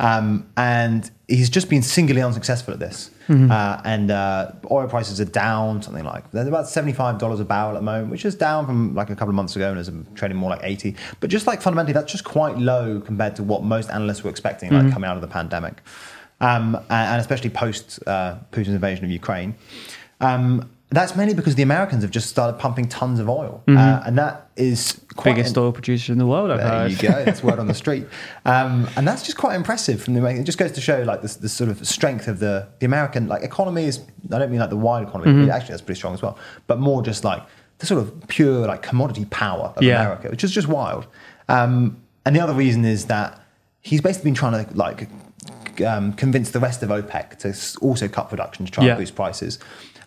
Um, 0.00 0.46
and 0.56 1.08
he's 1.28 1.48
just 1.50 1.68
been 1.70 1.82
singularly 1.82 2.22
unsuccessful 2.26 2.74
at 2.74 2.80
this. 2.80 3.10
Mm-hmm. 3.30 3.48
Uh, 3.48 3.80
and 3.84 4.10
uh, 4.10 4.50
oil 4.72 4.88
prices 4.88 5.20
are 5.20 5.24
down, 5.24 5.82
something 5.82 6.04
like 6.04 6.28
they're 6.32 6.48
about 6.48 6.68
seventy-five 6.68 7.18
dollars 7.18 7.38
a 7.38 7.44
barrel 7.44 7.70
at 7.70 7.74
the 7.74 7.82
moment, 7.82 8.10
which 8.10 8.24
is 8.24 8.34
down 8.34 8.66
from 8.66 8.92
like 8.96 9.08
a 9.08 9.14
couple 9.14 9.28
of 9.28 9.36
months 9.36 9.54
ago, 9.54 9.70
and 9.70 9.78
is 9.78 9.88
trading 10.16 10.36
more 10.36 10.50
like 10.50 10.64
eighty. 10.64 10.96
But 11.20 11.30
just 11.30 11.46
like 11.46 11.62
fundamentally, 11.62 11.92
that's 11.92 12.10
just 12.10 12.24
quite 12.24 12.58
low 12.58 13.00
compared 13.00 13.36
to 13.36 13.44
what 13.44 13.62
most 13.62 13.88
analysts 13.88 14.24
were 14.24 14.30
expecting, 14.30 14.70
Mm-hmm. 14.70 14.86
like 14.86 14.92
coming 14.92 15.08
out 15.08 15.14
of 15.16 15.22
the 15.22 15.28
pandemic, 15.28 15.80
um, 16.40 16.74
and, 16.74 16.84
and 16.90 17.20
especially 17.20 17.50
post 17.50 18.00
uh, 18.06 18.38
Putin's 18.50 18.74
invasion 18.80 19.04
of 19.04 19.12
Ukraine. 19.12 19.54
Um, 20.20 20.68
that's 20.90 21.14
mainly 21.14 21.34
because 21.34 21.54
the 21.54 21.62
Americans 21.62 22.02
have 22.02 22.10
just 22.10 22.28
started 22.28 22.58
pumping 22.58 22.88
tons 22.88 23.20
of 23.20 23.28
oil, 23.28 23.62
uh, 23.68 24.02
and 24.04 24.18
that 24.18 24.48
is 24.56 25.00
quite 25.16 25.30
Mm-hmm. 25.32 25.36
Biggest 25.36 25.58
oil 25.58 25.70
producer 25.72 26.12
in 26.12 26.18
the 26.18 26.26
world, 26.26 26.50
I've 26.50 26.58
there 26.58 26.68
heard. 26.68 26.90
you 26.90 26.98
go. 26.98 27.24
That's 27.24 27.42
word 27.42 27.58
on 27.58 27.66
the 27.68 27.74
street, 27.84 28.06
um, 28.44 28.88
and 28.96 29.06
that's 29.06 29.22
just 29.22 29.36
quite 29.38 29.54
impressive 29.54 30.02
from 30.02 30.14
the. 30.14 30.24
It 30.26 30.42
just 30.44 30.58
goes 30.58 30.72
to 30.72 30.80
show 30.80 31.02
like 31.02 31.22
the, 31.22 31.38
the 31.40 31.48
sort 31.48 31.70
of 31.70 31.86
strength 31.86 32.26
of 32.28 32.40
the 32.40 32.68
the 32.80 32.86
American 32.86 33.28
like 33.28 33.42
economy 33.42 33.84
is. 33.84 34.00
I 34.32 34.38
don't 34.38 34.50
mean 34.50 34.60
like 34.60 34.70
the 34.70 34.76
wide 34.76 35.06
economy. 35.06 35.30
Mm-hmm. 35.32 35.50
Actually, 35.50 35.70
that's 35.70 35.82
pretty 35.82 35.98
strong 35.98 36.14
as 36.14 36.22
well. 36.22 36.36
But 36.66 36.78
more 36.80 37.02
just 37.02 37.22
like 37.24 37.42
the 37.78 37.86
sort 37.86 38.02
of 38.02 38.26
pure 38.28 38.66
like 38.66 38.82
commodity 38.82 39.24
power 39.26 39.72
of 39.76 39.82
Yeah. 39.82 40.00
America, 40.02 40.28
which 40.28 40.42
is 40.44 40.50
just 40.52 40.68
wild. 40.68 41.06
Um, 41.48 41.96
and 42.26 42.34
the 42.36 42.40
other 42.40 42.52
reason 42.54 42.84
is 42.84 43.06
that 43.06 43.40
he's 43.80 44.00
basically 44.00 44.30
been 44.30 44.34
trying 44.34 44.64
to 44.66 44.76
like 44.76 45.08
um, 45.86 46.12
convince 46.14 46.50
the 46.50 46.60
rest 46.60 46.82
of 46.82 46.90
OPEC 46.90 47.38
to 47.38 47.78
also 47.80 48.06
cut 48.08 48.28
production 48.28 48.66
to 48.66 48.70
try 48.72 48.84
Yeah. 48.84 48.90
and 48.92 48.98
boost 49.00 49.14
prices. 49.14 49.58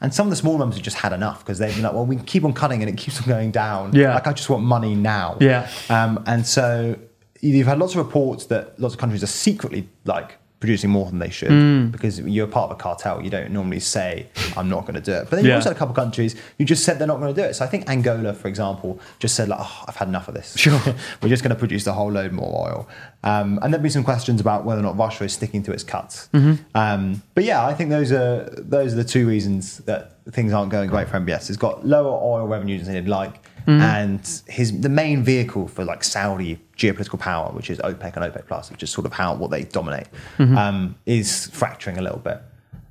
And 0.03 0.13
some 0.13 0.27
of 0.27 0.31
the 0.31 0.35
small 0.35 0.57
members 0.57 0.75
have 0.75 0.83
just 0.83 0.97
had 0.97 1.13
enough 1.13 1.39
because 1.39 1.59
they've 1.59 1.73
been 1.73 1.83
like, 1.83 1.93
well, 1.93 2.05
we 2.05 2.17
can 2.17 2.25
keep 2.25 2.43
on 2.43 2.53
cutting 2.53 2.83
and 2.83 2.89
it 2.89 2.97
keeps 2.97 3.21
on 3.21 3.27
going 3.27 3.51
down. 3.51 3.95
Yeah. 3.95 4.13
Like, 4.13 4.27
I 4.27 4.33
just 4.33 4.49
want 4.49 4.63
money 4.63 4.95
now. 4.95 5.37
Yeah. 5.39 5.69
Um, 5.89 6.21
and 6.27 6.45
so 6.45 6.99
you've 7.39 7.67
had 7.67 7.79
lots 7.79 7.95
of 7.95 8.05
reports 8.05 8.45
that 8.47 8.77
lots 8.79 8.93
of 8.93 8.99
countries 8.99 9.23
are 9.23 9.27
secretly 9.27 9.87
like 10.05 10.37
producing 10.63 10.89
more 10.89 11.06
than 11.08 11.19
they 11.19 11.30
should 11.30 11.49
Mm. 11.52 11.91
because 11.91 12.21
you're 12.21 12.47
part 12.47 12.71
of 12.71 12.78
a 12.78 12.80
cartel. 12.82 13.21
You 13.21 13.30
don't 13.30 13.52
normally 13.52 13.82
say, 13.82 14.28
I'm 14.56 14.69
not 14.69 14.82
going 14.88 14.93
to 14.95 15.02
do 15.02 15.12
it. 15.12 15.28
But 15.30 15.36
then 15.36 15.43
you 15.43 15.49
Yeah. 15.52 15.58
also 15.58 15.69
had 15.71 15.76
a 15.76 15.80
couple 15.80 15.91
of 15.91 15.97
countries 15.97 16.38
who 16.58 16.63
just 16.63 16.86
said 16.86 16.99
they're 16.99 17.08
not 17.13 17.19
going 17.19 17.36
to 17.36 17.41
do 17.41 17.45
it. 17.45 17.54
So 17.56 17.65
I 17.65 17.67
think 17.67 17.89
Angola, 17.89 18.34
for 18.34 18.47
example, 18.47 18.97
just 19.19 19.36
said, 19.36 19.49
like, 19.49 19.60
oh, 19.62 19.84
I've 19.89 19.97
had 19.97 20.08
enough 20.08 20.30
of 20.30 20.36
this. 20.36 20.56
Sure. 20.58 20.80
We're 21.21 21.28
just 21.28 21.43
going 21.43 21.49
to 21.54 21.60
produce 21.60 21.86
a 21.86 21.91
whole 21.91 22.10
load 22.10 22.32
more 22.32 22.65
oil. 22.69 22.88
Um, 23.26 23.60
and 23.62 23.73
there'll 23.73 23.84
be 23.84 23.89
some 23.89 24.06
questions 24.06 24.39
about 24.39 24.63
whether 24.63 24.80
or 24.80 24.84
not 24.84 24.97
Russia 24.97 25.26
is 25.26 25.34
sticking 25.34 25.63
to 25.63 25.73
its 25.73 25.84
cuts. 25.84 26.30
Mm-hmm. 26.34 26.54
Um, 26.76 27.21
but 27.36 27.43
yeah, 27.43 27.65
I 27.65 27.73
think 27.73 27.89
those 27.89 28.13
are 28.13 28.47
those 28.58 28.93
are 28.93 28.97
the 28.97 29.04
two 29.04 29.28
reasons 29.28 29.80
that 29.80 30.12
things 30.32 30.54
aren't 30.54 30.71
going 30.71 30.89
great 30.89 31.10
for 31.10 31.17
MBS. 31.19 31.49
It's 31.49 31.58
got 31.58 31.86
lower 31.86 32.08
oil 32.10 32.47
revenues 32.47 32.86
than 32.86 32.95
he'd 32.95 33.10
like, 33.10 33.34
Mm-hmm. 33.65 33.82
and 33.82 34.41
his 34.47 34.82
the 34.82 34.89
main 34.89 35.23
vehicle 35.23 35.67
for 35.67 35.84
like 35.86 36.04
Saudi 36.04 36.60
geopolitical 36.78 37.19
power, 37.19 37.52
which 37.52 37.69
is 37.69 37.78
OPEC 37.80 38.15
and 38.17 38.26
OPEC 38.34 38.45
plus, 38.47 38.69
which 38.71 38.84
is 38.84 38.89
sort 38.89 39.06
of 39.06 39.13
how 39.13 39.36
what 39.36 39.52
they 39.52 39.63
dominate, 39.63 40.08
Mm-hmm. 40.38 40.58
um, 40.58 40.95
is 41.06 41.47
fracturing 41.54 41.97
a 41.97 42.02
little 42.02 42.19
bit. 42.19 42.41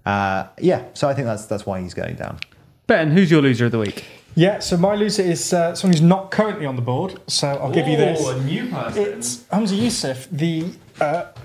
Uh, 0.06 0.46
yeah, 0.60 0.84
so 0.94 1.08
I 1.08 1.14
think 1.14 1.26
that's 1.26 1.46
that's 1.46 1.66
why 1.66 1.80
he's 1.80 1.94
going 1.94 2.16
down. 2.16 2.38
Ben, 2.86 3.10
who's 3.10 3.30
your 3.30 3.42
loser 3.42 3.66
of 3.66 3.72
the 3.72 3.78
week? 3.78 4.04
Yeah, 4.34 4.60
so 4.60 4.76
my 4.78 4.94
loser 4.94 5.22
is 5.22 5.52
uh, 5.52 5.74
someone 5.74 5.92
who's 5.92 6.00
not 6.00 6.30
currently 6.30 6.64
on 6.66 6.76
the 6.76 6.82
board. 6.82 7.20
So 7.26 7.48
I'll 7.48 7.70
give 7.70 7.86
you 7.86 7.96
this. 7.98 8.18
Oh, 8.22 8.30
a 8.30 8.42
new 8.42 8.68
person. 8.70 9.02
It's 9.02 9.36
Humza 9.52 9.78
Yousaf, 9.78 10.26
the 10.32 10.64
uh, 11.00 11.26
f- 11.36 11.41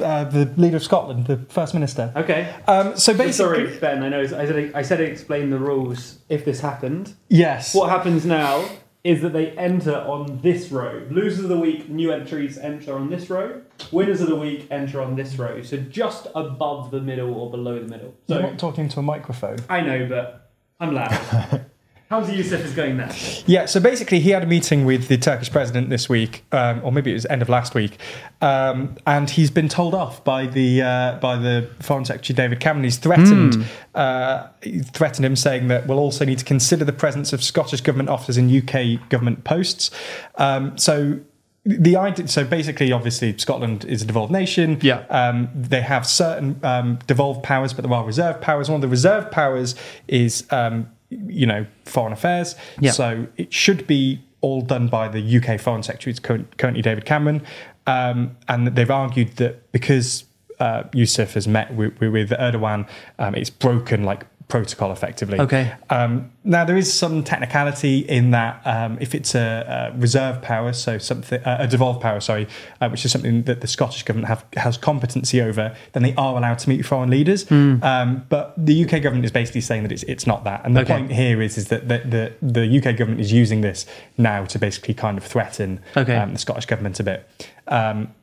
uh, 0.00 0.24
the 0.24 0.46
leader 0.56 0.76
of 0.76 0.82
Scotland, 0.82 1.26
the 1.26 1.38
first 1.48 1.74
minister. 1.74 2.12
Okay. 2.16 2.54
Um, 2.66 2.96
so 2.96 3.12
basically, 3.12 3.32
Sorry, 3.32 3.78
Ben. 3.78 4.02
I 4.02 4.08
know. 4.08 4.20
I 4.22 4.26
said 4.26 4.72
I 4.74 4.82
said 4.82 5.00
I 5.00 5.04
explain 5.04 5.50
the 5.50 5.58
rules 5.58 6.18
if 6.28 6.44
this 6.44 6.60
happened. 6.60 7.14
yes, 7.28 7.74
What 7.74 7.88
happens 7.90 8.24
now 8.26 8.64
is 9.04 9.22
that 9.22 9.32
they 9.32 9.52
enter 9.52 9.94
on 9.94 10.40
this 10.42 10.72
row. 10.72 11.06
Losers 11.10 11.44
of 11.44 11.48
the 11.48 11.56
week, 11.58 11.88
new 11.88 12.10
entries 12.10 12.58
enter 12.58 12.92
on 12.96 13.08
this 13.08 13.30
row. 13.30 13.60
Winners 13.92 14.20
of 14.20 14.28
the 14.28 14.34
week 14.34 14.66
enter 14.70 15.00
on 15.00 15.14
this 15.14 15.38
row. 15.38 15.62
So 15.62 15.76
just 15.76 16.26
above 16.34 16.90
the 16.90 17.00
middle 17.00 17.32
or 17.34 17.48
below 17.48 17.78
the 17.78 17.86
middle. 17.86 18.14
you're 18.26 18.40
So 18.40 18.48
not 18.48 18.58
talking 18.58 18.88
to 18.88 18.98
a 18.98 19.02
microphone. 19.02 19.58
I 19.68 19.80
know, 19.80 20.06
but 20.08 20.50
I'm 20.80 20.92
loud. 20.92 21.64
Humza 22.10 22.28
Yousaf 22.28 22.64
is 22.64 22.72
going 22.72 22.98
there. 22.98 23.10
Yeah, 23.46 23.66
so 23.66 23.80
basically, 23.80 24.20
he 24.20 24.30
had 24.30 24.44
a 24.44 24.46
meeting 24.46 24.84
with 24.84 25.08
the 25.08 25.18
Turkish 25.18 25.50
president 25.50 25.90
this 25.90 26.08
week, 26.08 26.44
um, 26.52 26.80
or 26.84 26.92
maybe 26.92 27.10
it 27.10 27.14
was 27.14 27.26
end 27.26 27.42
of 27.42 27.48
last 27.48 27.74
week, 27.74 27.98
um, 28.40 28.96
and 29.08 29.28
he's 29.28 29.50
been 29.50 29.68
told 29.68 29.92
off 29.92 30.22
by 30.22 30.46
the 30.46 30.82
uh, 30.82 31.18
by 31.20 31.36
the 31.36 31.68
Foreign 31.80 32.04
Secretary 32.04 32.36
David 32.36 32.60
Cameron. 32.60 32.84
He's 32.84 32.98
threatened 32.98 33.66
uh, 33.96 34.46
he 34.62 34.78
threatened 34.80 35.26
him, 35.26 35.34
saying 35.34 35.66
that 35.66 35.88
we'll 35.88 35.98
also 35.98 36.24
need 36.24 36.38
to 36.38 36.44
consider 36.44 36.84
the 36.84 36.92
presence 36.92 37.32
of 37.32 37.42
Scottish 37.42 37.80
government 37.80 38.08
officers 38.08 38.36
in 38.36 38.56
UK 38.56 39.08
government 39.08 39.44
posts. 39.44 39.90
Um, 40.36 40.78
so. 40.78 41.20
The 41.68 41.96
idea, 41.96 42.28
so 42.28 42.44
basically, 42.44 42.92
obviously, 42.92 43.36
Scotland 43.38 43.84
is 43.86 44.00
a 44.00 44.06
devolved 44.06 44.30
nation. 44.30 44.78
Yeah. 44.82 45.04
Um, 45.10 45.48
they 45.52 45.80
have 45.80 46.06
certain 46.06 46.60
um, 46.62 47.00
devolved 47.08 47.42
powers, 47.42 47.72
but 47.72 47.84
there 47.84 47.92
are 47.92 48.04
reserved 48.04 48.40
powers. 48.40 48.68
One 48.70 48.76
of 48.76 48.82
the 48.82 48.88
reserved 48.88 49.32
powers 49.32 49.74
is, 50.06 50.46
um, 50.52 50.88
you 51.10 51.46
know, 51.46 51.66
foreign 51.84 52.12
affairs. 52.12 52.56
Yeah. 52.80 52.92
So 52.92 53.26
it 53.36 53.52
should 53.52 53.86
be 53.86 54.22
all 54.40 54.60
done 54.60 54.88
by 54.88 55.08
the 55.08 55.38
UK 55.38 55.60
Foreign 55.60 55.82
Secretary, 55.82 56.10
it's 56.10 56.20
currently 56.20 56.82
David 56.82 57.04
Cameron. 57.04 57.42
Um, 57.86 58.36
and 58.48 58.68
they've 58.68 58.90
argued 58.90 59.36
that 59.36 59.70
because 59.72 60.24
uh, 60.60 60.84
Yousaf 60.92 61.34
has 61.34 61.46
met 61.46 61.74
with, 61.74 61.98
with 62.00 62.30
Erdogan, 62.30 62.88
um, 63.18 63.34
it's 63.34 63.50
broken 63.50 64.04
like 64.04 64.26
protocol 64.48 64.92
effectively. 64.92 65.40
Okay. 65.40 65.72
Um, 65.90 66.30
now 66.44 66.64
there 66.64 66.76
is 66.76 66.92
some 66.92 67.24
technicality 67.24 67.98
in 67.98 68.30
that 68.30 68.62
um, 68.64 68.96
if 69.00 69.12
it's 69.12 69.34
a, 69.34 69.90
a 69.92 69.98
reserve 69.98 70.40
power, 70.40 70.72
so 70.72 70.98
something 70.98 71.42
uh, 71.42 71.56
a 71.60 71.66
devolved 71.66 72.00
power, 72.00 72.20
sorry, 72.20 72.46
uh, 72.80 72.88
which 72.88 73.04
is 73.04 73.10
something 73.10 73.42
that 73.42 73.60
the 73.60 73.66
Scottish 73.66 74.04
government 74.04 74.28
have 74.28 74.44
has 74.56 74.76
competency 74.78 75.40
over, 75.42 75.74
then 75.94 76.04
they 76.04 76.14
are 76.14 76.36
allowed 76.36 76.60
to 76.60 76.68
meet 76.68 76.86
foreign 76.86 77.10
leaders. 77.10 77.48
Hmm. 77.48 77.82
Um, 77.82 78.24
but 78.28 78.54
the 78.56 78.84
UK 78.84 79.02
government 79.02 79.24
is 79.24 79.32
basically 79.32 79.62
saying 79.62 79.82
that 79.82 79.90
it's 79.90 80.04
it's 80.04 80.26
not 80.28 80.44
that. 80.44 80.64
And 80.64 80.76
the 80.76 80.82
Okay. 80.82 80.92
point 80.94 81.10
here 81.12 81.42
is 81.42 81.58
is 81.58 81.66
that 81.68 81.88
the, 81.88 81.98
the 81.98 82.60
the 82.60 82.78
UK 82.78 82.96
government 82.96 83.20
is 83.20 83.32
using 83.32 83.62
this 83.62 83.84
now 84.16 84.44
to 84.44 84.58
basically 84.60 84.94
kind 84.94 85.18
of 85.18 85.24
threaten 85.24 85.80
Okay. 85.96 86.14
um, 86.16 86.34
the 86.34 86.38
Scottish 86.38 86.66
government 86.66 87.00
a 87.00 87.02
bit. 87.02 87.28
Um, 87.66 88.14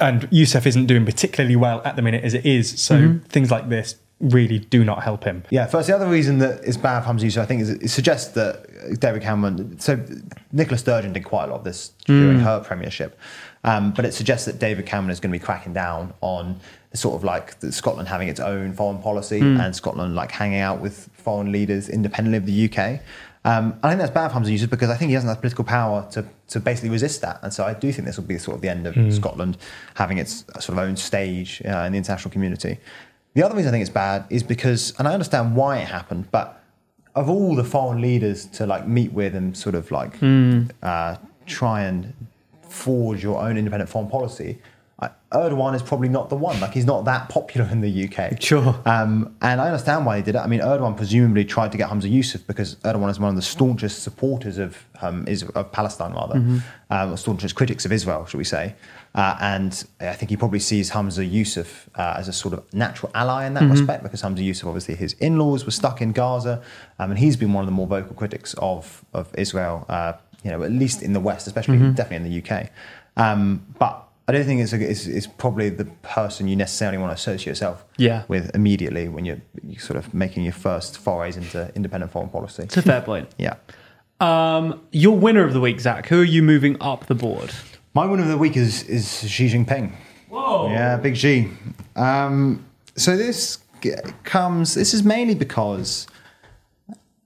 and 0.00 0.22
Yousaf 0.30 0.64
isn't 0.64 0.86
doing 0.86 1.04
particularly 1.04 1.56
well 1.56 1.82
at 1.84 1.96
the 1.96 2.02
minute 2.02 2.22
as 2.24 2.34
it 2.34 2.46
is. 2.46 2.80
So 2.80 2.94
Mm-hmm. 2.98 3.18
things 3.26 3.50
like 3.50 3.68
this 3.68 3.96
really 4.22 4.60
do 4.60 4.84
not 4.84 5.02
help 5.02 5.24
him. 5.24 5.42
Yeah, 5.50 5.66
first, 5.66 5.88
the 5.88 5.94
other 5.94 6.08
reason 6.08 6.38
that 6.38 6.62
it's 6.64 6.76
bad 6.76 7.02
for 7.02 7.10
Humza 7.10 7.24
Yousaf, 7.24 7.42
I 7.42 7.46
think, 7.46 7.62
is 7.62 7.70
it 7.70 7.88
suggests 7.88 8.32
that 8.32 9.00
David 9.00 9.22
Cameron. 9.22 9.78
So, 9.78 10.02
Nicola 10.52 10.78
Sturgeon 10.78 11.12
did 11.12 11.24
quite 11.24 11.44
a 11.44 11.46
lot 11.48 11.58
of 11.58 11.64
this 11.64 11.92
during 12.06 12.38
her 12.38 12.60
premiership, 12.60 13.18
um, 13.64 13.92
but 13.92 14.04
it 14.04 14.14
suggests 14.14 14.46
that 14.46 14.58
David 14.58 14.86
Cameron 14.86 15.10
is 15.10 15.20
going 15.20 15.32
to 15.32 15.38
be 15.38 15.44
cracking 15.44 15.72
down 15.72 16.14
on 16.20 16.60
sort 16.94 17.16
of 17.16 17.24
like 17.24 17.58
the 17.60 17.72
Scotland 17.72 18.08
having 18.08 18.28
its 18.28 18.40
own 18.40 18.72
foreign 18.74 19.00
policy 19.00 19.40
and 19.40 19.74
Scotland 19.74 20.14
like 20.14 20.30
hanging 20.30 20.60
out 20.60 20.80
with 20.80 21.08
foreign 21.14 21.50
leaders 21.50 21.88
independently 21.88 22.36
of 22.38 22.46
the 22.46 22.68
UK. 22.68 23.00
Um, 23.44 23.78
I 23.82 23.88
think 23.88 23.98
that's 23.98 24.12
bad 24.12 24.30
for 24.30 24.38
Humza 24.38 24.54
Yousaf 24.54 24.70
because 24.70 24.88
I 24.88 24.96
think 24.96 25.08
he 25.08 25.14
doesn't 25.14 25.28
have 25.28 25.40
political 25.40 25.64
power 25.64 26.06
to, 26.12 26.24
to 26.48 26.60
basically 26.60 26.90
resist 26.90 27.22
that. 27.22 27.40
And 27.42 27.52
so 27.52 27.64
I 27.64 27.74
do 27.74 27.90
think 27.92 28.06
this 28.06 28.16
will 28.16 28.24
be 28.24 28.38
sort 28.38 28.54
of 28.56 28.60
the 28.62 28.68
end 28.68 28.86
of 28.86 28.94
Scotland 29.12 29.56
having 29.94 30.18
its 30.18 30.44
sort 30.60 30.70
of 30.70 30.78
own 30.78 30.96
stage 30.96 31.60
uh, 31.64 31.78
in 31.78 31.92
the 31.92 31.98
international 31.98 32.30
community. 32.30 32.78
The 33.34 33.42
other 33.42 33.56
reason 33.56 33.68
I 33.68 33.72
think 33.72 33.82
it's 33.82 33.90
bad 33.90 34.26
is 34.30 34.42
because, 34.42 34.92
and 34.98 35.08
I 35.08 35.12
understand 35.12 35.56
why 35.56 35.78
it 35.78 35.88
happened, 35.88 36.30
but 36.30 36.62
of 37.14 37.28
all 37.28 37.54
the 37.54 37.64
foreign 37.64 38.00
leaders 38.00 38.46
to 38.46 38.66
like 38.66 38.86
meet 38.86 39.12
with 39.12 39.34
and 39.34 39.56
sort 39.56 39.74
of 39.74 39.90
like 39.90 40.14
uh, 40.82 41.16
try 41.46 41.82
and 41.82 42.12
forge 42.68 43.22
your 43.22 43.40
own 43.42 43.56
independent 43.56 43.90
foreign 43.90 44.08
policy, 44.08 44.58
I, 44.98 45.10
Erdogan 45.32 45.74
is 45.74 45.82
probably 45.82 46.08
not 46.08 46.28
the 46.28 46.36
one. 46.36 46.60
Like 46.60 46.72
he's 46.74 46.84
not 46.84 47.06
that 47.06 47.28
popular 47.28 47.68
in 47.70 47.80
the 47.80 48.08
UK. 48.08 48.40
Sure. 48.40 48.80
Um, 48.84 49.34
and 49.42 49.60
I 49.60 49.66
understand 49.66 50.06
why 50.06 50.18
he 50.18 50.22
did 50.22 50.36
it. 50.36 50.38
I 50.38 50.46
mean, 50.46 50.60
Erdogan 50.60 50.96
presumably 50.96 51.44
tried 51.44 51.72
to 51.72 51.78
get 51.78 51.88
Humza 51.88 52.12
Yousaf 52.12 52.46
because 52.46 52.76
Erdogan 52.76 53.10
is 53.10 53.18
one 53.18 53.30
of 53.30 53.36
the 53.36 53.42
staunchest 53.42 54.02
supporters 54.02 54.58
of 54.58 54.86
um, 55.00 55.26
is 55.26 55.42
of 55.42 55.72
Palestine, 55.72 56.12
rather, 56.12 56.36
um, 56.90 57.12
or 57.12 57.16
staunchest 57.16 57.54
critics 57.54 57.84
of 57.84 57.92
Israel, 57.92 58.26
shall 58.26 58.38
we 58.38 58.44
say? 58.44 58.74
Uh, 59.14 59.36
and 59.40 59.84
I 60.00 60.14
think 60.14 60.30
he 60.30 60.36
probably 60.38 60.58
sees 60.58 60.90
Humza 60.92 61.28
Yousaf 61.30 61.88
uh, 61.96 62.14
as 62.18 62.28
a 62.28 62.32
sort 62.32 62.54
of 62.54 62.64
natural 62.72 63.12
ally 63.14 63.44
in 63.46 63.52
that 63.54 63.68
respect 63.70 64.02
because 64.02 64.22
Humza 64.22 64.38
Yousaf, 64.38 64.66
obviously, 64.66 64.94
his 64.94 65.12
in-laws 65.14 65.66
were 65.66 65.70
stuck 65.70 66.00
in 66.00 66.12
Gaza, 66.12 66.62
um, 66.98 67.10
and 67.10 67.18
he's 67.18 67.36
been 67.36 67.52
one 67.52 67.62
of 67.62 67.66
the 67.66 67.72
more 67.72 67.86
vocal 67.86 68.14
critics 68.14 68.54
of 68.58 69.04
of 69.12 69.28
Israel. 69.36 69.84
Uh, 69.88 70.14
you 70.44 70.50
know, 70.50 70.62
at 70.62 70.72
least 70.72 71.02
in 71.02 71.12
the 71.12 71.20
West, 71.20 71.46
especially 71.46 71.78
definitely 71.92 72.16
in 72.16 72.42
the 72.42 72.42
UK. 72.42 72.70
Um, 73.16 73.64
but 73.78 74.08
I 74.26 74.32
don't 74.32 74.44
think 74.44 74.60
it's, 74.62 74.72
a, 74.72 74.80
it's 74.90 75.06
it's 75.06 75.26
probably 75.26 75.68
the 75.68 75.84
person 76.02 76.48
you 76.48 76.56
necessarily 76.56 76.96
want 76.98 77.10
to 77.10 77.14
associate 77.14 77.46
yourself 77.46 77.84
Yeah. 77.98 78.22
with 78.28 78.50
immediately 78.54 79.08
when 79.08 79.24
you're, 79.24 79.40
you're 79.62 79.78
sort 79.80 79.98
of 79.98 80.14
making 80.14 80.44
your 80.44 80.52
first 80.54 80.96
forays 80.98 81.36
into 81.36 81.70
independent 81.76 82.10
foreign 82.12 82.28
policy. 82.30 82.62
It's 82.64 82.76
a 82.76 82.82
fair 82.82 83.02
point. 83.02 83.28
Yeah. 83.38 83.54
Um, 84.20 84.80
your 84.92 85.16
winner 85.18 85.44
of 85.44 85.52
the 85.52 85.60
week, 85.60 85.80
Zac. 85.80 86.06
Who 86.08 86.20
are 86.20 86.24
you 86.24 86.42
moving 86.42 86.76
up 86.80 87.06
the 87.06 87.14
board? 87.14 87.52
My 87.94 88.06
winner 88.06 88.22
of 88.22 88.28
the 88.28 88.38
week 88.38 88.56
is 88.56 88.84
is 88.84 89.28
Xi 89.28 89.48
Jinping. 89.48 89.92
Whoa. 90.28 90.70
Yeah, 90.70 90.96
big 90.96 91.16
Xi. 91.16 91.50
Um, 91.94 92.64
so 92.96 93.16
this 93.16 93.58
comes. 94.24 94.74
This 94.74 94.94
is 94.94 95.04
mainly 95.04 95.34
because 95.34 96.06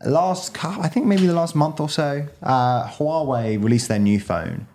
last, 0.04 0.64
I 0.64 0.88
think 0.88 1.06
maybe 1.06 1.26
the 1.26 1.34
last 1.34 1.54
month 1.54 1.78
or 1.78 1.88
so, 1.88 2.26
uh, 2.42 2.88
Huawei 2.88 3.62
released 3.62 3.88
their 3.88 4.00
new 4.00 4.18
phone, 4.18 4.66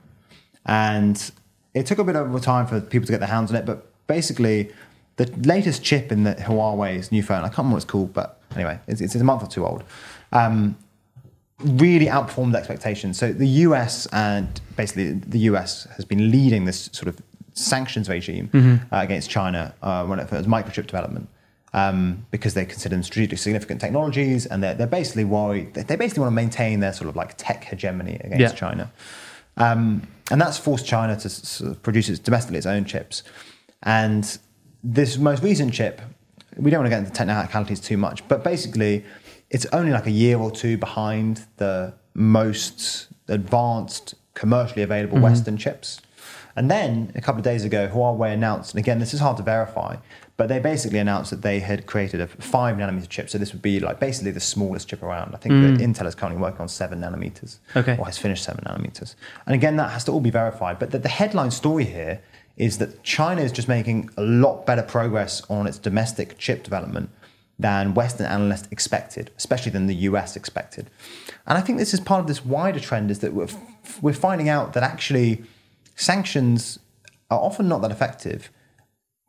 and 0.66 1.32
it 1.74 1.86
took 1.88 2.00
a 2.00 2.04
bit 2.04 2.16
of 2.16 2.42
time 2.42 2.68
for 2.68 2.80
people 2.80 3.06
to 3.06 3.12
get 3.12 3.20
their 3.20 3.30
hands 3.30 3.52
on 3.52 3.58
it. 3.58 3.66
But 3.66 3.92
basically, 4.08 4.72
the 5.18 5.26
latest 5.46 5.84
chip 5.84 6.12
in 6.12 6.24
the 6.24 6.36
Huawei's 6.36 7.12
new 7.12 7.24
phone, 7.24 7.39
I 7.39 7.48
can't 7.48 7.60
remember 7.60 7.74
what 7.74 7.84
it's 7.84 7.92
called, 7.92 8.14
but 8.14 8.42
anyway, 8.56 8.80
it's, 8.88 9.02
it's 9.02 9.16
a 9.16 9.24
month 9.24 9.44
or 9.44 9.48
two 9.48 9.66
old. 9.66 9.84
Um, 10.32 10.78
really 11.64 12.05
outperformed 12.07 12.55
expectations. 12.55 13.18
So 13.18 13.32
the 13.32 13.47
US 13.66 14.05
and 14.07 14.47
basically 14.76 15.14
the 15.14 15.39
US 15.51 15.86
has 15.95 16.05
been 16.05 16.32
leading 16.32 16.66
this 16.66 16.89
sort 16.91 17.07
of 17.07 17.22
sanctions 17.53 18.09
regime 18.09 18.49
uh, 18.91 18.97
against 18.97 19.30
China 19.30 19.74
uh, 19.82 20.05
when 20.05 20.20
it 20.20 20.32
was 20.32 20.47
microchip 20.47 20.88
development. 20.88 21.28
Um, 21.74 22.26
because 22.32 22.53
they 22.53 22.66
consider 22.66 22.95
them 22.95 23.03
strategically 23.03 23.38
significant 23.38 23.80
technologies, 23.80 24.45
and 24.45 24.62
they're, 24.62 24.74
they're 24.74 24.88
basically 24.88 25.24
worried. 25.24 25.74
They 25.74 25.84
they 25.84 25.95
basically 25.95 26.20
want 26.24 26.32
to 26.34 26.36
maintain 26.36 26.82
their 26.82 26.91
sort 26.91 27.07
of 27.09 27.16
like 27.16 27.36
tech 27.38 27.64
hegemony 27.64 28.16
against 28.16 28.39
Yeah. 28.41 28.51
China, 28.51 28.91
um, 29.55 30.05
and 30.30 30.41
that's 30.41 30.57
forced 30.57 30.86
China 30.86 31.16
to 31.18 31.30
sort 31.30 31.72
of 31.72 31.82
produce 31.82 32.09
its, 32.09 32.20
domestically 32.20 32.57
its 32.57 32.66
own 32.68 32.84
chips. 32.84 33.24
And 33.84 34.38
this 34.84 35.18
most 35.18 35.41
recent 35.43 35.74
chip, 35.74 36.01
we 36.57 36.72
don't 36.72 36.82
want 36.82 36.88
to 36.88 36.89
get 36.89 36.99
into 36.99 37.12
technicalities 37.12 37.80
too 37.80 37.95
much, 37.95 38.28
but 38.28 38.43
basically, 38.43 39.05
it's 39.52 39.66
only 39.68 39.91
like 39.91 40.08
a 40.08 40.12
year 40.12 40.39
or 40.39 40.49
two 40.49 40.78
behind 40.78 41.45
the 41.58 41.93
most 42.14 43.08
advanced 43.28 44.16
commercially 44.34 44.82
available 44.82 45.16
mm-hmm. 45.16 45.26
Western 45.26 45.58
chips. 45.58 46.02
And 46.56 46.70
then 46.70 47.12
a 47.16 47.22
couple 47.22 47.39
of 47.39 47.43
days 47.43 47.64
ago, 47.64 47.89
Huawei 47.93 48.34
announced, 48.34 48.74
and 48.74 48.80
again, 48.80 48.99
this 48.99 49.14
is 49.14 49.20
hard 49.20 49.38
to 49.38 49.43
verify, 49.43 49.97
but 50.36 50.49
they 50.49 50.60
basically 50.60 50.99
announced 50.99 51.32
that 51.32 51.41
they 51.41 51.60
had 51.60 51.86
created 51.86 52.20
a 52.20 52.28
five 52.28 52.76
nanometer 52.78 53.08
chip. 53.08 53.30
So 53.30 53.38
this 53.38 53.54
would 53.54 53.62
be 53.62 53.80
like 53.80 53.99
basically 53.99 54.32
the 54.32 54.39
smallest 54.39 54.89
chip 54.89 55.04
around. 55.04 55.36
I 55.36 55.38
think 55.38 55.54
that 55.62 55.80
mm. 55.80 55.93
Intel 55.93 56.08
is 56.08 56.16
currently 56.16 56.41
working 56.41 56.62
on 56.62 56.68
seven 56.68 56.99
nanometers, 57.02 57.58
Okay. 57.76 57.95
or 57.97 58.06
has 58.06 58.18
finished 58.18 58.43
seven 58.43 58.64
nanometers. 58.66 59.16
And 59.45 59.56
again, 59.56 59.76
that 59.78 59.91
has 59.91 60.04
to 60.06 60.12
all 60.12 60.20
be 60.20 60.30
verified. 60.30 60.80
But 60.80 60.91
the, 60.91 60.99
the 60.99 61.10
headline 61.10 61.52
story 61.52 61.86
here 61.86 62.22
is 62.58 62.80
that 62.80 63.04
China 63.04 63.41
is 63.41 63.52
just 63.52 63.68
making 63.68 64.10
a 64.18 64.22
lot 64.22 64.66
better 64.66 64.84
progress 64.84 65.41
on 65.49 65.68
its 65.68 65.78
domestic 65.78 66.38
chip 66.38 66.64
development 66.64 67.10
than 67.62 67.93
Western 67.93 68.26
analysts 68.26 68.68
expected, 68.72 69.32
especially 69.38 69.72
than 69.72 69.88
the 69.88 69.95
US 69.95 70.36
expected. 70.36 70.89
And 71.47 71.57
I 71.57 71.62
think 71.62 71.78
this 71.78 71.93
is 71.93 71.99
part 71.99 72.20
of 72.20 72.28
this 72.28 72.45
wider 72.45 72.80
trend 72.80 73.12
is 73.12 73.20
that 73.20 73.34
we're, 73.34 73.47
we're 74.01 74.14
finding 74.14 74.49
out 74.49 74.74
that 74.74 74.84
actually 74.84 75.43
sanctions 75.95 76.80
are 77.30 77.39
often 77.39 77.68
not 77.68 77.82
that 77.82 77.91
effective, 77.91 78.49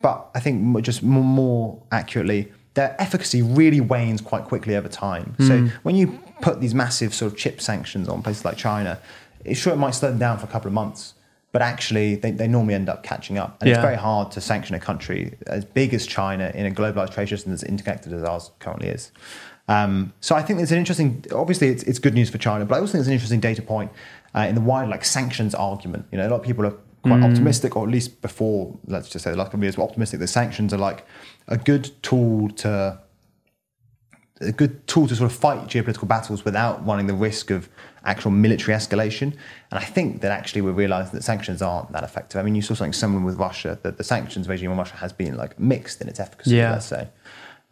but 0.01 0.31
I 0.35 0.41
think 0.41 0.83
just 0.83 1.03
more, 1.03 1.81
accurately, 1.93 2.53
their 2.75 2.97
efficacy 3.01 3.43
really 3.43 3.81
wanes 3.81 4.21
quite 4.21 4.45
quickly 4.45 4.77
over 4.77 4.89
time. 4.89 5.35
So 5.39 5.59
hmm. 5.59 5.67
when 5.83 5.95
you 5.95 6.19
put 6.41 6.61
these 6.61 6.75
massive 6.75 7.15
sort 7.15 7.33
of 7.33 7.39
chip 7.39 7.61
sanctions 7.61 8.09
on 8.09 8.23
places 8.23 8.45
like 8.45 8.57
China, 8.57 8.99
it's 9.45 9.61
sure 9.61 9.73
it 9.73 9.77
might 9.77 9.93
slow 9.93 10.09
them 10.09 10.19
down 10.19 10.39
for 10.39 10.47
a 10.47 10.49
couple 10.49 10.69
of 10.69 10.75
months, 10.75 11.15
but 11.53 11.63
actually 11.63 12.17
they, 12.17 12.31
they 12.31 12.49
normally 12.49 12.75
end 12.75 12.89
up 12.89 13.03
catching 13.03 13.39
up. 13.39 13.59
And 13.61 13.69
Yeah. 13.69 13.77
it's 13.77 13.83
very 13.83 13.97
hard 13.97 14.31
to 14.33 14.41
sanction 14.41 14.75
a 14.75 14.81
country 14.81 15.37
as 15.47 15.65
big 15.65 15.95
as 15.95 16.07
China 16.07 16.51
in 16.55 16.67
a 16.67 16.71
globalized 16.71 17.13
trade 17.13 17.29
system 17.29 17.53
that's 17.53 17.63
interconnected 17.63 18.13
as 18.13 18.23
ours 18.23 18.51
currently 18.59 18.89
is. 18.89 19.13
Um, 19.69 20.13
so 20.21 20.35
I 20.35 20.43
think 20.43 20.61
it's 20.61 20.73
an 20.73 20.79
interesting. 20.79 21.25
Obviously, 21.33 21.69
it's, 21.69 21.85
it's 21.85 21.99
good 21.99 22.15
news 22.15 22.31
for 22.31 22.39
China, 22.39 22.65
but 22.65 22.75
I 22.77 22.81
also 22.81 22.93
think 22.93 23.01
it's 23.01 23.09
an 23.09 23.13
interesting 23.15 23.41
data 23.41 23.63
point 23.63 23.93
uh, 24.35 24.41
in 24.49 24.55
the 24.55 24.61
wider 24.61 24.89
like 24.89 25.05
sanctions 25.05 25.55
argument. 25.55 26.07
You 26.11 26.19
know, 26.19 26.27
a 26.27 26.31
lot 26.31 26.41
of 26.41 26.43
people 26.43 26.67
are 26.67 26.75
quite 27.05 27.23
optimistic, 27.23 27.77
or 27.77 27.85
at 27.85 27.91
least 27.91 28.23
before, 28.23 28.77
let's 28.87 29.09
just 29.09 29.25
say 29.25 29.31
the 29.31 29.37
last 29.37 29.47
couple 29.47 29.61
of 29.61 29.65
years, 29.65 29.77
were 29.77 29.85
optimistic 29.85 30.21
that 30.21 30.29
sanctions 30.29 30.73
are 30.73 30.79
like 30.79 31.05
a 31.49 31.57
good 31.57 31.91
tool 32.03 32.49
to 32.51 32.99
a 34.41 34.53
good 34.53 34.87
tool 34.87 35.07
to 35.07 35.15
sort 35.15 35.31
of 35.31 35.37
fight 35.37 35.61
geopolitical 35.69 36.09
battles 36.09 36.45
without 36.45 36.85
running 36.87 37.07
the 37.07 37.15
risk 37.15 37.51
of 37.51 37.69
actual 38.05 38.31
military 38.31 38.77
escalation. 38.77 39.35
And 39.71 39.79
I 39.79 39.85
think 39.85 40.21
that 40.23 40.31
actually 40.33 40.63
we're 40.63 40.73
realizing 40.73 41.13
that 41.15 41.23
sanctions 41.23 41.63
aren't 41.63 41.93
that 41.93 42.05
effective. 42.05 42.39
I 42.41 42.43
mean, 42.43 42.55
you 42.55 42.63
saw 42.63 42.75
something 42.75 42.93
similar 42.93 43.25
with 43.25 43.37
Russia, 43.37 43.79
that 43.83 43.97
the 43.99 44.05
sanctions 44.05 44.49
regime 44.49 44.71
on 44.71 44.79
Russia 44.79 44.97
has 44.97 45.13
been 45.13 45.37
like 45.37 45.59
mixed 45.59 46.01
in 46.01 46.09
its 46.09 46.21
efficacy, 46.21 46.57
Yeah. 46.57 46.73
let's 46.73 46.87
say. 46.87 47.09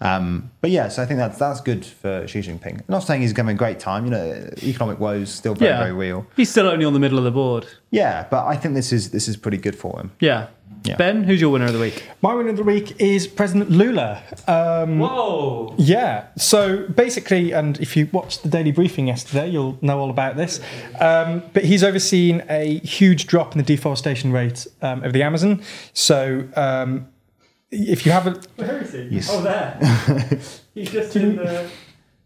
Um, 0.03 0.51
but 0.63 0.71
yeah, 0.71 0.89
so 0.89 1.03
I 1.03 1.07
think 1.07 1.19
that's 1.19 1.39
that's 1.39 1.61
good 1.61 1.85
for 1.85 2.27
Xi 2.27 2.41
Jinping. 2.41 2.79
I'm 2.79 2.85
not 2.89 3.01
saying 3.01 3.21
he's 3.21 3.37
having 3.37 3.55
a 3.55 3.59
great 3.59 3.79
time. 3.79 4.07
You 4.07 4.11
know, 4.11 4.51
economic 4.63 4.99
woes 4.99 5.31
still 5.31 5.55
very 5.55 5.73
yeah. 5.73 5.79
very 5.79 5.93
real. 5.93 6.27
He's 6.37 6.49
still 6.49 6.67
only 6.69 6.87
on 6.87 6.95
the 6.95 6.99
middle 6.99 7.19
of 7.19 7.25
the 7.25 7.31
board. 7.31 7.67
Yeah, 7.91 8.27
but 8.31 8.47
I 8.47 8.57
think 8.57 8.75
this 8.75 8.93
is 8.93 9.11
this 9.11 9.29
is 9.29 9.37
pretty 9.37 9.59
good 9.59 9.77
for 9.77 10.01
him. 10.01 10.13
Yeah. 10.19 10.47
Yeah. 10.85 10.97
Ben, 10.97 11.25
who's 11.25 11.41
your 11.41 11.51
winner 11.51 11.67
of 11.67 11.73
the 11.73 11.79
week? 11.79 12.05
My 12.23 12.35
winner 12.35 12.51
of 12.51 12.57
the 12.57 12.65
week 12.65 12.99
is 13.01 13.27
President 13.27 13.71
Lula. 13.71 14.23
Um, 14.47 14.99
Whoa. 14.99 15.75
Yeah. 15.79 16.29
So 16.37 16.87
basically, 16.89 17.53
and 17.53 17.79
if 17.81 17.97
you 17.97 18.09
watched 18.13 18.43
the 18.43 18.49
daily 18.49 18.73
briefing 18.73 19.09
yesterday, 19.09 19.49
you'll 19.49 19.79
know 19.83 19.99
all 19.99 20.11
about 20.11 20.37
this. 20.37 20.61
Um, 20.99 21.43
but 21.53 21.65
he's 21.65 21.85
overseen 21.85 22.43
a 22.49 22.79
huge 22.79 23.27
drop 23.27 23.53
in 23.53 23.59
the 23.59 23.65
deforestation 23.65 24.33
rate 24.33 24.67
um, 24.81 25.05
of 25.05 25.13
the 25.13 25.23
Amazon. 25.23 25.63
So 25.93 26.49
um, 26.57 27.09
if 27.71 28.07
you 28.07 28.13
haven't, 28.13 28.49
Where 28.57 28.79
is 28.83 28.93
he? 28.93 29.03
Yes. 29.03 29.29
Oh, 29.31 29.43
there. 29.43 29.79
he's 30.75 30.91
just 30.91 31.15
in 31.17 31.37
the. 31.37 31.69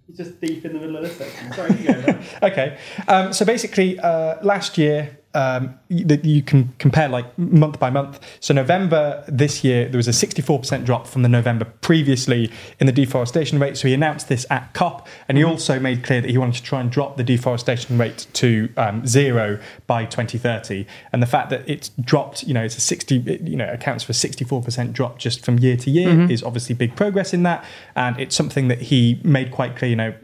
He's 0.07 0.19
just 0.19 0.41
deep 0.41 0.65
in 0.65 0.75
the 0.75 0.79
middle 0.81 0.97
of 0.97 1.03
this 1.03 1.17
section. 1.17 1.53
Sorry, 1.55 1.75
you 1.77 1.87
go. 1.87 2.19
Okay. 2.43 2.79
Um, 3.09 3.33
so 3.33 3.45
basically, 3.45 3.99
uh, 3.99 4.37
last 4.43 4.77
year. 4.79 5.19
Um, 5.35 5.79
that 5.91 6.25
you 6.25 6.43
can 6.43 6.73
compare 6.79 7.09
like 7.09 7.37
month 7.39 7.79
by 7.79 7.91
month. 7.91 8.21
So 8.41 8.55
November 8.55 9.25
this 9.29 9.65
year, 9.65 9.89
there 9.89 9.97
was 9.97 10.09
a 10.09 10.13
64% 10.13 10.85
drop 10.85 11.07
from 11.07 11.23
the 11.23 11.29
November 11.29 11.65
previously 11.81 12.51
in 12.81 12.87
the 12.87 12.93
deforestation 12.93 13.59
rate. 13.59 13.77
So 13.77 13.89
he 13.89 13.95
announced 13.95 14.29
this 14.29 14.47
at 14.51 14.73
COP, 14.75 15.07
and 15.29 15.39
he 15.39 15.45
also 15.45 15.79
made 15.79 16.05
clear 16.05 16.21
that 16.21 16.31
he 16.31 16.39
wanted 16.39 16.57
to 16.57 16.63
try 16.63 16.81
and 16.81 16.91
drop 16.91 17.17
the 17.17 17.25
deforestation 17.25 17.99
rate 17.99 18.27
to 18.35 18.69
um, 18.77 19.07
zero 19.07 19.59
by 19.87 20.05
2030. 20.05 20.87
And 21.13 21.23
the 21.23 21.27
fact 21.27 21.51
that 21.51 21.69
it's 21.69 21.91
dropped, 22.01 22.45
you 22.45 22.55
know, 22.55 22.65
it's 22.65 22.77
a 22.77 22.81
60, 22.81 23.17
it, 23.27 23.41
you 23.43 23.57
know, 23.57 23.71
accounts 23.73 24.05
for 24.05 24.13
64% 24.13 24.93
drop 24.93 25.19
just 25.19 25.45
from 25.45 25.59
year 25.59 25.77
to 25.77 25.91
year 25.91 26.31
is 26.31 26.43
obviously 26.43 26.75
big 26.75 26.97
progress 26.97 27.33
in 27.33 27.43
that, 27.45 27.65
and 27.97 28.19
it's 28.19 28.35
something 28.35 28.69
that 28.69 28.83
he 28.83 29.21
made 29.23 29.51
quite 29.51 29.77
clear. 29.77 29.91
You 29.91 29.97
know, 29.97 30.15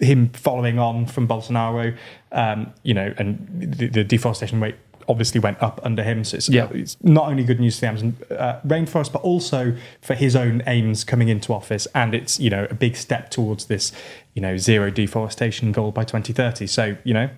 him 0.00 0.28
following 0.30 0.78
on 0.78 1.06
from 1.06 1.26
Bolsonaro, 1.28 1.96
um, 2.32 2.72
you 2.82 2.94
know, 2.94 3.12
and 3.18 3.46
the, 3.76 3.88
the 3.88 4.04
deforestation 4.04 4.60
rate 4.60 4.76
obviously 5.10 5.40
went 5.40 5.62
up 5.62 5.80
under 5.84 6.02
him. 6.02 6.22
So 6.22 6.36
it's, 6.36 6.48
Yeah. 6.50 6.68
it's 6.72 6.96
not 7.02 7.28
only 7.28 7.42
good 7.42 7.58
news 7.60 7.76
for 7.76 7.80
the 7.82 7.86
Amazon 7.88 8.16
uh, 8.30 8.60
rainforest, 8.66 9.10
but 9.10 9.22
also 9.22 9.74
for 10.02 10.14
his 10.14 10.36
own 10.36 10.62
aims 10.66 11.02
coming 11.02 11.28
into 11.28 11.54
office. 11.54 11.86
And 11.94 12.14
it's 12.14 12.38
you 12.38 12.50
know 12.50 12.66
a 12.70 12.74
big 12.74 12.94
step 12.96 13.30
towards 13.30 13.66
this 13.66 13.90
you 14.34 14.42
know 14.42 14.56
zero 14.58 14.90
deforestation 14.90 15.72
goal 15.72 15.92
by 15.92 16.04
2030. 16.04 16.66
So 16.66 16.96
you 17.04 17.14
know, 17.14 17.30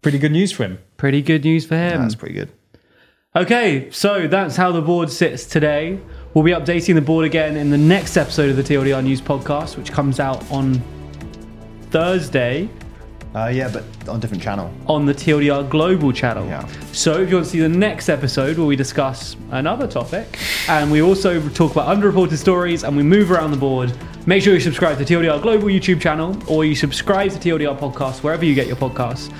pretty 0.00 0.18
good 0.18 0.30
news 0.32 0.52
for 0.52 0.62
him. 0.64 0.78
Pretty 0.96 1.20
good 1.22 1.42
news 1.44 1.66
for 1.66 1.76
him. 1.76 2.02
That's 2.02 2.14
pretty 2.14 2.34
good. 2.34 2.50
Okay, 3.36 3.90
so 3.90 4.26
that's 4.26 4.56
how 4.56 4.72
the 4.72 4.80
board 4.80 5.10
sits 5.10 5.44
today. 5.44 5.98
We'll 6.34 6.44
be 6.44 6.52
updating 6.52 6.94
the 6.94 7.00
board 7.02 7.24
again 7.26 7.56
in 7.56 7.70
the 7.70 7.78
next 7.78 8.16
episode 8.16 8.50
of 8.50 8.56
the 8.56 8.62
TLDR 8.62 9.02
News 9.02 9.20
podcast, 9.20 9.76
which 9.76 9.92
comes 9.92 10.18
out 10.20 10.48
on 10.50 10.80
Thursday 11.90 12.68
Uh, 13.34 13.46
yeah, 13.52 13.68
but 13.70 13.84
on 14.08 14.16
a 14.16 14.18
different 14.20 14.42
channel. 14.42 14.70
on 14.86 15.04
the 15.04 15.12
TLDR 15.14 15.68
Global 15.68 16.12
channel. 16.12 16.46
Yeah. 16.46 16.66
So 16.92 17.20
if 17.20 17.28
you 17.28 17.36
want 17.36 17.44
to 17.46 17.50
see 17.52 17.60
the 17.60 17.68
next 17.68 18.08
episode 18.08 18.56
where 18.56 18.66
we 18.66 18.74
discuss 18.74 19.36
another 19.50 19.86
topic 19.86 20.38
and 20.68 20.90
we 20.90 21.02
also 21.02 21.46
talk 21.50 21.72
about 21.72 21.94
underreported 21.94 22.38
stories 22.38 22.84
and 22.84 22.96
we 22.96 23.02
move 23.02 23.30
around 23.30 23.50
the 23.50 23.56
board, 23.58 23.92
make 24.26 24.42
sure 24.42 24.54
you 24.54 24.60
subscribe 24.60 24.96
to 24.98 25.04
TLDR 25.04 25.40
Global 25.42 25.68
YouTube 25.68 26.00
channel 26.00 26.34
or 26.48 26.64
you 26.64 26.74
subscribe 26.74 27.30
to 27.32 27.38
TLDR 27.38 27.78
podcast 27.78 28.22
wherever 28.22 28.44
you 28.46 28.54
get 28.54 28.66
your 28.66 28.76
podcasts. 28.76 29.30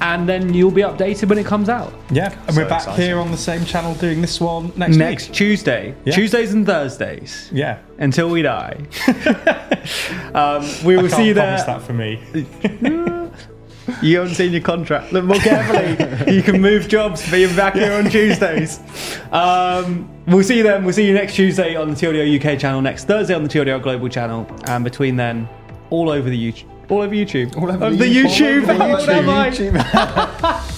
And 0.00 0.28
then 0.28 0.52
you'll 0.52 0.70
be 0.70 0.82
updated 0.82 1.28
when 1.28 1.38
it 1.38 1.46
comes 1.46 1.68
out. 1.68 1.92
Yeah, 2.10 2.32
and 2.46 2.54
So 2.54 2.62
we're 2.62 2.68
back 2.68 2.82
exciting. 2.82 3.04
here 3.04 3.18
on 3.18 3.30
the 3.30 3.36
same 3.36 3.64
channel 3.64 3.94
doing 3.94 4.20
this 4.20 4.40
one 4.40 4.72
next, 4.76 4.96
Next 4.96 5.28
week. 5.28 5.34
Tuesday. 5.36 5.94
Yeah. 6.04 6.12
Tuesdays 6.14 6.52
and 6.52 6.66
Thursdays. 6.66 7.48
Yeah, 7.52 7.78
Until 7.98 8.28
we 8.28 8.42
die. 8.42 8.76
um, 10.34 10.64
we 10.84 10.96
will 10.96 11.02
Can't 11.08 11.12
see 11.14 11.26
you 11.28 11.34
there. 11.34 11.56
promise 11.58 11.64
that 11.64 11.82
for 11.82 11.92
me. 11.92 12.20
You 14.02 14.18
haven't 14.18 14.34
seen 14.34 14.50
your 14.50 14.62
contract. 14.62 15.12
Look 15.12 15.24
more 15.24 15.36
carefully. 15.38 16.34
you 16.34 16.42
can 16.42 16.60
move 16.60 16.88
jobs 16.88 17.22
but 17.30 17.38
you're 17.38 17.54
back 17.54 17.74
here 17.74 17.92
on 17.92 18.10
Tuesdays. 18.10 18.80
Um, 19.30 20.10
we'll 20.26 20.42
see 20.42 20.56
you 20.56 20.64
then. 20.64 20.82
We'll 20.84 20.92
see 20.92 21.06
you 21.06 21.14
next 21.14 21.34
Tuesday 21.36 21.76
on 21.76 21.90
the 21.90 21.94
TLDR 21.94 22.54
UK 22.54 22.58
channel, 22.58 22.82
next 22.82 23.04
Thursday 23.04 23.32
on 23.34 23.44
the 23.44 23.48
TLDR 23.48 23.80
Global 23.80 24.08
channel, 24.08 24.44
and 24.66 24.82
between 24.82 25.14
then, 25.14 25.48
all 25.90 26.10
over 26.10 26.28
the 26.28 26.52
YouTube. 26.52 26.66
All 26.88 27.02
over 27.02 27.14
YouTube. 27.14 27.56
All 27.56 27.70
over 27.70 27.86
Of 27.86 27.98
the 27.98 28.04
YouTube. 28.04 28.68
All 28.68 28.82
over 28.82 29.06
the? 29.06 29.50
YouTube. 29.50 30.72